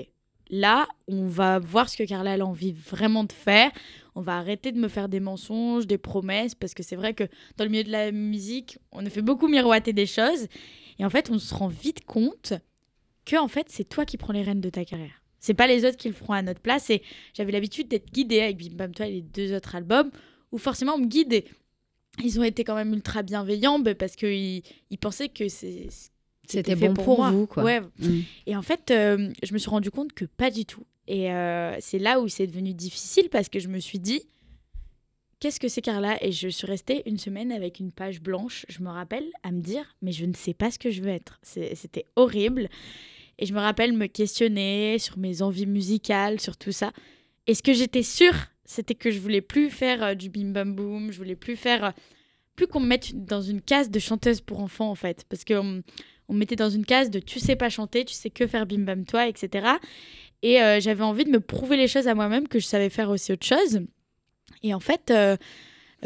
là, 0.49 0.87
on 1.07 1.27
va 1.27 1.59
voir 1.59 1.89
ce 1.89 1.97
que 1.97 2.03
Carla 2.03 2.33
a 2.33 2.39
envie 2.39 2.73
vraiment 2.73 3.23
de 3.23 3.31
faire. 3.31 3.71
On 4.15 4.21
va 4.21 4.37
arrêter 4.37 4.71
de 4.71 4.79
me 4.79 4.87
faire 4.87 5.09
des 5.09 5.19
mensonges, 5.19 5.87
des 5.87 5.97
promesses, 5.97 6.55
parce 6.55 6.73
que 6.73 6.83
c'est 6.83 6.95
vrai 6.95 7.13
que 7.13 7.23
dans 7.57 7.63
le 7.63 7.71
milieu 7.71 7.83
de 7.83 7.91
la 7.91 8.11
musique, 8.11 8.77
on 8.91 9.05
a 9.05 9.09
fait 9.09 9.21
beaucoup 9.21 9.47
miroiter 9.47 9.93
des 9.93 10.05
choses. 10.05 10.47
Et 10.99 11.05
en 11.05 11.09
fait, 11.09 11.29
on 11.31 11.39
se 11.39 11.53
rend 11.53 11.67
vite 11.67 12.05
compte 12.05 12.53
que 13.25 13.35
en 13.35 13.47
fait, 13.47 13.67
c'est 13.69 13.87
toi 13.87 14.05
qui 14.05 14.17
prends 14.17 14.33
les 14.33 14.43
rênes 14.43 14.61
de 14.61 14.69
ta 14.69 14.85
carrière. 14.85 15.23
C'est 15.39 15.53
pas 15.53 15.67
les 15.67 15.85
autres 15.85 15.97
qui 15.97 16.07
le 16.07 16.13
feront 16.13 16.33
à 16.33 16.41
notre 16.41 16.61
place. 16.61 16.89
Et 16.89 17.01
j'avais 17.33 17.51
l'habitude 17.51 17.87
d'être 17.87 18.11
guidée 18.11 18.41
avec 18.41 18.57
Bim 18.57 18.75
Bam 18.75 18.93
Toi 18.93 19.07
et 19.07 19.11
les 19.11 19.21
deux 19.21 19.53
autres 19.55 19.75
albums, 19.75 20.11
où 20.51 20.57
forcément 20.57 20.93
on 20.95 20.99
me 20.99 21.07
guide. 21.07 21.43
ils 22.23 22.39
ont 22.39 22.43
été 22.43 22.63
quand 22.63 22.75
même 22.75 22.93
ultra 22.93 23.23
bienveillants 23.23 23.79
bah, 23.79 23.95
parce 23.95 24.15
qu'ils 24.15 24.61
ils 24.89 24.97
pensaient 24.97 25.29
que 25.29 25.49
c'est 25.49 25.89
c'était 26.47 26.75
bon 26.75 26.93
pour, 26.93 27.23
vous, 27.25 27.47
quoi. 27.47 27.63
Ouais. 27.63 27.81
Mm. 27.99 28.19
Et 28.47 28.55
en 28.55 28.61
fait, 28.61 28.91
euh, 28.91 29.31
je 29.43 29.53
me 29.53 29.57
suis 29.57 29.69
rendu 29.69 29.91
compte 29.91 30.13
que 30.13 30.25
pas 30.25 30.51
du 30.51 30.65
tout. 30.65 30.85
Et 31.07 31.31
euh, 31.31 31.75
c'est 31.79 31.99
là 31.99 32.19
où 32.19 32.27
c'est 32.27 32.47
devenu 32.47 32.73
difficile 32.73 33.29
parce 33.29 33.49
que 33.49 33.59
je 33.59 33.67
me 33.67 33.79
suis 33.79 33.99
dit, 33.99 34.21
qu'est-ce 35.39 35.59
que 35.59 35.67
c'est 35.67 35.81
Carla 35.81 36.21
Et 36.23 36.31
je 36.31 36.47
suis 36.47 36.67
restée 36.67 37.03
une 37.05 37.17
semaine 37.17 37.51
avec 37.51 37.79
une 37.79 37.91
page 37.91 38.21
blanche, 38.21 38.65
je 38.69 38.81
me 38.81 38.89
rappelle, 38.89 39.25
à 39.43 39.51
me 39.51 39.61
dire, 39.61 39.95
mais 40.01 40.11
je 40.11 40.25
ne 40.25 40.33
sais 40.33 40.53
pas 40.53 40.71
ce 40.71 40.79
que 40.79 40.91
je 40.91 41.01
veux 41.01 41.09
être. 41.09 41.39
C'était 41.43 42.05
horrible. 42.15 42.69
Et 43.39 43.45
je 43.45 43.53
me 43.53 43.59
rappelle 43.59 43.93
me 43.93 44.07
questionner 44.07 44.99
sur 44.99 45.17
mes 45.17 45.41
envies 45.41 45.65
musicales, 45.65 46.39
sur 46.39 46.55
tout 46.55 46.71
ça. 46.71 46.93
Et 47.47 47.55
ce 47.55 47.63
que 47.63 47.73
j'étais 47.73 48.03
sûre, 48.03 48.35
c'était 48.63 48.95
que 48.95 49.11
je 49.11 49.19
voulais 49.19 49.41
plus 49.41 49.69
faire 49.69 50.03
euh, 50.03 50.13
du 50.13 50.29
bim 50.29 50.51
bam 50.51 50.75
boom, 50.75 51.11
je 51.11 51.17
voulais 51.17 51.35
plus 51.35 51.55
faire 51.55 51.93
plus 52.55 52.67
qu'on 52.67 52.79
me 52.79 52.87
mette 52.87 53.25
dans 53.25 53.41
une 53.41 53.61
case 53.61 53.89
de 53.89 53.99
chanteuse 53.99 54.41
pour 54.41 54.59
enfants 54.59 54.89
en 54.89 54.95
fait 54.95 55.25
parce 55.27 55.43
que 55.43 55.55
hum, 55.55 55.81
on 56.33 56.35
me 56.35 56.39
mettait 56.39 56.55
dans 56.55 56.69
une 56.69 56.85
case 56.85 57.11
de 57.11 57.19
tu 57.19 57.39
sais 57.39 57.55
pas 57.55 57.69
chanter, 57.69 58.05
tu 58.05 58.15
sais 58.15 58.31
que 58.31 58.47
faire 58.47 58.65
bim 58.65 58.79
bam 58.79 59.05
toi, 59.05 59.27
etc. 59.27 59.67
Et 60.41 60.61
euh, 60.61 60.79
j'avais 60.79 61.03
envie 61.03 61.25
de 61.25 61.29
me 61.29 61.39
prouver 61.39 61.77
les 61.77 61.87
choses 61.87 62.07
à 62.07 62.15
moi-même 62.15 62.47
que 62.47 62.59
je 62.59 62.65
savais 62.65 62.89
faire 62.89 63.09
aussi 63.11 63.31
autre 63.31 63.45
chose. 63.45 63.81
Et 64.63 64.73
en 64.73 64.79
fait, 64.79 65.11
euh, 65.11 65.37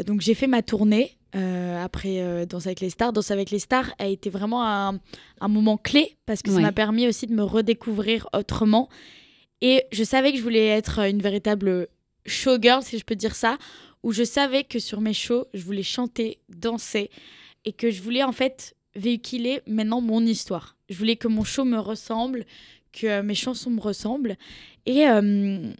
donc 0.06 0.20
j'ai 0.20 0.34
fait 0.34 0.46
ma 0.46 0.62
tournée 0.62 1.16
euh, 1.34 1.82
après 1.82 2.46
Danse 2.46 2.66
avec 2.66 2.80
les 2.80 2.90
stars. 2.90 3.14
Danse 3.14 3.30
avec 3.30 3.50
les 3.50 3.58
stars 3.58 3.90
a 3.98 4.06
été 4.06 4.28
vraiment 4.28 4.64
un, 4.64 5.00
moment 5.48 5.78
clé 5.78 6.16
parce 6.26 6.42
que 6.42 6.50
ça 6.50 6.60
m'a 6.60 6.72
permis 6.72 7.08
aussi 7.08 7.26
de 7.26 7.34
me 7.34 7.42
redécouvrir 7.42 8.28
autrement. 8.34 8.90
Et 9.62 9.84
je 9.92 10.04
savais 10.04 10.32
que 10.32 10.38
je 10.38 10.42
voulais 10.42 10.66
être 10.66 11.00
une 11.00 11.22
véritable 11.22 11.88
showgirl, 12.26 12.82
si 12.82 12.98
je 12.98 13.04
peux 13.04 13.16
dire 13.16 13.34
ça, 13.34 13.56
où 14.02 14.12
je 14.12 14.24
savais 14.24 14.62
que 14.62 14.78
sur 14.78 15.00
mes 15.00 15.14
shows, 15.14 15.46
je 15.54 15.64
voulais 15.64 15.82
chanter, 15.82 16.38
danser 16.50 17.10
et 17.64 17.72
que 17.72 17.90
je 17.90 18.02
voulais 18.02 18.22
en 18.22 18.32
fait 18.32 18.76
véhiculer 18.98 19.62
maintenant 19.66 20.00
mon 20.00 20.20
histoire. 20.20 20.76
Je 20.88 20.96
voulais 20.98 21.16
que 21.16 21.28
mon 21.28 21.44
show 21.44 21.64
me 21.64 21.78
ressemble, 21.78 22.44
que 22.92 23.20
mes 23.22 23.34
chansons 23.34 23.70
me 23.70 23.80
ressemblent. 23.80 24.36
Et 24.86 25.08
euh, 25.08 25.72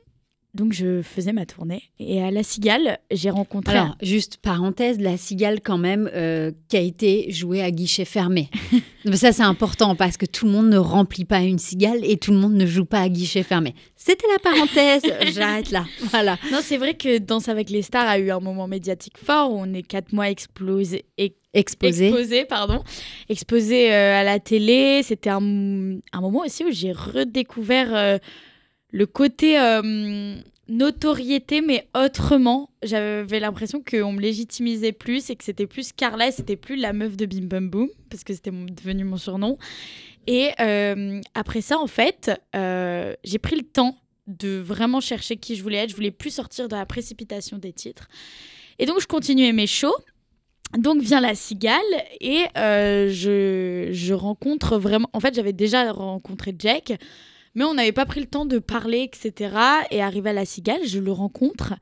donc 0.55 0.73
je 0.73 1.03
faisais 1.03 1.33
ma 1.33 1.47
tournée. 1.47 1.83
Et 1.99 2.23
à 2.23 2.31
La 2.31 2.43
Cigale, 2.43 2.99
j'ai 3.11 3.31
rencontré... 3.31 3.77
Alors, 3.77 3.97
juste 4.03 4.39
parenthèse, 4.39 4.99
La 4.99 5.17
Cigale 5.17 5.61
quand 5.61 5.79
même, 5.79 6.11
euh, 6.15 6.51
qui 6.69 6.77
a 6.77 6.81
été 6.81 7.31
jouée 7.31 7.63
à 7.63 7.71
guichet 7.71 8.05
fermé. 8.05 8.51
ça 9.15 9.33
c'est 9.33 9.43
important 9.43 9.95
parce 9.95 10.17
que 10.17 10.27
tout 10.27 10.47
le 10.47 10.53
monde 10.53 10.69
ne 10.69 10.79
remplit 10.79 11.25
pas 11.25 11.41
une 11.41 11.59
cigale 11.59 12.01
et 12.03 12.17
tout 12.17 12.33
le 12.33 12.39
monde 12.39 12.55
ne 12.55 12.67
joue 12.67 12.85
pas 12.85 13.01
à 13.01 13.09
guichet 13.09 13.43
fermé. 13.43 13.75
C'était 13.97 14.27
la 14.33 14.39
parenthèse, 14.39 15.03
j'arrête 15.35 15.71
là. 15.71 15.85
Voilà. 16.11 16.39
Non, 16.51 16.59
c'est 16.63 16.77
vrai 16.77 16.95
que 16.95 17.19
Danse 17.19 17.49
avec 17.49 17.71
les 17.71 17.83
stars 17.83 18.07
a 18.07 18.19
eu 18.19 18.31
un 18.31 18.41
moment 18.41 18.67
médiatique 18.67 19.19
fort 19.19 19.53
où 19.53 19.59
on 19.59 19.73
est 19.75 19.83
quatre 19.83 20.13
mois 20.13 20.31
explosé, 20.31 21.05
et 21.19 21.35
exposé. 21.55 22.09
exposé, 22.09 22.45
pardon, 22.45 22.83
exposé 23.29 23.93
euh, 23.93 24.21
à 24.21 24.25
la 24.25 24.39
télé. 24.39 25.03
C'était 25.03 25.31
un, 25.31 25.41
un, 25.41 26.21
moment 26.21 26.41
aussi 26.41 26.65
où 26.65 26.71
j'ai 26.71 26.93
redécouvert 26.93 27.95
euh, 27.95 28.19
le 28.91 29.07
côté 29.07 29.59
euh, 29.59 30.37
notoriété, 30.69 31.61
mais 31.61 31.89
autrement. 31.95 32.71
J'avais 32.83 33.41
l'impression 33.41 33.83
qu'on 33.83 34.13
me 34.13 34.21
légitimisait 34.21 34.93
plus 34.93 35.31
et 35.31 35.37
que 35.37 35.45
c'était 35.45 35.67
plus 35.67 35.93
Carla, 35.93 36.31
c'était 36.31 36.57
plus 36.57 36.77
la 36.77 36.93
meuf 36.93 37.17
de 37.17 37.27
Bim 37.27 37.47
Bum 37.47 37.71
Boom, 37.71 37.89
parce 38.11 38.25
que 38.25 38.33
c'était 38.33 38.51
devenu 38.51 39.05
mon 39.05 39.17
surnom. 39.17 39.59
Et 40.27 40.51
après 41.35 41.63
ça, 41.63 41.79
en 41.79 41.87
fait, 41.87 42.31
j'ai 42.55 43.39
pris 43.39 43.57
le 43.57 43.63
temps 43.63 43.97
de 44.29 44.59
vraiment 44.59 45.01
chercher 45.01 45.37
qui 45.37 45.57
je 45.57 45.63
voulais 45.63 45.79
être. 45.79 45.91
Je 45.91 45.97
voulais 45.97 46.11
plus 46.11 46.31
sortir 46.31 46.69
de 46.69 46.77
la 46.77 46.87
précipitation 46.87 47.59
des 47.59 47.73
titres. 47.73 48.09
Et 48.79 48.87
donc, 48.87 49.01
je 49.01 49.07
continuais 49.07 49.53
mes 49.53 49.67
shows. 49.67 49.97
Donc 50.77 51.01
vient 51.01 51.23
la 51.23 51.35
cigale 51.35 51.81
et 52.21 52.45
euh, 52.59 53.09
je, 53.09 53.89
je, 53.91 54.13
rencontre 54.13 54.77
vraiment... 54.77 55.09
En 55.15 55.21
fait, 55.21 55.35
j'avais 55.35 55.55
déjà 55.55 55.91
rencontré 55.93 56.55
Jack, 56.59 56.93
mais 57.55 57.65
on 57.65 57.75
n'avait 57.75 57.93
pas 57.93 58.07
pris 58.07 58.21
le 58.21 58.27
temps 58.27 58.47
de 58.47 58.59
parler, 58.59 59.11
etc. 59.13 59.57
Et 59.91 60.03
arrivé 60.03 60.31
à 60.31 60.33
la 60.33 60.45
cigale, 60.45 60.81
je 60.87 60.99
le 60.99 61.13
rencontre 61.13 61.75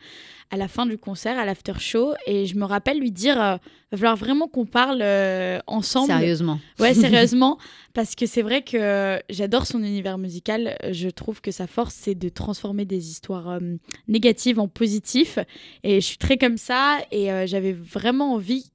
à 0.51 0.57
la 0.57 0.69
fin 0.69 0.87
du 0.87 0.97
concert, 0.97 1.39
à 1.39 1.45
l'after 1.45 1.73
show, 1.79 2.15
et 2.27 2.47
je 2.47 2.57
me 2.57 2.65
rappelle 2.65 3.01
lui 3.01 3.11
dire, 3.11 3.41
euh, 3.41 3.57
va 3.91 3.99
falloir 3.99 4.17
vraiment 4.17 4.47
qu'on 4.47 4.65
parle 4.65 5.01
euh, 5.03 5.59
ensemble. 5.67 6.07
Sérieusement. 6.07 6.61
Ouais, 6.79 6.95
sérieusement, 6.95 7.59
parce 7.95 8.15
que 8.15 8.27
c'est 8.27 8.43
vrai 8.43 8.63
que 8.63 9.19
j'adore 9.29 9.67
son 9.67 9.83
univers 9.83 10.19
musical. 10.19 10.77
Je 10.93 11.09
trouve 11.09 11.41
que 11.41 11.51
sa 11.51 11.67
force, 11.67 11.95
c'est 11.95 12.15
de 12.15 12.29
transformer 12.29 12.85
des 12.85 13.11
histoires 13.11 13.59
négatives 14.07 14.61
en 14.61 14.69
positives, 14.69 15.45
et 15.83 16.01
je 16.01 16.07
suis 16.07 16.19
très 16.19 16.39
comme 16.39 16.59
ça, 16.59 16.99
et 17.11 17.29
j'avais 17.47 17.73
vraiment 17.73 18.35
envie 18.35 18.71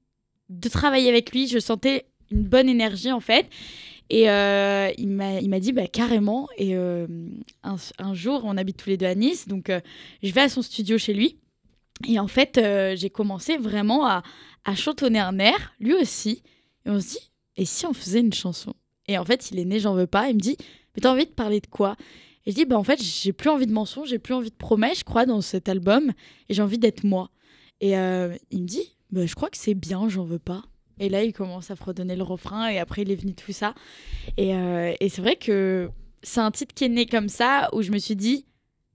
de 0.50 0.68
travailler 0.68 1.10
avec 1.10 1.32
lui. 1.32 1.48
Je 1.48 1.60
sentais 1.60 2.06
une 2.32 2.44
bonne 2.44 2.70
énergie 2.70 3.12
en 3.12 3.20
fait. 3.20 3.48
Et 4.14 4.30
euh, 4.30 4.92
il 4.98 5.08
m'a 5.08 5.60
dit 5.62 5.72
bah, 5.72 5.88
carrément. 5.88 6.50
Et 6.58 6.76
euh, 6.76 7.08
un, 7.64 8.14
jour, 8.14 8.42
on 8.44 8.58
habite 8.58 8.76
tous 8.76 8.90
les 8.90 8.98
deux 8.98 9.06
à 9.06 9.16
Nice, 9.16 9.48
donc 9.48 9.70
euh, 9.70 9.80
je 10.22 10.34
vais 10.34 10.42
à 10.42 10.50
son 10.50 10.62
studio 10.62 10.98
chez 10.98 11.14
lui. 11.14 11.38
Et 12.10 12.20
en 12.20 12.28
fait, 12.28 12.58
euh, 12.58 12.94
j'ai 12.98 13.10
commencé 13.10 13.56
vraiment 13.56 14.06
à, 14.06 14.22
à 14.66 14.76
chantonner 14.76 15.20
un 15.20 15.40
air, 15.40 15.74
lui 15.80 15.94
aussi. 15.94 16.44
Et 16.86 16.90
on 16.90 17.00
se 17.00 17.08
dit, 17.08 17.32
et 17.56 17.64
si 17.64 17.86
on 17.86 17.94
faisait 17.94 18.20
une 18.20 18.34
chanson? 18.34 18.74
Et 19.08 19.18
en 19.18 19.24
fait, 19.24 19.50
il 19.52 19.60
est 19.60 19.66
né, 19.66 19.80
j'en 19.80 19.94
veux 19.94 20.08
pas. 20.08 20.28
Il 20.28 20.36
me 20.36 20.42
dit, 20.42 20.58
mais 20.60 21.02
t'as 21.02 21.14
envie 21.14 21.26
de 21.26 21.32
parler 21.32 21.62
de 21.62 21.68
quoi? 21.68 21.96
Et 22.46 22.52
je 22.52 22.56
dis, 22.58 22.66
bah 22.66 22.78
en 22.78 22.84
fait, 22.84 23.02
j'ai 23.02 23.32
plus 23.32 23.50
envie 23.50 23.68
de 23.68 23.72
mensonges, 23.72 24.10
j'ai 24.10 24.20
plus 24.20 24.34
envie 24.34 24.50
de 24.50 24.56
promesses, 24.56 25.00
je 25.00 25.04
crois, 25.06 25.26
dans 25.26 25.40
cet 25.40 25.70
album. 25.70 26.12
Et 26.50 26.54
j'ai 26.54 26.62
envie 26.62 26.80
d'être 26.80 27.06
moi. 27.06 27.30
Et 27.80 27.92
il 27.92 28.62
me 28.62 28.68
dit, 28.68 28.98
bah, 29.10 29.26
je 29.26 29.36
crois 29.36 29.50
que 29.50 29.58
c'est 29.58 29.74
bien, 29.74 30.10
j'en 30.10 30.26
veux 30.26 30.38
pas. 30.38 30.64
Et 31.02 31.10
là, 31.10 31.24
il 31.24 31.34
commence 31.34 31.72
à 31.72 31.76
fredonner 31.76 32.16
le 32.16 32.24
refrain 32.24 32.70
et 32.70 32.78
après, 32.78 33.02
il 33.02 33.12
est 33.12 33.16
venu 33.16 33.34
tout 33.34 33.52
ça. 33.52 33.74
Et, 34.38 34.56
euh, 34.56 34.94
et 35.00 35.10
c'est 35.10 35.22
vrai 35.22 35.36
que 35.36 35.90
c'est 36.22 36.40
un 36.40 36.52
titre 36.52 36.74
qui 36.74 36.86
est 36.86 36.90
né 36.90 37.08
comme 37.08 37.28
ça 37.28 37.70
où 37.74 37.82
je 37.82 37.92
me 37.92 37.98
suis 37.98 38.16
dit, 38.16 38.46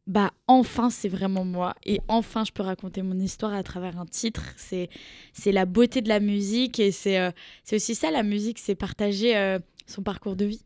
bah 0.06 0.30
enfin 0.46 0.88
c'est 0.88 1.08
vraiment 1.08 1.44
moi 1.44 1.74
et 1.84 2.00
enfin 2.06 2.44
je 2.44 2.52
peux 2.52 2.62
raconter 2.62 3.02
mon 3.02 3.18
histoire 3.18 3.52
à 3.52 3.64
travers 3.64 3.98
un 3.98 4.06
titre 4.06 4.44
c'est 4.56 4.88
c'est 5.32 5.50
la 5.50 5.66
beauté 5.66 6.00
de 6.00 6.08
la 6.08 6.20
musique 6.20 6.78
et 6.78 6.92
c'est 6.92 7.18
euh, 7.18 7.32
c'est 7.64 7.74
aussi 7.74 7.96
ça 7.96 8.12
la 8.12 8.22
musique 8.22 8.60
c'est 8.60 8.76
partager 8.76 9.36
euh, 9.36 9.58
son 9.88 10.02
parcours 10.02 10.36
de 10.36 10.44
vie 10.44 10.62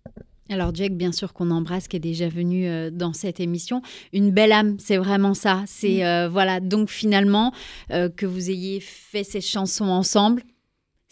alors 0.50 0.74
Jack, 0.74 0.92
bien 0.92 1.12
sûr 1.12 1.32
qu'on 1.32 1.50
embrasse, 1.50 1.86
qui 1.86 1.96
est 1.96 2.00
déjà 2.00 2.28
venu 2.28 2.66
euh, 2.66 2.90
dans 2.90 3.12
cette 3.12 3.38
émission. 3.38 3.82
Une 4.12 4.32
belle 4.32 4.50
âme, 4.50 4.76
c'est 4.80 4.96
vraiment 4.96 5.34
ça. 5.34 5.62
C'est 5.66 6.02
Mm. 6.02 6.28
voilà. 6.28 6.60
Donc 6.60 6.90
finalement, 6.90 7.52
euh, 7.92 8.08
que 8.08 8.26
vous 8.26 8.50
ayez 8.50 8.80
fait 8.80 9.22
ces 9.22 9.40
chansons 9.40 9.86
ensemble, 9.86 10.42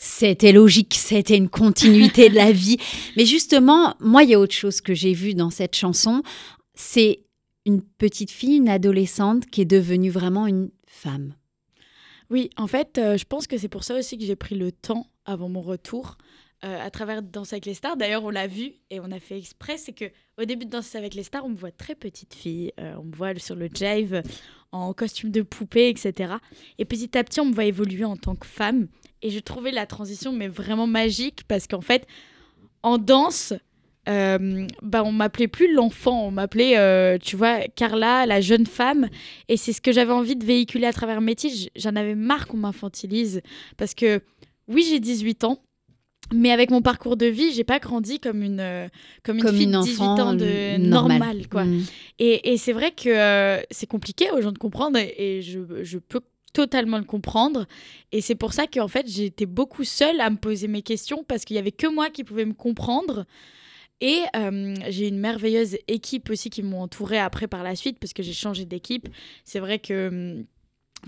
c'était 0.00 0.52
logique. 0.52 0.94
C'était 0.94 1.36
une 1.36 1.50
continuité 1.50 2.30
de 2.30 2.36
la 2.36 2.52
vie. 2.52 2.78
Mais 3.16 3.26
justement, 3.26 3.94
moi, 4.00 4.22
il 4.22 4.30
y 4.30 4.34
a 4.34 4.40
autre 4.40 4.54
chose 4.54 4.80
que 4.80 4.94
j'ai 4.94 5.12
vu 5.12 5.34
dans 5.34 5.50
cette 5.50 5.74
chanson. 5.74 6.22
C'est 6.74 7.24
une 7.66 7.82
petite 7.82 8.30
fille, 8.30 8.56
une 8.56 8.68
adolescente 8.68 9.46
qui 9.46 9.60
est 9.60 9.66
devenue 9.66 10.10
vraiment 10.10 10.46
une 10.46 10.70
femme. 10.86 11.34
Oui, 12.30 12.48
en 12.56 12.68
fait, 12.68 12.96
euh, 12.98 13.16
je 13.16 13.24
pense 13.24 13.46
que 13.46 13.58
c'est 13.58 13.68
pour 13.68 13.84
ça 13.84 13.98
aussi 13.98 14.16
que 14.16 14.24
j'ai 14.24 14.36
pris 14.36 14.54
le 14.54 14.70
temps 14.70 15.06
avant 15.24 15.48
mon 15.48 15.62
retour 15.62 16.16
euh, 16.64 16.80
à 16.80 16.90
travers 16.90 17.22
Danse 17.22 17.52
avec 17.52 17.66
les 17.66 17.74
stars. 17.74 17.96
D'ailleurs, 17.96 18.22
on 18.22 18.30
l'a 18.30 18.46
vu 18.46 18.74
et 18.90 19.00
on 19.00 19.10
a 19.10 19.18
fait 19.18 19.36
exprès. 19.36 19.78
C'est 19.78 19.92
que 19.92 20.04
au 20.40 20.44
début 20.44 20.66
de 20.66 20.70
Danse 20.70 20.94
avec 20.94 21.14
les 21.14 21.24
stars, 21.24 21.44
on 21.44 21.50
me 21.50 21.56
voit 21.56 21.72
très 21.72 21.96
petite 21.96 22.34
fille. 22.34 22.72
euh, 22.78 22.94
on 22.98 23.04
me 23.04 23.14
voit 23.16 23.36
sur 23.38 23.56
le 23.56 23.68
jive 23.72 24.22
en 24.70 24.92
costume 24.92 25.30
de 25.30 25.42
poupée, 25.42 25.88
etc. 25.88 26.34
Et 26.78 26.84
petit 26.84 27.16
à 27.18 27.24
petit, 27.24 27.40
on 27.40 27.46
me 27.46 27.54
voit 27.54 27.64
évoluer 27.64 28.04
en 28.04 28.16
tant 28.16 28.36
que 28.36 28.46
femme. 28.46 28.86
Et 29.22 29.30
je 29.30 29.38
trouvais 29.40 29.70
la 29.72 29.86
transition 29.86 30.32
mais 30.32 30.48
vraiment 30.48 30.86
magique 30.86 31.42
parce 31.48 31.66
qu'en 31.66 31.80
fait, 31.80 32.06
en 32.82 32.98
danse, 32.98 33.52
euh, 34.08 34.66
bah, 34.82 35.02
on 35.04 35.12
m'appelait 35.12 35.48
plus 35.48 35.72
l'enfant, 35.72 36.26
on 36.26 36.30
m'appelait, 36.30 36.78
euh, 36.78 37.18
tu 37.18 37.36
vois, 37.36 37.60
Carla, 37.76 38.26
la 38.26 38.40
jeune 38.40 38.66
femme. 38.66 39.08
Et 39.48 39.56
c'est 39.56 39.72
ce 39.72 39.80
que 39.80 39.92
j'avais 39.92 40.12
envie 40.12 40.36
de 40.36 40.44
véhiculer 40.44 40.86
à 40.86 40.92
travers 40.92 41.20
mes 41.20 41.34
titres. 41.34 41.70
J'en 41.76 41.94
avais 41.96 42.14
marre 42.14 42.46
qu'on 42.46 42.56
m'infantilise. 42.58 43.42
Parce 43.76 43.94
que, 43.94 44.20
oui, 44.68 44.86
j'ai 44.88 45.00
18 45.00 45.44
ans. 45.44 45.58
Mais 46.34 46.52
avec 46.52 46.70
mon 46.70 46.82
parcours 46.82 47.16
de 47.16 47.24
vie, 47.24 47.52
j'ai 47.52 47.64
pas 47.64 47.78
grandi 47.78 48.20
comme 48.20 48.42
une, 48.42 48.60
euh, 48.60 48.86
comme 49.22 49.38
une 49.38 49.44
Comme 49.44 49.56
fille 49.56 49.64
une 49.64 49.72
de 49.72 49.82
18 49.82 50.00
enfant 50.02 50.18
ans 50.28 50.34
de 50.34 50.76
normale, 50.76 51.18
normale. 51.18 51.48
quoi. 51.48 51.64
Mm. 51.64 51.82
Et, 52.18 52.52
et 52.52 52.58
c'est 52.58 52.74
vrai 52.74 52.90
que 52.90 53.08
euh, 53.08 53.62
c'est 53.70 53.86
compliqué 53.86 54.30
aux 54.32 54.42
gens 54.42 54.52
de 54.52 54.58
comprendre 54.58 54.98
et, 54.98 55.14
et 55.38 55.42
je, 55.42 55.60
je 55.82 55.96
peux 55.96 56.20
totalement 56.52 56.98
le 56.98 57.04
comprendre. 57.04 57.66
Et 58.12 58.20
c'est 58.20 58.34
pour 58.34 58.52
ça 58.52 58.66
qu'en 58.66 58.88
fait, 58.88 59.08
j'étais 59.08 59.46
beaucoup 59.46 59.84
seule 59.84 60.20
à 60.20 60.30
me 60.30 60.36
poser 60.36 60.68
mes 60.68 60.82
questions 60.82 61.24
parce 61.26 61.44
qu'il 61.44 61.56
y 61.56 61.58
avait 61.58 61.72
que 61.72 61.86
moi 61.86 62.10
qui 62.10 62.24
pouvais 62.24 62.44
me 62.44 62.54
comprendre. 62.54 63.26
Et 64.00 64.22
euh, 64.36 64.74
j'ai 64.88 65.08
une 65.08 65.18
merveilleuse 65.18 65.76
équipe 65.88 66.30
aussi 66.30 66.50
qui 66.50 66.62
m'ont 66.62 66.82
entourée 66.82 67.18
après 67.18 67.48
par 67.48 67.62
la 67.62 67.74
suite 67.74 67.98
parce 67.98 68.12
que 68.12 68.22
j'ai 68.22 68.32
changé 68.32 68.64
d'équipe. 68.64 69.08
C'est 69.44 69.58
vrai 69.58 69.80
que 69.80 70.08
hum, 70.08 70.44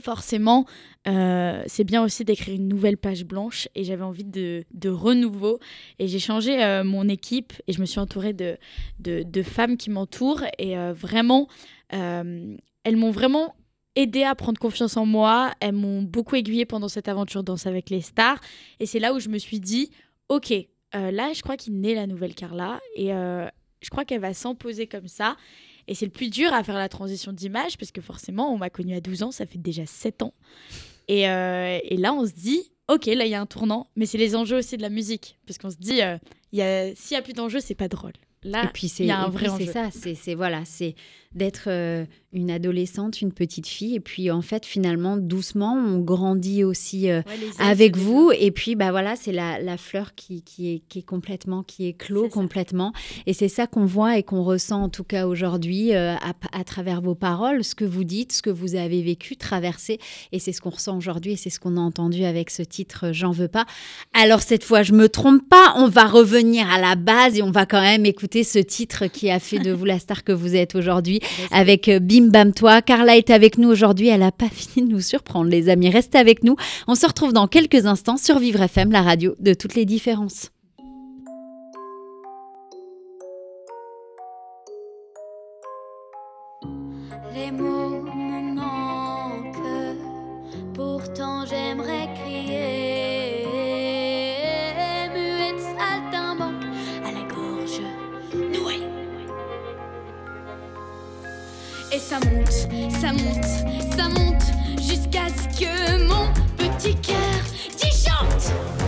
forcément, 0.03 0.67
euh, 1.07 1.63
c'est 1.67 1.85
bien 1.85 2.03
aussi 2.03 2.25
d'écrire 2.25 2.55
une 2.57 2.69
nouvelle 2.69 2.97
page 2.97 3.25
blanche 3.25 3.69
et 3.77 3.85
j'avais 3.85 4.03
envie 4.03 4.25
de, 4.25 4.65
de 4.75 4.89
renouveau. 4.89 5.61
Et 6.01 6.09
j'ai 6.09 6.19
changé 6.19 6.63
euh, 6.63 6.83
mon 6.83 7.09
équipe 7.09 7.53
et 7.69 7.73
je 7.73 7.81
me 7.81 7.87
suis 7.87 8.01
entourée 8.01 8.33
de, 8.33 8.59
de, 8.99 9.43
femmes 9.43 9.77
qui 9.77 9.91
m'entourent 9.91 10.43
et 10.59 10.75
vraiment, 10.93 11.49
elles 11.91 12.97
m'ont 12.97 13.11
vraiment 13.11 13.55
aidé 13.97 14.23
à 14.23 14.35
prendre 14.35 14.59
confiance 14.59 14.97
en 14.97 15.07
moi. 15.07 15.53
Elles 15.61 15.73
m'ont 15.73 16.03
beaucoup 16.03 16.37
aiguillée 16.37 16.65
pendant 16.67 16.89
cette 16.89 17.09
aventure 17.09 17.43
Danse 17.43 17.67
avec 17.67 17.91
les 17.91 18.01
stars. 18.01 18.41
Et 18.79 18.87
c'est 18.87 18.99
là 19.01 19.13
où 19.15 19.21
je 19.21 19.29
me 19.29 19.39
suis 19.39 19.61
dit, 19.61 19.91
ok, 20.29 20.53
euh, 20.53 21.11
là, 21.11 21.33
je 21.33 21.43
crois 21.43 21.57
qu'il 21.57 21.81
naît 21.81 21.95
la 21.95 22.07
nouvelle 22.07 22.35
Carla 22.35 22.81
et 22.97 23.13
euh, 23.13 23.47
je 23.81 23.91
crois 23.91 24.05
qu'elle 24.05 24.21
va 24.21 24.35
s'imposer 24.35 24.87
comme 24.87 25.09
ça. 25.09 25.37
Et 25.89 25.95
c'est 25.95 26.05
le 26.05 26.13
plus 26.13 26.31
dur 26.31 26.53
à 26.53 26.63
faire 26.63 26.77
la 26.77 26.89
transition 26.89 27.33
d'image 27.33 27.77
parce 27.79 27.91
que 27.91 28.01
forcément, 28.01 28.53
on 28.53 28.59
m'a 28.59 28.71
connue 28.71 28.95
à 28.95 29.01
12 29.01 29.23
ans, 29.25 29.31
ça 29.33 29.47
fait 29.47 29.59
déjà 29.59 29.87
7 29.87 30.23
ans. 30.23 30.35
Et, 31.09 31.29
euh, 31.29 31.79
et 31.83 31.97
là, 31.97 32.13
on 32.13 32.25
se 32.27 32.33
dit, 32.33 32.71
ok, 32.89 33.07
là, 33.07 33.25
il 33.25 33.31
y 33.31 33.35
a 33.35 33.41
un 33.41 33.47
tournant, 33.47 33.89
mais 33.97 34.07
c'est 34.07 34.19
les 34.19 34.37
enjeux 34.37 34.59
aussi 34.59 34.77
de 34.77 34.83
la 34.83 34.91
musique. 34.91 35.39
Parce 35.47 35.59
qu'on 35.59 35.71
se 35.71 35.77
dit, 35.79 35.99
il 36.53 36.59
y 36.59 36.63
a- 36.63 36.95
s'il 36.95 37.17
n'y 37.17 37.19
a 37.19 37.23
plus 37.23 37.33
d'enjeux, 37.33 37.59
c'est 37.61 37.75
pas 37.75 37.89
drôle. 37.89 38.13
Là, 38.43 38.65
Et 38.65 38.69
puis 38.73 38.89
c'est 38.89 39.03
il 39.05 39.09
y 39.09 39.11
a 39.11 39.21
un 39.21 39.29
vrai 39.29 39.47
puis 39.49 39.67
c'est 39.67 39.79
enjeu. 39.79 39.91
ça, 39.91 40.15
c'est 40.15 40.35
voilà, 40.35 40.65
c'est 40.65 40.95
d'être 41.35 41.69
une 42.33 42.51
adolescente, 42.51 43.21
une 43.23 43.33
petite 43.33 43.67
fille, 43.67 43.97
et 43.97 44.01
puis 44.01 44.31
en 44.31 44.41
fait 44.41 44.65
finalement 44.65 45.17
doucement 45.17 45.75
on 45.75 45.99
grandit 45.99 46.63
aussi 46.63 47.11
euh, 47.11 47.23
Ouais, 47.27 47.35
avec 47.59 47.97
vous, 47.97 48.31
et 48.39 48.51
puis 48.53 48.77
bah 48.77 48.91
voilà 48.93 49.17
c'est 49.17 49.33
la, 49.33 49.61
la 49.61 49.77
fleur 49.77 50.15
qui, 50.15 50.43
qui 50.43 50.73
est 50.73 50.83
qui 50.89 51.01
est 51.01 51.03
complètement 51.03 51.63
qui 51.65 51.95
ça. 51.99 52.29
complètement, 52.31 52.93
et 53.27 53.33
c'est 53.33 53.49
ça 53.49 53.67
qu'on 53.67 53.85
voit 53.85 54.17
et 54.17 54.23
qu'on 54.23 54.45
ressent 54.45 54.83
en 54.83 54.89
tout 54.89 55.03
cas 55.03 55.27
aujourd'hui 55.27 55.93
euh, 55.95 56.15
à, 56.15 56.35
à 56.53 56.65
travers 56.65 57.01
vos 57.01 57.15
paroles, 57.17 57.65
ce 57.65 57.75
que 57.75 57.85
vous 57.85 58.05
dites, 58.05 58.33
ce 58.33 58.43
que 58.43 58.51
vous 58.51 58.77
avez 58.77 59.03
vécu, 59.03 59.37
traversé, 59.37 59.99
et 60.31 60.39
c'est 60.39 60.53
ce 60.53 60.61
qu'on 60.61 60.71
ressent 60.71 60.97
aujourd'hui 60.97 61.33
et 61.33 61.37
c'est 61.37 61.51
ce 61.51 61.59
qu'on 61.59 61.77
a 61.77 61.81
entendu 61.81 62.25
avec 62.25 62.51
ce 62.51 62.63
titre 62.63 63.07
euh, 63.07 63.13
J'en 63.13 63.33
veux 63.33 63.49
pas. 63.49 63.67
Alors 64.15 64.41
cette 64.43 64.63
fois 64.63 64.83
je 64.85 64.93
me 64.93 65.09
trompe 65.09 65.49
pas, 65.49 65.75
on 65.77 65.89
va 65.89 66.05
revenir 66.05 66.71
à 66.71 66.81
la 66.81 66.95
base 66.95 67.39
et 67.39 67.43
on 67.43 67.51
va 67.51 67.67
quand 67.67 67.81
même 67.83 68.07
écouter 68.07 68.45
ce 68.45 68.61
titre 68.61 69.07
qui 69.07 69.31
a 69.31 69.41
fait 69.41 69.59
de 69.59 69.73
vous 69.73 69.85
la 69.85 69.99
star 69.99 70.23
que 70.23 70.33
vous 70.33 70.55
êtes 70.55 70.75
aujourd'hui 70.77 71.21
avec 71.51 71.89
euh, 71.89 71.99
Bam 72.29 72.53
Toi. 72.53 72.83
Carla 72.83 73.17
est 73.17 73.31
avec 73.31 73.57
nous 73.57 73.69
aujourd'hui, 73.69 74.09
elle 74.09 74.21
n'a 74.21 74.33
pas 74.33 74.49
fini 74.53 74.87
de 74.87 74.93
nous 74.93 75.01
surprendre 75.01 75.49
les 75.49 75.69
amis, 75.69 75.91
restez 75.91 76.19
avec 76.19 76.45
nous. 76.45 76.57
On 76.87 76.95
se 76.95 77.07
retrouve 77.07 77.33
dans 77.33 77.47
quelques 77.47 77.87
instants 77.87 78.17
sur 78.17 78.39
Vivre 78.39 78.61
FM, 78.61 78.93
la 78.93 79.03
radio 79.03 79.35
de 79.41 79.55
toutes 79.55 79.75
les 79.75 79.87
différences. 79.87 80.51
Ça 103.01 103.13
monte, 103.13 103.45
ça 103.97 104.09
monte 104.11 104.43
jusqu'à 104.79 105.29
ce 105.29 105.59
que 105.59 106.07
mon 106.07 106.29
petit 106.59 106.95
cœur 106.97 107.17
disjoncte. 107.79 108.53
Et 108.53 108.80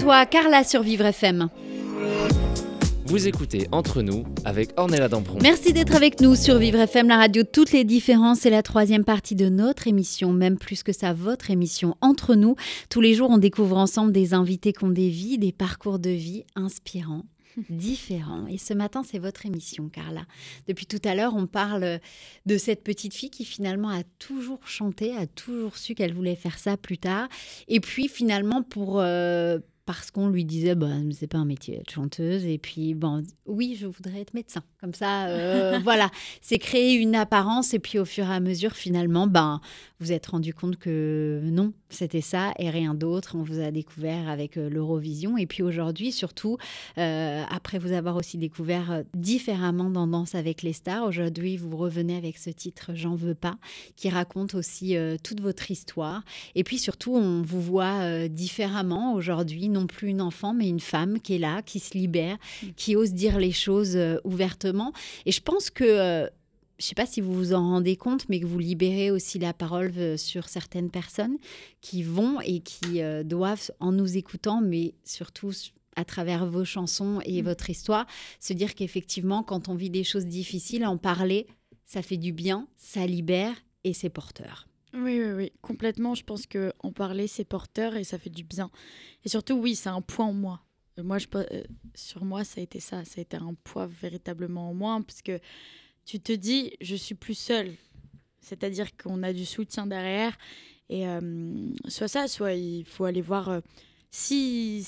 toi, 0.00 0.24
Carla 0.24 0.64
sur 0.64 0.82
Vivre 0.82 1.04
FM. 1.04 1.50
Vous 3.04 3.28
écoutez 3.28 3.68
Entre 3.70 4.00
nous 4.00 4.24
avec 4.46 4.70
Ornella 4.78 5.08
Dampron. 5.08 5.38
Merci 5.42 5.74
d'être 5.74 5.94
avec 5.94 6.22
nous 6.22 6.36
sur 6.36 6.56
Vivre 6.56 6.78
FM, 6.78 7.08
la 7.08 7.18
radio 7.18 7.42
toutes 7.42 7.72
les 7.72 7.84
différences. 7.84 8.40
C'est 8.40 8.50
la 8.50 8.62
troisième 8.62 9.04
partie 9.04 9.34
de 9.34 9.50
notre 9.50 9.88
émission, 9.88 10.32
même 10.32 10.56
plus 10.56 10.82
que 10.82 10.92
ça, 10.92 11.12
votre 11.12 11.50
émission 11.50 11.96
Entre 12.00 12.34
nous. 12.34 12.56
Tous 12.88 13.02
les 13.02 13.12
jours, 13.12 13.28
on 13.28 13.36
découvre 13.36 13.76
ensemble 13.76 14.12
des 14.12 14.32
invités 14.32 14.72
qui 14.72 14.84
ont 14.84 14.90
des 14.90 15.10
vies, 15.10 15.36
des 15.36 15.52
parcours 15.52 15.98
de 15.98 16.10
vie 16.10 16.44
inspirants 16.56 17.24
différents. 17.68 18.46
Et 18.46 18.56
ce 18.56 18.72
matin, 18.72 19.02
c'est 19.04 19.18
votre 19.18 19.44
émission, 19.44 19.90
Carla. 19.90 20.22
Depuis 20.66 20.86
tout 20.86 21.00
à 21.04 21.14
l'heure, 21.14 21.34
on 21.36 21.46
parle 21.46 22.00
de 22.46 22.56
cette 22.56 22.84
petite 22.84 23.12
fille 23.12 23.30
qui 23.30 23.44
finalement 23.44 23.90
a 23.90 24.02
toujours 24.18 24.66
chanté, 24.66 25.14
a 25.14 25.26
toujours 25.26 25.76
su 25.76 25.94
qu'elle 25.94 26.14
voulait 26.14 26.36
faire 26.36 26.58
ça 26.58 26.78
plus 26.78 26.96
tard. 26.96 27.28
Et 27.68 27.80
puis 27.80 28.08
finalement, 28.08 28.62
pour... 28.62 29.00
euh, 29.00 29.58
parce 29.96 30.10
qu'on 30.10 30.28
lui 30.28 30.44
disait, 30.44 30.74
bah, 30.74 30.88
c'est 31.12 31.26
pas 31.26 31.38
un 31.38 31.44
métier 31.44 31.76
d'être 31.76 31.90
chanteuse. 31.90 32.44
Et 32.44 32.58
puis, 32.58 32.94
bon, 32.94 33.22
oui, 33.46 33.76
je 33.78 33.86
voudrais 33.86 34.20
être 34.20 34.34
médecin. 34.34 34.62
Comme 34.80 34.94
ça, 34.94 35.26
euh, 35.26 35.78
voilà. 35.84 36.10
C'est 36.40 36.58
créer 36.58 36.94
une 36.94 37.14
apparence. 37.14 37.74
Et 37.74 37.78
puis, 37.78 37.98
au 37.98 38.04
fur 38.04 38.30
et 38.30 38.34
à 38.34 38.40
mesure, 38.40 38.72
finalement, 38.72 39.26
ben, 39.26 39.60
vous 39.98 40.12
êtes 40.12 40.26
rendu 40.26 40.54
compte 40.54 40.76
que 40.76 41.40
non, 41.44 41.72
c'était 41.90 42.20
ça 42.20 42.52
et 42.58 42.70
rien 42.70 42.94
d'autre. 42.94 43.36
On 43.36 43.42
vous 43.42 43.60
a 43.60 43.70
découvert 43.70 44.28
avec 44.28 44.56
euh, 44.56 44.68
l'Eurovision. 44.68 45.36
Et 45.36 45.46
puis 45.46 45.62
aujourd'hui, 45.62 46.12
surtout, 46.12 46.56
euh, 46.98 47.42
après 47.50 47.78
vous 47.78 47.92
avoir 47.92 48.16
aussi 48.16 48.38
découvert 48.38 48.90
euh, 48.90 49.02
différemment 49.14 49.90
dans 49.90 50.06
Danse 50.06 50.34
avec 50.34 50.62
les 50.62 50.72
stars, 50.72 51.04
aujourd'hui, 51.04 51.56
vous 51.56 51.76
revenez 51.76 52.16
avec 52.16 52.38
ce 52.38 52.50
titre 52.50 52.92
J'en 52.94 53.14
veux 53.14 53.34
pas, 53.34 53.56
qui 53.96 54.08
raconte 54.08 54.54
aussi 54.54 54.96
euh, 54.96 55.16
toute 55.22 55.40
votre 55.40 55.70
histoire. 55.70 56.22
Et 56.54 56.64
puis 56.64 56.78
surtout, 56.78 57.14
on 57.14 57.42
vous 57.42 57.60
voit 57.60 58.00
euh, 58.00 58.28
différemment 58.28 59.14
aujourd'hui, 59.14 59.68
non 59.68 59.86
plus 59.86 60.08
une 60.08 60.22
enfant, 60.22 60.54
mais 60.54 60.68
une 60.68 60.80
femme 60.80 61.20
qui 61.20 61.34
est 61.34 61.38
là, 61.38 61.62
qui 61.62 61.80
se 61.80 61.96
libère, 61.96 62.36
qui 62.76 62.96
ose 62.96 63.12
dire 63.12 63.38
les 63.38 63.52
choses 63.52 63.98
ouvertement. 64.24 64.92
Et 65.26 65.32
je 65.32 65.40
pense 65.40 65.70
que 65.70 66.28
je 66.80 66.86
ne 66.86 66.88
sais 66.88 66.94
pas 66.94 67.04
si 67.04 67.20
vous 67.20 67.34
vous 67.34 67.52
en 67.52 67.60
rendez 67.60 67.94
compte, 67.96 68.26
mais 68.30 68.40
que 68.40 68.46
vous 68.46 68.58
libérez 68.58 69.10
aussi 69.10 69.38
la 69.38 69.52
parole 69.52 69.92
euh, 69.98 70.16
sur 70.16 70.48
certaines 70.48 70.90
personnes 70.90 71.36
qui 71.82 72.02
vont 72.02 72.40
et 72.40 72.60
qui 72.60 73.02
euh, 73.02 73.22
doivent, 73.22 73.70
en 73.80 73.92
nous 73.92 74.16
écoutant, 74.16 74.62
mais 74.62 74.94
surtout 75.04 75.52
à 75.96 76.06
travers 76.06 76.46
vos 76.46 76.64
chansons 76.64 77.20
et 77.26 77.42
votre 77.42 77.68
histoire, 77.68 78.06
se 78.38 78.54
dire 78.54 78.74
qu'effectivement, 78.74 79.42
quand 79.42 79.68
on 79.68 79.74
vit 79.74 79.90
des 79.90 80.04
choses 80.04 80.24
difficiles, 80.24 80.86
en 80.86 80.96
parler, 80.96 81.46
ça 81.84 82.00
fait 82.00 82.16
du 82.16 82.32
bien, 82.32 82.66
ça 82.78 83.06
libère 83.06 83.54
et 83.84 83.92
c'est 83.92 84.08
porteur. 84.08 84.66
Oui, 84.94 85.20
oui, 85.22 85.32
oui, 85.32 85.52
complètement. 85.60 86.14
Je 86.14 86.24
pense 86.24 86.46
que 86.46 86.72
en 86.78 86.92
parler, 86.92 87.26
c'est 87.26 87.44
porteur 87.44 87.94
et 87.94 88.04
ça 88.04 88.18
fait 88.18 88.30
du 88.30 88.42
bien. 88.42 88.70
Et 89.24 89.28
surtout, 89.28 89.54
oui, 89.54 89.74
c'est 89.74 89.90
un 89.90 90.00
poids 90.00 90.24
en 90.24 90.32
moi. 90.32 90.62
Euh, 90.98 91.02
Moi, 91.02 91.18
je, 91.18 91.26
euh, 91.34 91.62
sur 91.94 92.24
moi, 92.24 92.42
ça 92.42 92.60
a 92.60 92.64
été 92.64 92.80
ça. 92.80 93.04
Ça 93.04 93.18
a 93.18 93.20
été 93.20 93.36
un 93.36 93.54
poids 93.64 93.86
véritablement 93.86 94.70
en 94.70 94.74
moi 94.74 94.98
parce 95.06 95.20
que 95.20 95.38
tu 96.04 96.20
te 96.20 96.32
dis, 96.32 96.72
je 96.80 96.96
suis 96.96 97.14
plus 97.14 97.38
seule. 97.38 97.74
C'est-à-dire 98.40 98.96
qu'on 98.96 99.22
a 99.22 99.32
du 99.32 99.44
soutien 99.44 99.86
derrière. 99.86 100.36
Et 100.88 101.06
euh, 101.06 101.20
soit 101.86 102.08
ça, 102.08 102.26
soit 102.26 102.54
il 102.54 102.84
faut 102.84 103.04
aller 103.04 103.22
voir 103.22 103.48
euh, 103.48 103.60
si. 104.10 104.86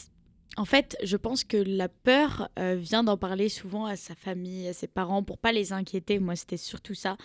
En 0.58 0.66
fait, 0.66 0.98
je 1.02 1.16
pense 1.16 1.44
que 1.44 1.56
la 1.56 1.88
peur 1.88 2.50
euh, 2.58 2.74
vient 2.74 3.02
d'en 3.02 3.16
parler 3.16 3.48
souvent 3.48 3.86
à 3.86 3.96
sa 3.96 4.14
famille, 4.14 4.68
à 4.68 4.74
ses 4.74 4.88
parents, 4.88 5.22
pour 5.22 5.38
pas 5.38 5.52
les 5.52 5.72
inquiéter. 5.72 6.18
Moi, 6.18 6.36
c'était 6.36 6.58
surtout 6.58 6.94
ça. 6.94 7.16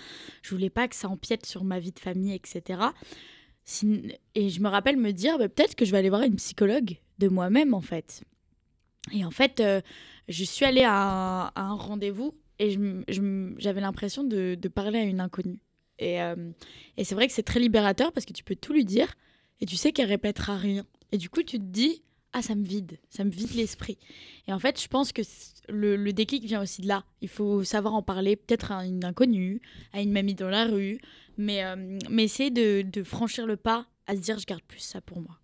Je 0.44 0.52
voulais 0.52 0.70
pas 0.70 0.88
que 0.88 0.96
ça 0.96 1.10
empiète 1.10 1.46
sur 1.46 1.66
ma 1.66 1.80
vie 1.80 1.92
de 1.92 2.00
famille, 2.00 2.34
etc. 2.34 2.82
Et 4.34 4.50
je 4.50 4.62
me 4.62 4.70
rappelle 4.70 4.96
me 4.96 5.12
dire, 5.12 5.38
bah, 5.38 5.50
peut-être 5.50 5.76
que 5.76 5.84
je 5.84 5.92
vais 5.92 5.98
aller 5.98 6.10
voir 6.10 6.22
une 6.22 6.38
psychologue 6.38 6.98
de 7.18 7.28
moi-même, 7.28 7.74
en 7.74 7.82
fait. 7.82 8.24
Et 9.12 9.26
en 9.26 9.32
fait, 9.32 9.62
je 10.30 10.44
suis 10.46 10.64
allée 10.64 10.86
à 10.86 11.52
un 11.54 11.74
rendez-vous 11.74 12.34
et 12.60 12.78
j'avais 13.58 13.82
l'impression 13.82 14.24
de, 14.24 14.55
parler 14.74 14.99
à 14.99 15.03
une 15.03 15.20
inconnue. 15.20 15.60
Et, 15.99 16.22
euh, 16.22 16.51
et 16.97 17.03
c'est 17.03 17.16
vrai 17.16 17.28
que 17.28 17.34
c'est 17.34 17.43
très 17.43 17.60
libérateur 17.60 18.12
parce 18.12 18.26
que 18.26 18.34
tu 18.34 18.43
peux 18.43 18.55
tout 18.55 18.74
lui 18.74 18.86
dire 18.86 19.16
et 19.62 19.66
tu 19.66 19.76
sais 19.76 19.91
qu'elle 19.91 20.10
répétera 20.10 20.58
rien. 20.58 20.86
Et 21.12 21.18
du 21.18 21.30
coup, 21.30 21.41
tu 21.41 21.58
te 21.58 21.64
dis, 21.64 22.03
ah, 22.34 22.41
ça 22.41 22.53
me 22.53 22.64
vide, 22.64 22.99
ça 23.10 23.24
me 23.24 23.32
vide 23.32 23.55
l'esprit. 23.55 23.97
Et 24.47 24.53
en 24.53 24.60
fait, 24.60 24.80
je 24.82 24.88
pense 24.88 25.12
que 25.12 25.22
le, 25.70 26.12
déclic 26.12 26.43
vient 26.43 26.62
aussi 26.62 26.82
de 26.82 26.88
là. 26.88 27.03
Il 27.22 27.30
faut 27.30 27.64
savoir 27.64 27.95
en 27.95 28.03
parler 28.03 28.36
peut-être 28.36 28.72
à 28.72 28.86
une 28.86 29.03
inconnue, 29.03 29.62
à 29.93 30.01
une 30.01 30.12
mamie 30.12 30.36
dans 30.36 30.49
la 30.49 30.66
rue, 30.66 30.99
mais, 31.38 31.64
euh, 31.64 31.97
mais 32.10 32.26
essayer 32.26 32.51
de 32.51 33.03
franchir 33.03 33.47
le 33.47 33.58
pas 33.58 33.88
à 34.08 34.16
se 34.16 34.22
dire, 34.22 34.39
je 34.39 34.45
garde 34.45 34.64
plus 34.64 34.80
ça 34.80 35.01
pour 35.01 35.20
moi. 35.20 35.38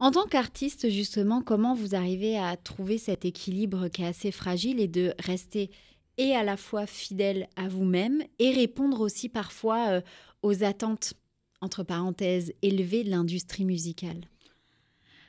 En 0.00 0.12
tant 0.12 0.26
qu'artiste, 0.26 0.90
justement, 0.90 1.42
comment 1.42 1.74
vous 1.74 1.94
arrivez 1.94 2.38
à 2.38 2.56
trouver 2.56 2.98
cet 2.98 3.24
équilibre 3.24 3.88
qui 3.88 4.02
est 4.02 4.06
assez 4.06 4.30
fragile 4.30 4.80
et 4.80 4.86
de 4.86 5.12
rester 5.18 5.70
et 6.18 6.34
à 6.34 6.42
la 6.42 6.56
fois 6.56 6.86
fidèle 6.86 7.48
à 7.56 7.68
vous-même 7.68 8.22
et 8.38 8.50
répondre 8.50 9.00
aussi 9.00 9.28
parfois 9.28 9.88
euh, 9.88 10.00
aux 10.42 10.64
attentes, 10.64 11.14
entre 11.60 11.84
parenthèses, 11.84 12.52
élevées 12.60 13.04
de 13.04 13.10
l'industrie 13.10 13.64
musicale 13.64 14.28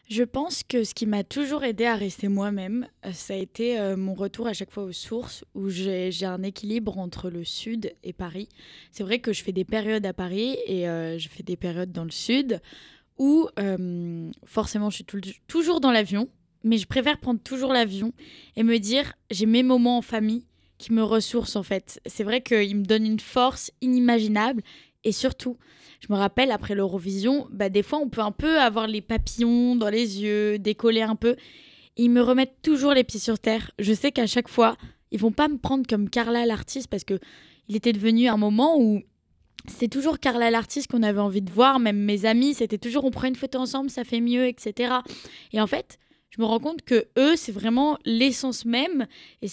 Je 0.10 0.24
pense 0.24 0.64
que 0.64 0.84
ce 0.84 0.94
qui 0.94 1.06
m'a 1.06 1.24
toujours 1.24 1.64
aidé 1.64 1.86
à 1.86 1.96
rester 1.96 2.28
moi-même, 2.28 2.88
euh, 3.06 3.14
ça 3.14 3.36
a 3.36 3.38
été 3.38 3.80
euh, 3.80 3.96
mon 3.96 4.16
retour 4.16 4.48
à 4.48 4.54
chaque 4.54 4.72
fois 4.72 4.84
aux 4.84 4.92
sources, 4.92 5.46
où 5.54 5.70
j'ai 5.70 6.12
un 6.24 6.42
équilibre 6.42 6.98
entre 6.98 7.30
le 7.30 7.44
sud 7.44 7.94
et 8.04 8.14
Paris. 8.14 8.50
C'est 8.92 9.04
vrai 9.04 9.20
que 9.20 9.32
je 9.32 9.44
fais 9.44 9.54
des 9.54 9.66
périodes 9.66 10.06
à 10.06 10.14
Paris 10.14 10.58
et 10.66 10.86
je 10.86 11.30
fais 11.30 11.44
des 11.44 11.56
périodes 11.56 11.92
dans 11.92 12.04
le 12.04 12.12
sud, 12.12 12.62
où 13.18 13.48
forcément 14.46 14.90
je 14.90 14.96
suis 14.96 15.06
toujours 15.48 15.82
dans 15.82 15.92
l'avion, 15.92 16.30
mais 16.64 16.78
je 16.78 16.88
préfère 16.88 17.20
prendre 17.20 17.40
toujours 17.40 17.74
l'avion 17.74 18.12
et 18.56 18.64
me 18.64 18.78
dire 18.80 19.14
j'ai 19.30 19.46
mes 19.46 19.64
moments 19.64 19.98
en 19.98 20.02
famille 20.02 20.46
qui 20.80 20.94
me 20.94 21.04
ressourcent 21.04 21.58
en 21.58 21.64
fait. 21.64 22.02
C'est 22.08 22.24
vrai 22.24 22.42
qu'ils 22.42 22.76
me 22.76 22.84
donnent 22.84 23.06
une 23.06 23.20
force 23.20 23.72
inimaginable 23.82 24.64
et 25.04 25.12
surtout, 25.12 25.58
je 26.00 26.12
me 26.12 26.18
rappelle 26.18 26.52
après 26.52 26.74
l'Eurovision, 26.74 27.48
bah, 27.52 27.70
des 27.70 27.84
fois 27.84 28.00
on 28.00 28.10
peut 28.10 28.22
un 28.22 28.32
peu 28.32 28.60
avoir 28.60 28.88
les 28.88 29.02
papillons 29.02 29.76
dans 29.76 29.90
les 29.90 30.22
yeux, 30.22 30.58
décoller 30.58 31.04
un 31.04 31.16
peu. 31.16 31.36
Ils 31.98 32.10
me 32.10 32.22
remettent 32.22 32.62
toujours 32.64 32.94
les 32.94 33.04
pieds 33.04 33.20
sur 33.20 33.38
terre. 33.38 33.72
Je 33.78 33.94
sais 33.94 34.12
qu'à 34.12 34.26
chaque 34.26 34.48
fois, 34.48 34.78
ils 35.12 35.20
vont 35.20 35.32
pas 35.32 35.48
me 35.48 35.58
prendre 35.58 35.86
comme 35.86 36.10
Carla 36.10 36.46
l'artiste 36.46 36.88
parce 36.88 37.04
que 37.04 37.20
il 37.68 37.76
était 37.76 37.94
devenu 37.94 38.28
un 38.28 38.38
moment 38.38 38.80
où 38.80 39.02
c'était 39.68 39.90
toujours 39.90 40.20
Carla 40.20 40.50
l'artiste 40.50 40.90
qu'on 40.90 41.04
avait 41.04 41.20
envie 41.20 41.42
de 41.42 41.52
voir. 41.52 41.80
Même 41.80 41.98
mes 41.98 42.26
amis, 42.26 42.54
c'était 42.54 42.78
toujours 42.78 43.04
on 43.04 43.12
prend 43.12 43.28
une 43.28 43.36
photo 43.36 43.60
ensemble, 43.60 43.90
ça 43.90 44.04
fait 44.04 44.22
mieux, 44.22 44.48
etc. 44.48 44.94
Et 45.52 45.60
en 45.60 45.68
fait, 45.68 46.00
je 46.30 46.42
me 46.42 46.46
rends 46.46 46.60
compte 46.60 46.84
que 46.84 47.08
eux, 47.18 47.36
c'est 47.36 47.52
vraiment 47.52 47.98
l'essence 48.06 48.66
même. 48.66 49.08
Et 49.42 49.48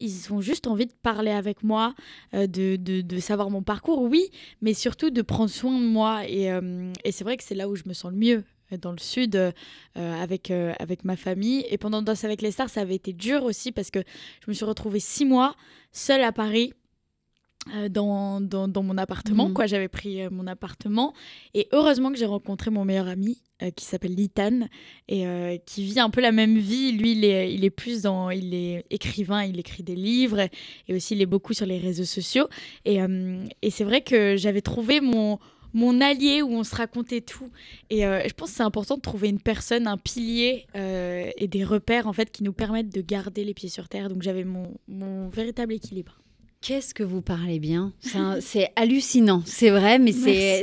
ils 0.00 0.32
ont 0.32 0.40
juste 0.40 0.66
envie 0.66 0.86
de 0.86 0.92
parler 1.02 1.30
avec 1.30 1.62
moi, 1.62 1.94
euh, 2.34 2.46
de, 2.46 3.18
savoir 3.20 3.50
mon 3.50 3.62
parcours, 3.62 4.02
oui, 4.02 4.30
mais 4.60 4.74
surtout 4.74 5.10
de 5.10 5.22
prendre 5.22 5.50
soin 5.50 5.78
de 5.78 5.84
moi. 5.84 6.26
Et, 6.26 6.50
euh, 6.50 6.92
c'est 7.10 7.24
vrai 7.24 7.36
que 7.36 7.44
c'est 7.44 7.54
là 7.54 7.68
où 7.68 7.76
je 7.76 7.84
me 7.86 7.92
sens 7.92 8.10
le 8.10 8.16
mieux, 8.16 8.44
euh, 8.72 8.78
dans 8.78 8.92
le 8.92 8.98
sud, 8.98 9.52
avec, 9.94 10.50
avec 10.50 11.04
ma 11.04 11.16
famille. 11.16 11.66
Et 11.68 11.76
pendant 11.76 12.00
Danse 12.00 12.24
avec 12.24 12.40
les 12.40 12.50
stars, 12.50 12.70
ça 12.70 12.80
avait 12.80 12.94
été 12.94 13.12
dur 13.12 13.44
aussi 13.44 13.70
parce 13.70 13.90
que 13.90 14.00
je 14.44 14.50
me 14.50 14.54
suis 14.54 14.64
retrouvée 14.64 15.00
six 15.00 15.26
mois 15.26 15.54
seule 15.92 16.24
à 16.24 16.32
Paris. 16.32 16.72
Euh, 17.74 17.88
dans, 17.88 18.40
dans, 18.40 18.66
dans 18.68 18.82
mon 18.82 18.98
appartement, 18.98 19.48
Mhm. 19.48 19.54
quoi. 19.54 19.66
J'avais 19.66 19.88
pris 19.88 20.20
euh, 20.22 20.30
mon 20.30 20.46
appartement. 20.46 21.14
Et 21.54 21.68
heureusement 21.72 22.10
que 22.10 22.18
j'ai 22.18 22.26
rencontré 22.26 22.70
mon 22.70 22.84
meilleur 22.84 23.06
ami 23.08 23.38
euh, 23.62 23.70
qui 23.70 23.84
s'appelle 23.84 24.14
Litan 24.14 24.66
et 25.08 25.26
euh, 25.26 25.56
qui 25.64 25.84
vit 25.84 26.00
un 26.00 26.10
peu 26.10 26.20
la 26.20 26.32
même 26.32 26.58
vie. 26.58 26.92
Lui, 26.92 27.12
il 27.12 27.24
est, 27.24 27.54
il 27.54 27.64
est 27.64 27.70
plus 27.70 28.02
dans. 28.02 28.30
Il 28.30 28.52
est 28.54 28.84
écrivain, 28.90 29.44
il 29.44 29.58
écrit 29.60 29.82
des 29.84 29.94
livres 29.94 30.40
et 30.88 30.94
aussi 30.94 31.14
il 31.14 31.22
est 31.22 31.26
beaucoup 31.26 31.52
sur 31.54 31.66
les 31.66 31.78
réseaux 31.78 32.04
sociaux. 32.04 32.48
Et, 32.84 33.00
euh, 33.00 33.44
et 33.62 33.70
c'est 33.70 33.84
vrai 33.84 34.00
que 34.02 34.36
j'avais 34.36 34.60
trouvé 34.62 35.00
mon, 35.00 35.38
mon 35.72 36.00
allié 36.00 36.42
où 36.42 36.50
on 36.54 36.64
se 36.64 36.74
racontait 36.74 37.20
tout. 37.20 37.48
Et 37.90 38.04
euh, 38.04 38.22
je 38.26 38.32
pense 38.34 38.50
que 38.50 38.56
c'est 38.56 38.62
important 38.64 38.96
de 38.96 39.02
trouver 39.02 39.28
une 39.28 39.40
personne, 39.40 39.86
un 39.86 39.98
pilier 39.98 40.66
et 40.74 41.46
des 41.48 41.64
repères 41.64 42.08
en 42.08 42.12
fait 42.12 42.30
qui 42.32 42.42
nous 42.42 42.52
permettent 42.52 42.92
de 42.92 43.00
garder 43.02 43.44
les 43.44 43.54
pieds 43.54 43.68
sur 43.68 43.88
terre. 43.88 44.08
Donc 44.08 44.22
j'avais 44.22 44.44
mon, 44.44 44.74
mon 44.88 45.28
véritable 45.28 45.74
équilibre. 45.74 46.18
Qu'est-ce 46.62 46.94
que 46.94 47.02
vous 47.02 47.22
parlez 47.22 47.58
bien? 47.58 47.92
C'est 48.40 48.70
hallucinant, 48.76 49.42
c'est 49.44 49.70
vrai, 49.70 49.98
mais 49.98 50.12
c'est 50.12 50.62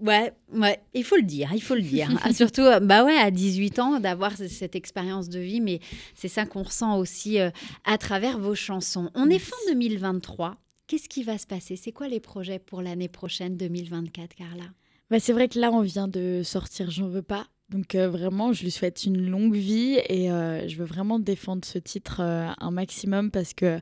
ouais, 0.00 0.32
ouais, 0.52 0.80
il 0.92 1.04
faut 1.04 1.14
le 1.14 1.22
dire, 1.22 1.50
il 1.54 1.62
faut 1.62 1.76
le 1.76 1.82
dire. 1.82 2.10
Ah, 2.26 2.32
surtout, 2.32 2.62
euh, 2.62 2.80
bah 2.80 3.04
ouais, 3.04 3.16
à 3.16 3.30
18 3.30 3.78
ans, 3.78 4.00
d'avoir 4.00 4.32
cette 4.36 4.74
expérience 4.74 5.28
de 5.28 5.38
vie, 5.38 5.60
mais 5.60 5.78
c'est 6.16 6.26
ça 6.26 6.44
qu'on 6.44 6.64
ressent 6.64 6.98
aussi 6.98 7.38
euh, 7.38 7.50
à 7.84 7.98
travers 7.98 8.38
vos 8.40 8.56
chansons. 8.56 9.10
On 9.14 9.30
est 9.30 9.38
fin 9.38 9.54
2023. 9.68 10.56
Qu'est-ce 10.88 11.08
qui 11.08 11.22
va 11.22 11.38
se 11.38 11.46
passer? 11.46 11.76
C'est 11.76 11.92
quoi 11.92 12.08
les 12.08 12.18
projets 12.18 12.58
pour 12.58 12.82
l'année 12.82 13.08
prochaine 13.08 13.56
2024, 13.56 14.34
Carla? 14.34 14.64
Bah, 15.10 15.20
c'est 15.20 15.32
vrai 15.32 15.48
que 15.48 15.60
là, 15.60 15.70
on 15.70 15.82
vient 15.82 16.08
de 16.08 16.42
sortir 16.42 16.90
J'en 16.90 17.08
veux 17.08 17.22
pas. 17.22 17.46
Donc 17.68 17.94
euh, 17.94 18.08
vraiment, 18.08 18.52
je 18.52 18.64
lui 18.64 18.72
souhaite 18.72 19.04
une 19.04 19.28
longue 19.28 19.54
vie 19.54 19.98
et 20.08 20.26
je 20.26 20.76
veux 20.76 20.84
vraiment 20.84 21.20
défendre 21.20 21.64
ce 21.64 21.78
titre 21.78 22.20
un 22.20 22.70
maximum 22.72 23.30
parce 23.30 23.54
que 23.54 23.80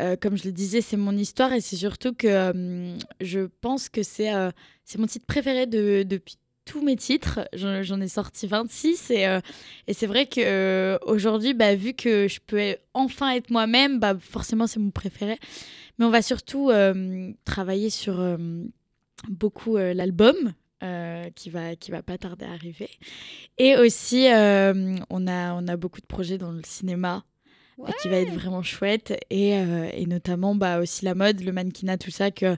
euh, 0.00 0.16
comme 0.20 0.36
je 0.36 0.44
le 0.44 0.52
disais, 0.52 0.80
c'est 0.80 0.96
mon 0.96 1.16
histoire 1.16 1.52
et 1.52 1.60
c'est 1.60 1.76
surtout 1.76 2.14
que 2.14 2.26
euh, 2.26 2.96
je 3.20 3.40
pense 3.60 3.88
que 3.88 4.02
c'est 4.02 4.34
euh, 4.34 4.50
c'est 4.84 4.98
mon 4.98 5.06
titre 5.06 5.26
préféré 5.26 5.66
de, 5.66 6.02
depuis 6.02 6.36
tous 6.64 6.82
mes 6.82 6.96
titres. 6.96 7.40
J'en 7.52 8.00
ai 8.00 8.08
sorti 8.08 8.46
26 8.46 9.10
et, 9.10 9.38
et 9.86 9.92
c'est 9.94 10.06
vrai 10.06 10.26
qu'aujourd'hui, 10.26 11.54
bah, 11.54 11.74
vu 11.74 11.92
que 11.92 12.26
je 12.26 12.40
peux 12.44 12.76
enfin 12.94 13.32
être 13.32 13.50
moi-même, 13.50 14.00
bah, 14.00 14.16
forcément 14.18 14.66
c'est 14.66 14.80
mon 14.80 14.90
préféré. 14.90 15.38
Mais 15.98 16.06
on 16.06 16.10
va 16.10 16.22
surtout 16.22 16.70
travailler 17.44 17.90
sur 17.90 18.22
beaucoup 19.28 19.76
l'album. 19.76 20.54
qui 21.34 21.50
va 21.50 21.76
qui 21.76 21.90
va 21.90 22.02
pas 22.02 22.18
tarder 22.18 22.44
à 22.44 22.52
arriver 22.52 22.90
et 23.56 23.76
aussi 23.78 24.26
on 24.28 25.26
a 25.26 25.54
on 25.54 25.68
a 25.68 25.76
beaucoup 25.76 26.00
de 26.00 26.06
projets 26.06 26.36
dans 26.36 26.52
le 26.52 26.62
cinéma 26.64 27.24
qui 28.00 28.08
va 28.08 28.18
être 28.18 28.32
vraiment 28.32 28.62
chouette. 28.62 29.14
Et, 29.30 29.56
euh, 29.56 29.88
et, 29.92 30.06
notamment 30.06 30.54
bah, 30.54 30.80
aussi 30.80 31.04
la 31.04 31.14
mode, 31.14 31.40
le 31.40 31.52
mannequinat, 31.52 31.98
tout 31.98 32.10
ça, 32.10 32.30
que, 32.30 32.56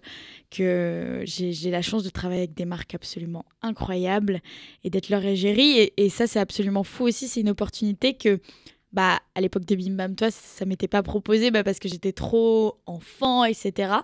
que 0.50 1.22
j'ai 1.24 1.70
la 1.70 1.82
chance 1.82 2.02
de 2.02 2.10
travailler 2.10 2.42
avec 2.42 2.54
des 2.54 2.64
marques 2.64 2.94
absolument 2.94 3.44
incroyables 3.62 4.40
et 4.84 4.90
d'être 4.90 5.08
leur 5.08 5.24
égérie. 5.24 5.78
Et, 5.78 6.04
et 6.04 6.08
ça, 6.08 6.26
c'est 6.26 6.40
absolument 6.40 6.84
fou 6.84 7.04
aussi. 7.04 7.28
C'est 7.28 7.40
une 7.40 7.50
opportunité 7.50 8.14
que, 8.14 8.40
bah, 8.92 9.20
à 9.34 9.40
l'époque 9.40 9.64
de 9.64 9.74
Bim 9.74 9.94
Bam 9.94 10.14
Toi, 10.14 10.30
ça 10.30 10.64
m'était 10.64 10.88
pas 10.88 11.02
proposé 11.02 11.50
bah, 11.50 11.64
parce 11.64 11.78
que 11.78 11.88
j'étais 11.88 12.12
trop 12.12 12.78
enfant, 12.86 13.44
etc. 13.44 13.94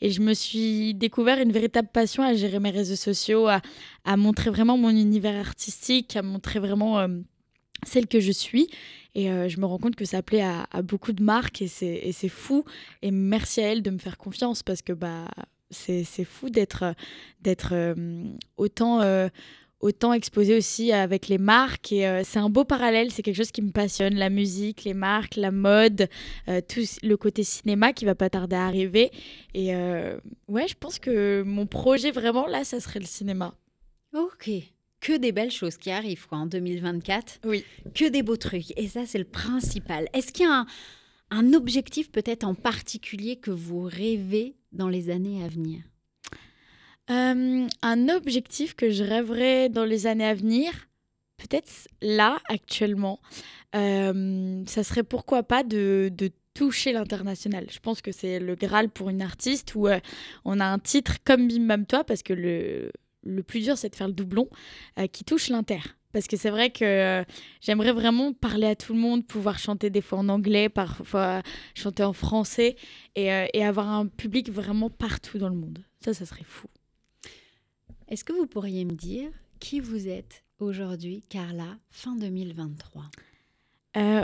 Et 0.00 0.10
je 0.10 0.20
me 0.20 0.34
suis 0.34 0.94
découvert 0.94 1.38
une 1.40 1.52
véritable 1.52 1.88
passion 1.92 2.22
à 2.22 2.34
gérer 2.34 2.58
mes 2.58 2.70
réseaux 2.70 2.96
sociaux, 2.96 3.48
à, 3.48 3.60
à 4.04 4.16
montrer 4.16 4.50
vraiment 4.50 4.78
mon 4.78 4.90
univers 4.90 5.38
artistique, 5.38 6.16
à 6.16 6.22
montrer 6.22 6.58
vraiment 6.58 7.00
euh, 7.00 7.08
celle 7.84 8.06
que 8.06 8.20
je 8.20 8.32
suis. 8.32 8.68
Et 9.14 9.30
euh, 9.30 9.48
je 9.48 9.58
me 9.58 9.66
rends 9.66 9.78
compte 9.78 9.96
que 9.96 10.04
ça 10.04 10.22
plaît 10.22 10.42
à, 10.42 10.82
beaucoup 10.82 11.12
de 11.12 11.22
marques 11.22 11.62
et 11.62 11.68
c'est 11.68 12.28
fou. 12.28 12.64
Et 13.02 13.10
merci 13.10 13.60
à 13.60 13.72
elle 13.72 13.82
de 13.82 13.90
me 13.90 13.98
faire 13.98 14.18
confiance 14.18 14.62
parce 14.62 14.82
que 14.82 14.92
bah, 14.92 15.26
c'est 15.70 16.04
fou 16.24 16.48
d'être 16.50 16.94
euh, 17.72 18.24
autant, 18.56 19.00
euh, 19.00 19.28
autant 19.80 20.12
exposé 20.12 20.56
aussi 20.56 20.92
avec 20.92 21.26
les 21.26 21.38
marques. 21.38 21.90
Et 21.90 22.22
c'est 22.24 22.38
un 22.38 22.50
beau 22.50 22.64
parallèle, 22.64 23.10
c'est 23.10 23.22
quelque 23.22 23.36
chose 23.36 23.50
qui 23.50 23.62
me 23.62 23.72
passionne. 23.72 24.14
La 24.14 24.30
musique, 24.30 24.84
les 24.84 24.94
marques, 24.94 25.34
la 25.36 25.50
mode, 25.50 26.08
tout 26.68 26.80
le 27.02 27.16
côté 27.16 27.42
cinéma 27.42 27.92
qui 27.92 28.04
va 28.04 28.14
pas 28.14 28.30
tarder 28.30 28.56
à 28.56 28.66
arriver. 28.66 29.10
Et 29.54 29.74
ouais, 30.48 30.68
je 30.68 30.74
pense 30.78 31.00
que 31.00 31.42
mon 31.42 31.66
projet 31.66 32.12
vraiment 32.12 32.46
là, 32.46 32.62
ça 32.62 32.78
serait 32.78 33.00
le 33.00 33.06
cinéma. 33.06 33.54
Ok 34.14 34.50
que 35.00 35.16
des 35.16 35.32
belles 35.32 35.50
choses 35.50 35.76
qui 35.76 35.90
arrivent 35.90 36.26
quoi, 36.26 36.38
en 36.38 36.46
2024. 36.46 37.40
Oui. 37.44 37.64
Que 37.94 38.08
des 38.08 38.22
beaux 38.22 38.36
trucs. 38.36 38.78
Et 38.78 38.88
ça, 38.88 39.06
c'est 39.06 39.18
le 39.18 39.24
principal. 39.24 40.08
Est-ce 40.12 40.32
qu'il 40.32 40.46
y 40.46 40.48
a 40.48 40.66
un, 41.30 41.52
objectif 41.54 42.10
peut-être 42.10 42.44
en 42.44 42.54
particulier 42.54 43.36
que 43.36 43.50
vous 43.50 43.82
rêvez 43.82 44.56
dans 44.72 44.88
les 44.88 45.10
années 45.10 45.42
à 45.42 45.48
venir? 45.48 45.82
Euh, 47.10 47.66
Un 47.82 48.08
objectif 48.08 48.74
que 48.74 48.90
je 48.90 49.02
rêverais 49.02 49.68
dans 49.68 49.84
les 49.84 50.06
années 50.06 50.26
à 50.26 50.34
venir, 50.34 50.72
peut-être 51.38 51.70
là, 52.02 52.38
actuellement, 52.48 53.20
euh, 53.74 54.62
ça 54.66 54.84
serait 54.84 55.02
pourquoi 55.02 55.42
pas 55.42 55.62
de, 55.62 56.12
toucher 56.52 56.92
l'international. 56.92 57.66
Je 57.70 57.78
pense 57.78 58.02
que 58.02 58.10
c'est 58.10 58.40
le 58.40 58.56
Graal 58.56 58.90
pour 58.90 59.08
une 59.08 59.22
artiste 59.22 59.76
où 59.76 59.86
euh, 59.86 60.00
on 60.44 60.58
a 60.58 60.66
un 60.66 60.80
titre 60.80 61.18
comme 61.24 61.46
Bim 61.46 61.66
Bam 61.66 61.86
Toi, 61.86 62.02
parce 62.02 62.24
que 62.24 62.32
le, 62.32 62.90
le 63.22 63.42
plus 63.42 63.60
dur, 63.60 63.76
c'est 63.76 63.90
de 63.90 63.96
faire 63.96 64.08
le 64.08 64.14
doublon 64.14 64.48
euh, 64.98 65.06
qui 65.06 65.24
touche 65.24 65.48
l'inter. 65.48 65.80
Parce 66.12 66.26
que 66.26 66.36
c'est 66.36 66.50
vrai 66.50 66.70
que 66.70 66.84
euh, 66.84 67.24
j'aimerais 67.60 67.92
vraiment 67.92 68.32
parler 68.32 68.66
à 68.66 68.74
tout 68.74 68.94
le 68.94 68.98
monde, 68.98 69.24
pouvoir 69.24 69.58
chanter 69.58 69.90
des 69.90 70.00
fois 70.00 70.18
en 70.18 70.28
anglais, 70.28 70.68
parfois 70.68 71.42
chanter 71.74 72.02
en 72.02 72.12
français 72.12 72.76
et, 73.14 73.32
euh, 73.32 73.46
et 73.54 73.64
avoir 73.64 73.88
un 73.88 74.06
public 74.06 74.50
vraiment 74.50 74.90
partout 74.90 75.38
dans 75.38 75.48
le 75.48 75.54
monde. 75.54 75.84
Ça, 76.04 76.12
ça 76.12 76.26
serait 76.26 76.44
fou. 76.44 76.66
Est-ce 78.08 78.24
que 78.24 78.32
vous 78.32 78.46
pourriez 78.46 78.84
me 78.84 78.92
dire 78.92 79.30
qui 79.60 79.78
vous 79.78 80.08
êtes 80.08 80.42
aujourd'hui, 80.58 81.22
Carla, 81.28 81.78
fin 81.90 82.16
2023 82.16 83.04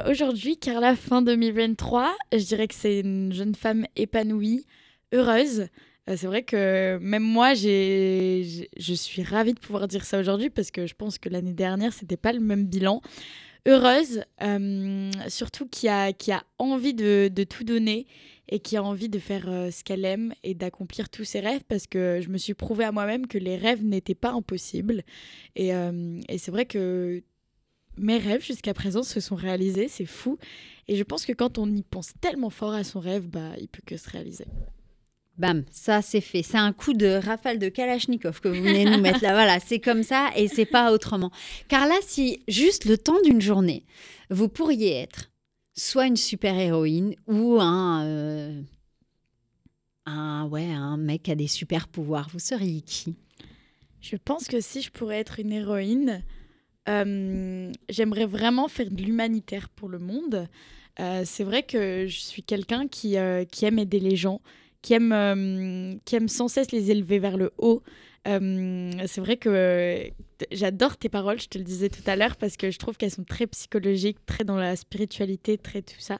Aujourd'hui, 0.08 0.58
Carla, 0.58 0.94
fin 0.94 1.22
2023, 1.22 2.16
je 2.32 2.38
dirais 2.38 2.68
que 2.68 2.74
c'est 2.74 3.00
une 3.00 3.32
jeune 3.32 3.54
femme 3.56 3.84
épanouie, 3.96 4.64
heureuse, 5.12 5.66
c'est 6.14 6.26
vrai 6.26 6.42
que 6.44 6.98
même 6.98 7.22
moi, 7.22 7.54
je 7.54 8.94
suis 8.94 9.22
ravie 9.22 9.54
de 9.54 9.58
pouvoir 9.58 9.88
dire 9.88 10.04
ça 10.04 10.20
aujourd'hui 10.20 10.50
parce 10.50 10.70
que 10.70 10.86
je 10.86 10.94
pense 10.94 11.18
que 11.18 11.28
l'année 11.28 11.52
dernière, 11.52 11.92
c'était 11.92 12.16
pas 12.16 12.32
le 12.32 12.40
même 12.40 12.66
bilan. 12.66 13.02
Heureuse, 13.66 14.22
euh, 14.42 15.10
surtout 15.26 15.66
qui 15.66 15.88
a, 15.88 16.12
qui 16.12 16.30
a 16.30 16.44
envie 16.58 16.94
de, 16.94 17.28
tout 17.48 17.64
donner 17.64 18.06
et 18.48 18.60
qui 18.60 18.76
a 18.76 18.82
envie 18.84 19.08
de 19.08 19.18
faire 19.18 19.48
euh, 19.48 19.72
ce 19.72 19.82
qu'elle 19.82 20.04
aime 20.04 20.32
et 20.44 20.54
d'accomplir 20.54 21.08
tous 21.08 21.24
ses 21.24 21.40
rêves 21.40 21.64
parce 21.66 21.88
que 21.88 22.20
je 22.22 22.28
me 22.28 22.38
suis 22.38 22.54
prouvé 22.54 22.84
à 22.84 22.92
moi-même 22.92 23.26
que 23.26 23.38
les 23.38 23.56
rêves 23.56 23.82
n'étaient 23.82 24.14
pas 24.14 24.30
impossibles. 24.30 25.02
Et, 25.56 25.70
et 25.70 26.38
c'est 26.38 26.52
vrai 26.52 26.66
que 26.66 27.24
mes 27.98 28.18
rêves 28.18 28.44
jusqu'à 28.44 28.74
présent 28.74 29.02
se 29.02 29.18
sont 29.18 29.34
réalisés, 29.34 29.88
c'est 29.88 30.06
fou. 30.06 30.38
Et 30.86 30.94
je 30.94 31.02
pense 31.02 31.26
que 31.26 31.32
quand 31.32 31.58
on 31.58 31.66
y 31.66 31.82
pense 31.82 32.12
tellement 32.20 32.50
fort 32.50 32.72
à 32.72 32.84
son 32.84 33.00
rêve, 33.00 33.26
bah, 33.26 33.54
il 33.58 33.66
peut 33.66 33.82
que 33.84 33.96
se 33.96 34.08
réaliser. 34.08 34.44
Bam, 35.38 35.64
ça 35.70 36.00
c'est 36.00 36.22
fait. 36.22 36.42
C'est 36.42 36.56
un 36.56 36.72
coup 36.72 36.94
de 36.94 37.06
rafale 37.06 37.58
de 37.58 37.68
Kalachnikov 37.68 38.40
que 38.40 38.48
vous 38.48 38.62
venez 38.62 38.84
nous 38.86 39.00
mettre 39.00 39.22
là. 39.22 39.32
Voilà, 39.32 39.60
c'est 39.60 39.80
comme 39.80 40.02
ça 40.02 40.30
et 40.34 40.48
c'est 40.48 40.64
pas 40.64 40.92
autrement. 40.92 41.30
Car 41.68 41.86
là, 41.86 41.96
si 42.02 42.40
juste 42.48 42.86
le 42.86 42.96
temps 42.96 43.20
d'une 43.22 43.42
journée, 43.42 43.84
vous 44.30 44.48
pourriez 44.48 44.94
être 44.94 45.30
soit 45.74 46.06
une 46.06 46.16
super-héroïne 46.16 47.14
ou 47.26 47.58
un, 47.60 48.04
euh, 48.06 48.62
un, 50.06 50.46
ouais, 50.46 50.72
un 50.72 50.96
mec 50.96 51.24
qui 51.24 51.30
a 51.30 51.34
des 51.34 51.48
super 51.48 51.86
pouvoirs, 51.86 52.28
vous 52.32 52.38
seriez 52.38 52.80
qui? 52.80 53.16
Je 54.00 54.16
pense 54.16 54.46
que 54.46 54.60
si 54.60 54.80
je 54.80 54.90
pourrais 54.90 55.18
être 55.18 55.38
une 55.38 55.52
héroïne, 55.52 56.24
euh, 56.88 57.70
j'aimerais 57.90 58.26
vraiment 58.26 58.68
faire 58.68 58.90
de 58.90 59.02
l'humanitaire 59.02 59.68
pour 59.68 59.90
le 59.90 59.98
monde. 59.98 60.48
Euh, 60.98 61.24
c'est 61.26 61.44
vrai 61.44 61.62
que 61.62 62.06
je 62.06 62.20
suis 62.20 62.42
quelqu'un 62.42 62.88
qui, 62.88 63.16
qui 63.50 63.64
aime 63.66 63.78
aider 63.78 64.00
les 64.00 64.16
gens 64.16 64.40
qui 64.86 64.94
aime, 64.94 65.12
euh, 65.12 65.94
qui 66.04 66.14
aime 66.14 66.28
sans 66.28 66.46
cesse 66.46 66.70
les 66.70 66.92
élever 66.92 67.18
vers 67.18 67.36
le 67.36 67.50
haut. 67.58 67.82
Euh, 68.28 68.92
c'est 69.06 69.20
vrai 69.20 69.36
que 69.36 70.12
j'adore 70.52 70.96
tes 70.96 71.08
paroles, 71.08 71.40
je 71.40 71.48
te 71.48 71.58
le 71.58 71.64
disais 71.64 71.88
tout 71.88 72.02
à 72.06 72.14
l'heure, 72.14 72.36
parce 72.36 72.56
que 72.56 72.70
je 72.70 72.78
trouve 72.78 72.96
qu'elles 72.96 73.10
sont 73.10 73.24
très 73.24 73.48
psychologiques, 73.48 74.18
très 74.26 74.44
dans 74.44 74.54
la 74.54 74.76
spiritualité, 74.76 75.58
très 75.58 75.82
tout 75.82 75.98
ça. 75.98 76.18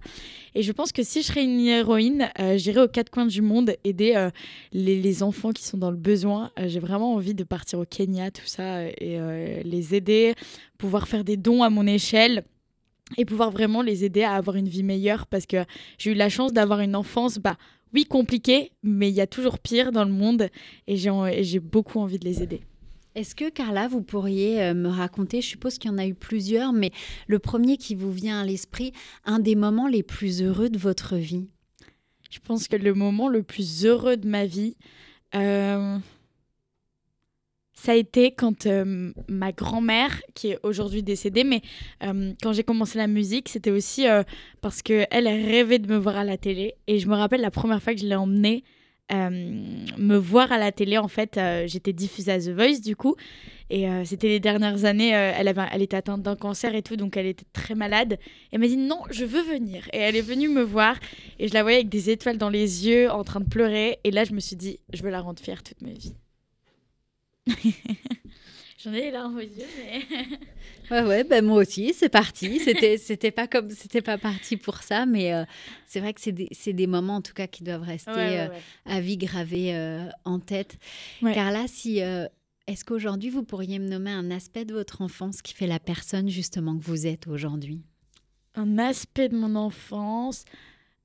Et 0.56 0.62
je 0.62 0.72
pense 0.72 0.90
que 0.90 1.04
si 1.04 1.22
je 1.22 1.28
serais 1.28 1.44
une 1.44 1.60
héroïne, 1.60 2.28
euh, 2.40 2.58
j'irais 2.58 2.82
aux 2.82 2.88
quatre 2.88 3.10
coins 3.10 3.26
du 3.26 3.40
monde 3.40 3.76
aider 3.84 4.30
les, 4.72 5.00
les, 5.00 5.22
enfants 5.22 5.52
qui 5.52 5.62
sont 5.62 5.78
dans 5.78 5.92
le 5.92 5.96
besoin. 5.96 6.50
J'ai 6.66 6.80
vraiment 6.80 7.14
envie 7.14 7.34
de 7.34 7.44
partir 7.44 7.78
au 7.78 7.84
Kenya, 7.84 8.32
tout 8.32 8.46
ça, 8.46 8.82
et 8.82 9.20
les 9.62 9.94
aider, 9.94 10.34
pouvoir 10.76 11.06
faire 11.06 11.22
des 11.22 11.36
dons 11.36 11.62
à 11.62 11.70
mon 11.70 11.86
échelle 11.86 12.44
et 13.16 13.24
pouvoir 13.24 13.50
vraiment 13.50 13.82
les 13.82 14.04
aider 14.04 14.24
à 14.24 14.32
avoir 14.32 14.56
une 14.56 14.68
vie 14.68 14.82
meilleure 14.82 15.26
parce 15.26 15.46
que 15.46 15.64
j'ai 15.98 16.10
eu 16.10 16.14
la 16.14 16.28
chance 16.28 16.52
d'avoir 16.52 16.80
une 16.80 16.96
enfance 16.96 17.38
bah, 17.38 17.56
oui, 17.94 18.04
compliqué, 18.04 18.72
mais 18.82 19.08
il 19.08 19.14
y 19.14 19.20
a 19.20 19.26
toujours 19.26 19.58
pire 19.58 19.92
dans 19.92 20.04
le 20.04 20.12
monde 20.12 20.48
et 20.86 20.96
j'ai 20.96 21.60
beaucoup 21.60 21.98
envie 22.00 22.18
de 22.18 22.24
les 22.24 22.42
aider. 22.42 22.62
Est-ce 23.14 23.34
que 23.34 23.48
Carla, 23.48 23.88
vous 23.88 24.02
pourriez 24.02 24.62
euh, 24.62 24.74
me 24.74 24.88
raconter, 24.88 25.40
je 25.40 25.46
suppose 25.46 25.78
qu'il 25.78 25.90
y 25.90 25.94
en 25.94 25.96
a 25.96 26.06
eu 26.06 26.14
plusieurs, 26.14 26.74
mais 26.74 26.90
le 27.28 27.38
premier 27.38 27.78
qui 27.78 27.94
vous 27.94 28.12
vient 28.12 28.42
à 28.42 28.44
l'esprit, 28.44 28.92
un 29.24 29.38
des 29.38 29.54
moments 29.54 29.88
les 29.88 30.02
plus 30.02 30.42
heureux 30.42 30.68
de 30.68 30.76
votre 30.76 31.16
vie? 31.16 31.48
Je 32.30 32.38
pense 32.40 32.68
que 32.68 32.76
le 32.76 32.92
moment 32.92 33.30
le 33.30 33.42
plus 33.42 33.86
heureux 33.86 34.18
de 34.18 34.28
ma 34.28 34.44
vie, 34.44 34.76
euh, 35.34 35.96
ça 37.76 37.92
a 37.92 37.94
été 37.94 38.32
quand 38.32 38.66
euh, 38.66 39.12
ma 39.28 39.52
grand-mère, 39.52 40.22
qui 40.34 40.48
est 40.48 40.58
aujourd'hui 40.62 41.02
décédée, 41.02 41.44
mais 41.44 41.60
euh, 42.02 42.32
quand 42.42 42.52
j'ai 42.54 42.64
commencé 42.64 42.96
la 42.98 43.06
musique, 43.06 43.50
c'était 43.50 43.70
aussi 43.70 44.08
euh, 44.08 44.22
parce 44.62 44.82
qu'elle 44.82 45.06
elle 45.10 45.28
rêvait 45.28 45.78
de 45.78 45.86
me 45.86 45.98
voir 45.98 46.16
à 46.16 46.24
la 46.24 46.38
télé. 46.38 46.74
Et 46.86 46.98
je 46.98 47.06
me 47.06 47.14
rappelle 47.14 47.42
la 47.42 47.50
première 47.50 47.82
fois 47.82 47.94
que 47.94 48.00
je 48.00 48.06
l'ai 48.06 48.16
emmenée 48.16 48.64
me 49.08 50.16
voir 50.16 50.50
à 50.50 50.58
la 50.58 50.72
télé. 50.72 50.98
En 50.98 51.06
fait, 51.06 51.38
j'étais 51.66 51.92
diffusée 51.92 52.32
à 52.32 52.40
The 52.40 52.48
Voice 52.48 52.80
du 52.82 52.96
coup. 52.96 53.14
Et 53.70 53.86
c'était 54.04 54.26
les 54.26 54.40
dernières 54.40 54.84
années, 54.84 55.10
elle, 55.10 55.46
avait, 55.46 55.62
elle 55.70 55.82
était 55.82 55.96
atteinte 55.96 56.22
d'un 56.22 56.34
cancer 56.34 56.74
et 56.74 56.82
tout, 56.82 56.96
donc 56.96 57.16
elle 57.16 57.26
était 57.26 57.46
très 57.52 57.76
malade. 57.76 58.18
Elle 58.50 58.58
m'a 58.58 58.66
dit 58.66 58.76
non, 58.76 59.02
je 59.10 59.24
veux 59.24 59.42
venir. 59.42 59.88
Et 59.92 59.98
elle 59.98 60.16
est 60.16 60.22
venue 60.22 60.48
me 60.48 60.62
voir 60.62 60.96
et 61.38 61.46
je 61.46 61.54
la 61.54 61.62
voyais 61.62 61.76
avec 61.76 61.88
des 61.88 62.10
étoiles 62.10 62.36
dans 62.36 62.50
les 62.50 62.88
yeux, 62.88 63.08
en 63.08 63.22
train 63.22 63.38
de 63.38 63.48
pleurer. 63.48 64.00
Et 64.02 64.10
là, 64.10 64.24
je 64.24 64.32
me 64.32 64.40
suis 64.40 64.56
dit, 64.56 64.80
je 64.92 65.04
veux 65.04 65.10
la 65.10 65.20
rendre 65.20 65.40
fière 65.40 65.62
toute 65.62 65.82
ma 65.82 65.92
vie. 65.92 66.14
J'en 68.78 68.92
ai 68.92 69.02
les 69.02 69.10
larmes 69.10 69.36
aux 69.36 69.40
yeux, 69.40 69.66
mais. 69.78 70.02
ouais, 70.90 71.02
ouais, 71.02 71.24
ben 71.24 71.44
moi 71.44 71.62
aussi, 71.62 71.94
c'est 71.94 72.08
parti. 72.08 72.60
C'était, 72.60 72.98
c'était 72.98 73.30
pas 73.30 73.46
comme, 73.46 73.70
c'était 73.70 74.02
pas 74.02 74.18
parti 74.18 74.56
pour 74.56 74.82
ça, 74.82 75.06
mais 75.06 75.32
euh, 75.32 75.44
c'est 75.86 76.00
vrai 76.00 76.12
que 76.12 76.20
c'est 76.20 76.32
des, 76.32 76.48
c'est 76.52 76.72
des 76.72 76.86
moments 76.86 77.16
en 77.16 77.22
tout 77.22 77.32
cas 77.32 77.46
qui 77.46 77.64
doivent 77.64 77.82
rester 77.82 78.10
euh, 78.14 78.48
à 78.84 79.00
vie 79.00 79.16
gravés 79.16 79.74
euh, 79.74 80.06
en 80.24 80.40
tête. 80.40 80.78
Car 81.20 81.50
là, 81.50 81.64
si, 81.66 81.98
est-ce 81.98 82.84
qu'aujourd'hui 82.84 83.30
vous 83.30 83.42
pourriez 83.44 83.78
me 83.78 83.88
nommer 83.88 84.10
un 84.10 84.30
aspect 84.30 84.64
de 84.64 84.74
votre 84.74 85.00
enfance 85.00 85.40
qui 85.40 85.54
fait 85.54 85.66
la 85.66 85.78
personne 85.78 86.28
justement 86.28 86.76
que 86.78 86.84
vous 86.84 87.06
êtes 87.06 87.26
aujourd'hui? 87.28 87.82
Un 88.54 88.78
aspect 88.78 89.28
de 89.28 89.36
mon 89.36 89.54
enfance, 89.54 90.44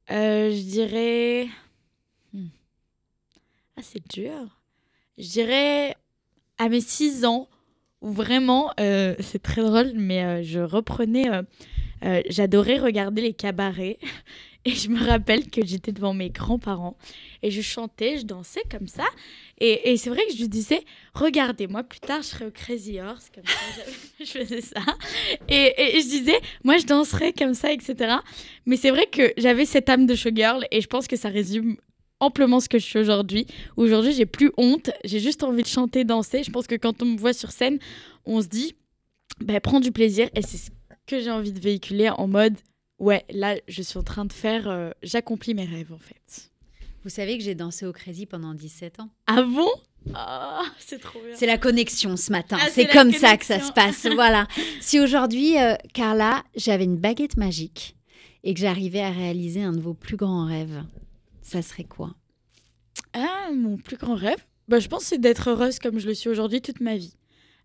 je 0.10 0.62
dirais. 0.62 1.48
Hmm. 2.34 2.48
Ah, 3.78 3.82
c'est 3.82 4.06
dur. 4.10 4.60
Je 5.18 5.28
dirais 5.30 5.96
à 6.62 6.70
mes 6.70 6.80
6 6.80 7.26
ans, 7.26 7.50
où 8.02 8.12
vraiment, 8.12 8.72
euh, 8.80 9.16
c'est 9.20 9.42
très 9.42 9.64
drôle, 9.64 9.94
mais 9.96 10.24
euh, 10.24 10.44
je 10.44 10.60
reprenais, 10.60 11.28
euh, 12.06 12.22
j'adorais 12.30 12.78
regarder 12.78 13.24
les 13.24 13.34
cabarets. 13.34 13.98
Et 14.64 14.76
je 14.76 14.90
me 14.90 15.04
rappelle 15.04 15.50
que 15.50 15.66
j'étais 15.66 15.92
devant 15.92 16.14
mes 16.14 16.30
grands-parents 16.30 16.96
et 17.42 17.50
je 17.50 17.64
chantais, 17.64 18.20
je 18.20 18.28
dansais 18.28 18.62
comme 18.70 18.88
ça. 18.88 19.06
Et, 19.60 19.98
c'est 19.98 20.12
vrai 20.12 20.22
que 20.28 20.38
je 20.38 20.46
disais, 20.46 20.82
regardez, 21.16 21.66
moi 21.66 21.82
plus 21.82 22.00
tard 22.00 22.22
je 22.22 22.28
serai 22.28 22.46
au 22.46 22.52
Crazy 22.52 23.00
Horse, 23.00 23.32
comme 23.34 23.44
ça, 23.44 23.82
je 24.20 24.26
faisais 24.26 24.62
ça. 24.62 24.82
Et, 25.50 25.74
et, 25.98 26.02
je 26.02 26.08
disais, 26.08 26.40
moi 26.64 26.78
je 26.78 26.86
danserais 26.86 27.34
comme 27.34 27.56
ça, 27.56 27.72
etc. 27.74 28.18
Mais 28.68 28.78
c'est 28.78 28.92
vrai 28.92 29.08
que 29.08 29.34
j'avais 29.36 29.66
cette 29.66 29.90
âme 29.90 30.06
de 30.06 30.14
showgirl 30.14 30.68
et 30.70 30.80
je 30.80 30.88
pense 30.88 31.08
que 31.08 31.16
ça 31.16 31.30
résume 31.30 31.78
amplement 32.22 32.60
ce 32.60 32.70
que 32.70 32.80
je 32.80 32.86
suis 32.86 33.00
aujourd'hui. 33.00 33.48
Aujourd'hui, 33.76 34.14
j'ai 34.14 34.26
plus 34.26 34.52
honte, 34.58 34.92
j'ai 35.04 35.20
juste 35.20 35.44
envie 35.44 35.64
de 35.64 35.68
chanter, 35.68 36.06
danser. 36.06 36.44
Je 36.44 36.52
pense 36.52 36.68
que 36.68 36.76
quand 36.76 37.02
on 37.02 37.06
me 37.06 37.18
voit 37.18 37.34
sur 37.34 37.52
scène, 37.52 37.80
on 38.26 38.42
se 38.42 38.48
dit, 38.48 38.76
bah, 39.42 39.60
prends 39.60 39.80
du 39.80 39.92
plaisir. 39.92 40.30
Et 40.36 40.42
c'est 40.42 40.58
ce 40.58 40.70
que 41.08 41.20
j'ai 41.20 41.32
envie 41.32 41.52
de 41.52 41.60
véhiculer 41.60 42.10
en 42.10 42.28
mode, 42.28 42.56
ouais, 43.00 43.26
là, 43.32 43.56
je 43.68 43.82
suis 43.82 43.98
en 43.98 44.04
train 44.04 44.26
de 44.26 44.34
faire, 44.34 44.70
euh, 44.70 44.92
j'accomplis 45.04 45.54
mes 45.54 45.66
rêves 45.66 45.92
en 45.92 45.98
fait. 45.98 46.52
Vous 47.04 47.10
savez 47.10 47.38
que 47.38 47.44
j'ai 47.44 47.56
dansé 47.56 47.86
au 47.88 47.92
Crazy 47.92 48.28
pendant 48.28 48.54
17 48.54 49.00
ans. 49.00 49.10
Ah 49.26 49.42
bon? 49.42 49.70
Ah, 50.14 50.62
c'est 50.78 51.00
trop 51.00 51.20
bien. 51.20 51.36
C'est 51.36 51.48
la 51.48 51.58
connexion 51.58 52.16
ce 52.16 52.32
matin. 52.32 52.58
Ah, 52.60 52.68
c'est 52.72 52.86
comme 52.88 53.12
ça 53.12 53.38
que 53.38 53.46
ça 53.46 53.60
se 53.60 53.72
passe. 53.72 54.06
voilà. 54.14 54.48
Si 54.82 55.00
aujourd'hui, 55.00 55.60
euh, 55.60 55.74
Carla, 55.94 56.44
j'avais 56.56 56.84
une 56.84 56.98
baguette 56.98 57.38
magique 57.38 57.96
et 58.44 58.54
que 58.54 58.60
j'arrivais 58.60 59.02
à 59.02 59.10
réaliser 59.10 59.64
un 59.64 59.74
de 59.74 59.80
vos 59.80 59.96
plus 59.96 60.16
grands 60.16 60.46
rêves, 60.46 60.84
ça 61.52 61.62
serait 61.62 61.84
quoi? 61.84 62.16
Ah, 63.14 63.50
mon 63.54 63.78
plus 63.78 63.98
grand 63.98 64.16
rêve? 64.16 64.46
Bah, 64.68 64.80
Je 64.80 64.88
pense 64.88 65.04
c'est 65.04 65.20
d'être 65.20 65.50
heureuse 65.50 65.80
comme 65.80 66.00
je 66.00 66.08
le 66.08 66.14
suis 66.14 66.30
aujourd'hui 66.30 66.62
toute 66.62 66.80
ma 66.80 66.96
vie. 66.96 67.16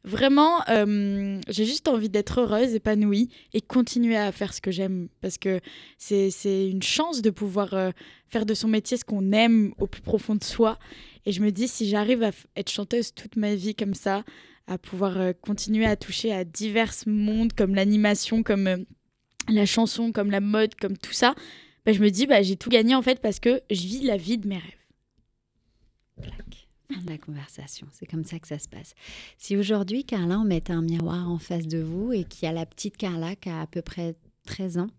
Vraiment, 0.03 0.61
euh, 0.69 1.41
j'ai 1.49 1.65
juste 1.65 1.89
envie 1.89 2.09
d'être 2.09 2.41
heureuse, 2.41 2.75
épanouie 2.75 3.29
et 3.53 3.61
continuer 3.61 4.17
à 4.17 4.31
faire 4.31 4.55
ce 4.55 4.61
que 4.61 4.71
j'aime 4.71 5.09
parce 5.21 5.37
que 5.37 5.61
c'est 5.99 6.31
une 6.69 6.83
chance 6.83 7.23
de 7.23 7.31
pouvoir 7.31 7.75
euh, 7.75 7.91
faire 8.29 8.47
de 8.47 8.55
son 8.55 8.69
métier 8.69 8.97
ce 8.97 9.05
qu'on 9.05 9.33
aime 9.33 9.73
au 9.79 9.87
plus 9.87 10.03
profond 10.03 10.37
de 10.37 10.45
soi. 10.45 10.79
Et 11.25 11.33
je 11.33 11.43
me 11.43 11.51
dis, 11.51 11.67
si 11.67 11.89
j'arrive 11.89 12.23
à 12.23 12.31
être 12.57 12.71
chanteuse 12.71 13.15
toute 13.15 13.35
ma 13.35 13.57
vie 13.57 13.75
comme 13.75 13.95
ça, 13.95 14.25
à 14.69 14.79
pouvoir 14.79 15.19
euh, 15.19 15.33
continuer 15.33 15.87
à 15.87 15.97
toucher 15.97 16.33
à 16.33 16.45
divers 16.45 16.95
mondes 17.07 17.53
comme 17.53 17.75
l'animation, 17.75 18.45
comme 18.45 18.85
la 19.49 19.67
chanson, 19.67 20.13
comme 20.13 20.31
la 20.31 20.41
mode, 20.41 20.75
comme 20.77 20.97
tout 20.97 21.13
ça, 21.13 21.35
bah, 21.87 21.93
je 21.93 22.03
me 22.03 22.11
dis, 22.11 22.27
bah, 22.27 22.43
j'ai 22.43 22.57
tout 22.57 22.69
gagné 22.69 22.95
en 22.95 23.03
fait 23.03 23.21
parce 23.21 23.39
que 23.39 23.63
je 23.71 23.87
vis 23.87 24.03
la 24.03 24.17
vie 24.17 24.39
de 24.39 24.49
mes 24.49 24.59
rêves. 24.59 24.73
Fin 26.93 27.01
de 27.01 27.11
la 27.11 27.19
conversation, 27.19 27.87
c'est 27.93 28.07
comme 28.07 28.25
ça 28.25 28.39
que 28.39 28.47
ça 28.47 28.59
se 28.59 28.69
passe. 28.69 28.95
Si 29.39 29.57
aujourd'hui, 29.57 30.05
Carla, 30.05 30.39
on 30.39 30.45
mettait 30.45 30.73
un 30.73 30.83
miroir 30.83 31.29
en 31.29 31.39
face 31.39 31.67
de 31.67 31.79
vous 31.79 32.13
et 32.13 32.25
qu'il 32.25 32.47
y 32.47 32.49
a 32.49 32.53
la 32.53 32.67
petite 32.67 32.97
Carla 32.97 33.35
qui 33.35 33.49
a 33.49 33.61
à 33.61 33.67
peu 33.67 33.83
près 33.83 34.15
13 34.47 34.79
ans, 34.79 34.91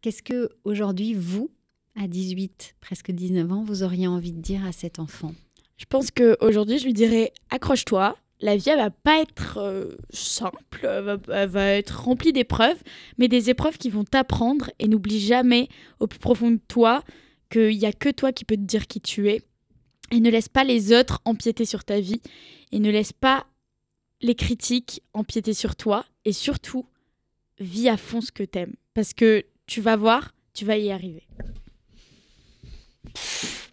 qu'est-ce 0.00 0.22
que 0.22 0.50
aujourd'hui, 0.64 1.14
vous, 1.14 1.50
à 1.96 2.06
18, 2.06 2.76
presque 2.80 3.10
19 3.10 3.52
ans, 3.52 3.64
vous 3.64 3.82
auriez 3.82 4.06
envie 4.06 4.32
de 4.32 4.40
dire 4.40 4.64
à 4.64 4.72
cet 4.72 4.98
enfant? 4.98 5.34
Je 5.78 5.84
pense 5.84 6.10
qu'aujourd'hui, 6.10 6.78
je 6.78 6.84
lui 6.84 6.92
dirais 6.92 7.32
accroche-toi, 7.50 8.16
la 8.40 8.56
vie, 8.56 8.70
elle 8.70 8.78
va 8.78 8.90
pas 8.90 9.20
être 9.20 9.58
euh, 9.58 9.96
simple, 10.10 10.86
elle 10.86 11.48
va, 11.48 11.66
être 11.72 12.02
remplie 12.02 12.32
d'épreuves, 12.32 12.80
mais 13.18 13.28
des 13.28 13.50
épreuves 13.50 13.78
qui 13.78 13.90
vont 13.90 14.04
t'apprendre. 14.04 14.70
Et 14.78 14.88
n'oublie 14.88 15.20
jamais, 15.20 15.68
au 15.98 16.06
plus 16.06 16.20
profond 16.20 16.50
de 16.50 16.60
toi, 16.68 17.02
qu'il 17.50 17.76
n'y 17.76 17.86
a 17.86 17.92
que 17.92 18.10
toi 18.10 18.32
qui 18.32 18.44
peux 18.44 18.56
te 18.56 18.62
dire 18.62 18.86
qui 18.86 19.00
tu 19.00 19.28
es. 19.28 19.42
Et 20.10 20.20
ne 20.20 20.30
laisse 20.30 20.48
pas 20.48 20.64
les 20.64 20.92
autres 20.92 21.20
empiéter 21.24 21.64
sur 21.64 21.84
ta 21.84 22.00
vie. 22.00 22.22
Et 22.72 22.78
ne 22.78 22.90
laisse 22.90 23.12
pas 23.12 23.46
les 24.20 24.34
critiques 24.34 25.02
empiéter 25.12 25.52
sur 25.52 25.74
toi. 25.76 26.04
Et 26.24 26.32
surtout, 26.32 26.86
vis 27.58 27.88
à 27.88 27.96
fond 27.96 28.20
ce 28.20 28.32
que 28.32 28.44
t'aimes. 28.44 28.74
Parce 28.94 29.12
que 29.14 29.44
tu 29.66 29.80
vas 29.80 29.96
voir, 29.96 30.34
tu 30.54 30.64
vas 30.64 30.78
y 30.78 30.90
arriver. 30.90 31.26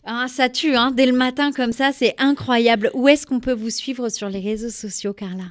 Ah, 0.06 0.28
ça 0.28 0.50
tue, 0.50 0.76
hein, 0.76 0.92
dès 0.92 1.08
le 1.08 1.14
matin 1.14 1.52
comme 1.52 1.72
ça, 1.72 1.92
c'est 1.92 2.14
incroyable. 2.20 2.92
Où 2.94 3.08
est-ce 3.08 3.26
qu'on 3.26 3.40
peut 3.40 3.54
vous 3.54 3.72
suivre 3.72 4.10
sur 4.10 4.30
les 4.30 4.40
réseaux 4.40 4.70
sociaux, 4.70 5.14
Carla? 5.14 5.46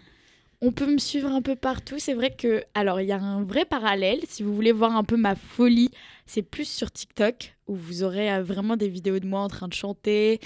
On 0.60 0.70
peut 0.70 0.86
me 0.86 0.98
suivre 0.98 1.28
un 1.32 1.42
peu 1.42 1.56
partout. 1.56 1.96
C'est 1.98 2.14
vrai 2.14 2.30
que, 2.30 2.62
alors, 2.74 3.00
il 3.00 3.08
y 3.08 3.12
a 3.12 3.18
un 3.18 3.42
vrai 3.42 3.64
parallèle. 3.64 4.20
Si 4.28 4.44
vous 4.44 4.54
voulez 4.54 4.70
voir 4.70 4.96
un 4.96 5.02
peu 5.02 5.16
ma 5.16 5.34
folie, 5.34 5.90
c'est 6.24 6.42
plus 6.42 6.68
sur 6.68 6.92
TikTok 6.92 7.54
où 7.66 7.74
vous 7.74 8.04
aurez 8.04 8.32
euh, 8.32 8.42
vraiment 8.42 8.76
des 8.76 8.88
vidéos 8.88 9.18
de 9.18 9.26
moi 9.26 9.40
en 9.40 9.48
train 9.48 9.66
de 9.66 9.74
chanter 9.74 10.38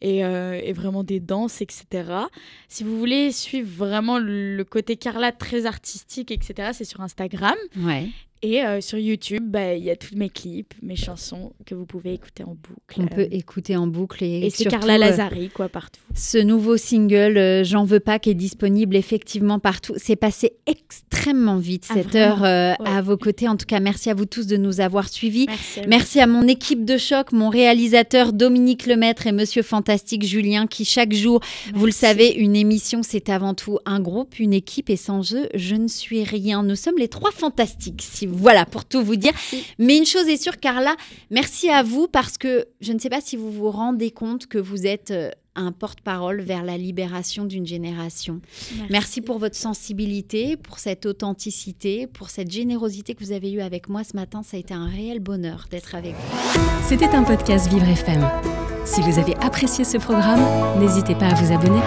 et, 0.00 0.24
euh, 0.24 0.60
et, 0.62 0.72
vraiment 0.72 1.02
des 1.02 1.18
danses, 1.18 1.62
etc. 1.62 1.86
Si 2.68 2.84
vous 2.84 2.98
voulez 2.98 3.32
suivre 3.32 3.68
vraiment 3.68 4.18
le 4.18 4.62
côté 4.64 4.96
Carla 4.96 5.32
très 5.32 5.64
artistique, 5.64 6.30
etc., 6.30 6.70
c'est 6.72 6.84
sur 6.84 7.00
Instagram. 7.00 7.56
Ouais. 7.78 8.10
Et 8.44 8.62
euh, 8.62 8.82
sur 8.82 8.98
YouTube, 8.98 9.42
bah, 9.46 9.72
il 9.72 9.82
y 9.82 9.90
a 9.90 9.96
tous 9.96 10.14
mes 10.16 10.28
clips, 10.28 10.74
mes 10.82 10.96
chansons 10.96 11.54
que 11.64 11.74
vous 11.74 11.86
pouvez 11.86 12.12
écouter 12.12 12.44
en 12.44 12.54
boucle. 12.54 12.98
On 12.98 13.06
peut 13.06 13.26
écouter 13.30 13.74
en 13.74 13.86
boucle. 13.86 14.22
Et, 14.22 14.44
et 14.44 14.50
c'est 14.50 14.66
Carla 14.66 14.96
euh, 14.96 14.98
Lazari, 14.98 15.48
quoi, 15.48 15.70
partout. 15.70 16.02
Ce 16.14 16.36
nouveau 16.36 16.76
single, 16.76 17.38
euh, 17.38 17.64
J'en 17.64 17.86
veux 17.86 18.00
pas, 18.00 18.18
qui 18.18 18.28
est 18.28 18.34
disponible 18.34 18.96
effectivement 18.96 19.58
partout. 19.58 19.94
C'est 19.96 20.16
passé 20.16 20.58
extrêmement 20.66 21.56
vite 21.56 21.86
ah, 21.88 21.94
cette 21.94 22.14
heure 22.16 22.44
à 22.44 23.00
vos 23.00 23.16
côtés. 23.16 23.48
En 23.48 23.56
tout 23.56 23.64
cas, 23.64 23.80
merci 23.80 24.10
à 24.10 24.14
vous 24.14 24.26
tous 24.26 24.46
de 24.46 24.58
nous 24.58 24.82
avoir 24.82 25.08
suivis. 25.08 25.46
Merci 25.46 25.80
à, 25.80 25.86
merci 25.86 26.20
à 26.20 26.26
mon 26.26 26.46
équipe 26.46 26.84
de 26.84 26.98
choc, 26.98 27.32
mon 27.32 27.48
réalisateur 27.48 28.34
Dominique 28.34 28.84
Lemaître 28.84 29.26
et 29.26 29.32
Monsieur 29.32 29.62
Fantastique 29.62 30.22
Julien, 30.22 30.66
qui 30.66 30.84
chaque 30.84 31.14
jour, 31.14 31.40
vous 31.74 31.86
le 31.86 31.92
savez, 31.92 32.34
une 32.34 32.56
émission, 32.56 33.02
c'est 33.02 33.30
avant 33.30 33.54
tout 33.54 33.78
un 33.86 34.00
groupe, 34.00 34.38
une 34.38 34.52
équipe. 34.52 34.90
Et 34.90 34.96
sans 34.96 35.32
eux, 35.32 35.48
je 35.54 35.76
ne 35.76 35.88
suis 35.88 36.24
rien. 36.24 36.62
Nous 36.62 36.76
sommes 36.76 36.98
les 36.98 37.08
trois 37.08 37.32
fantastiques, 37.32 38.02
si 38.02 38.26
vous 38.26 38.33
voilà, 38.36 38.66
pour 38.66 38.84
tout 38.84 39.02
vous 39.02 39.16
dire. 39.16 39.32
Mais 39.78 39.96
une 39.96 40.06
chose 40.06 40.28
est 40.28 40.42
sûre, 40.42 40.58
Carla, 40.58 40.96
merci 41.30 41.70
à 41.70 41.82
vous 41.82 42.08
parce 42.08 42.38
que 42.38 42.66
je 42.80 42.92
ne 42.92 42.98
sais 42.98 43.10
pas 43.10 43.20
si 43.20 43.36
vous 43.36 43.50
vous 43.50 43.70
rendez 43.70 44.10
compte 44.10 44.46
que 44.46 44.58
vous 44.58 44.86
êtes 44.86 45.10
euh, 45.10 45.30
un 45.56 45.72
porte-parole 45.72 46.40
vers 46.40 46.64
la 46.64 46.76
libération 46.76 47.44
d'une 47.44 47.66
génération. 47.66 48.40
Merci. 48.90 49.20
pour 49.20 49.38
votre 49.38 49.56
sensibilité, 49.56 50.56
pour 50.56 50.78
cette 50.78 51.06
authenticité, 51.06 52.06
pour 52.06 52.30
cette 52.30 52.50
générosité 52.50 53.14
que 53.14 53.24
vous 53.24 53.32
avez 53.32 53.52
eue 53.52 53.60
avec 53.60 53.88
moi 53.88 54.02
ce 54.04 54.16
matin. 54.16 54.42
Ça 54.42 54.56
a 54.56 54.60
été 54.60 54.74
un 54.74 54.86
réel 54.86 55.20
bonheur 55.20 55.66
d'être 55.70 55.94
avec 55.94 56.14
vous. 56.14 56.60
C'était 56.86 57.06
un 57.06 57.22
podcast 57.22 57.68
Vivre 57.70 57.88
FM. 57.88 58.28
Si 58.84 59.00
vous 59.00 59.18
avez 59.18 59.34
apprécié 59.36 59.84
ce 59.84 59.96
programme, 59.96 60.42
n'hésitez 60.78 61.14
pas 61.14 61.28
à 61.28 61.34
vous 61.34 61.52
abonner. 61.52 61.80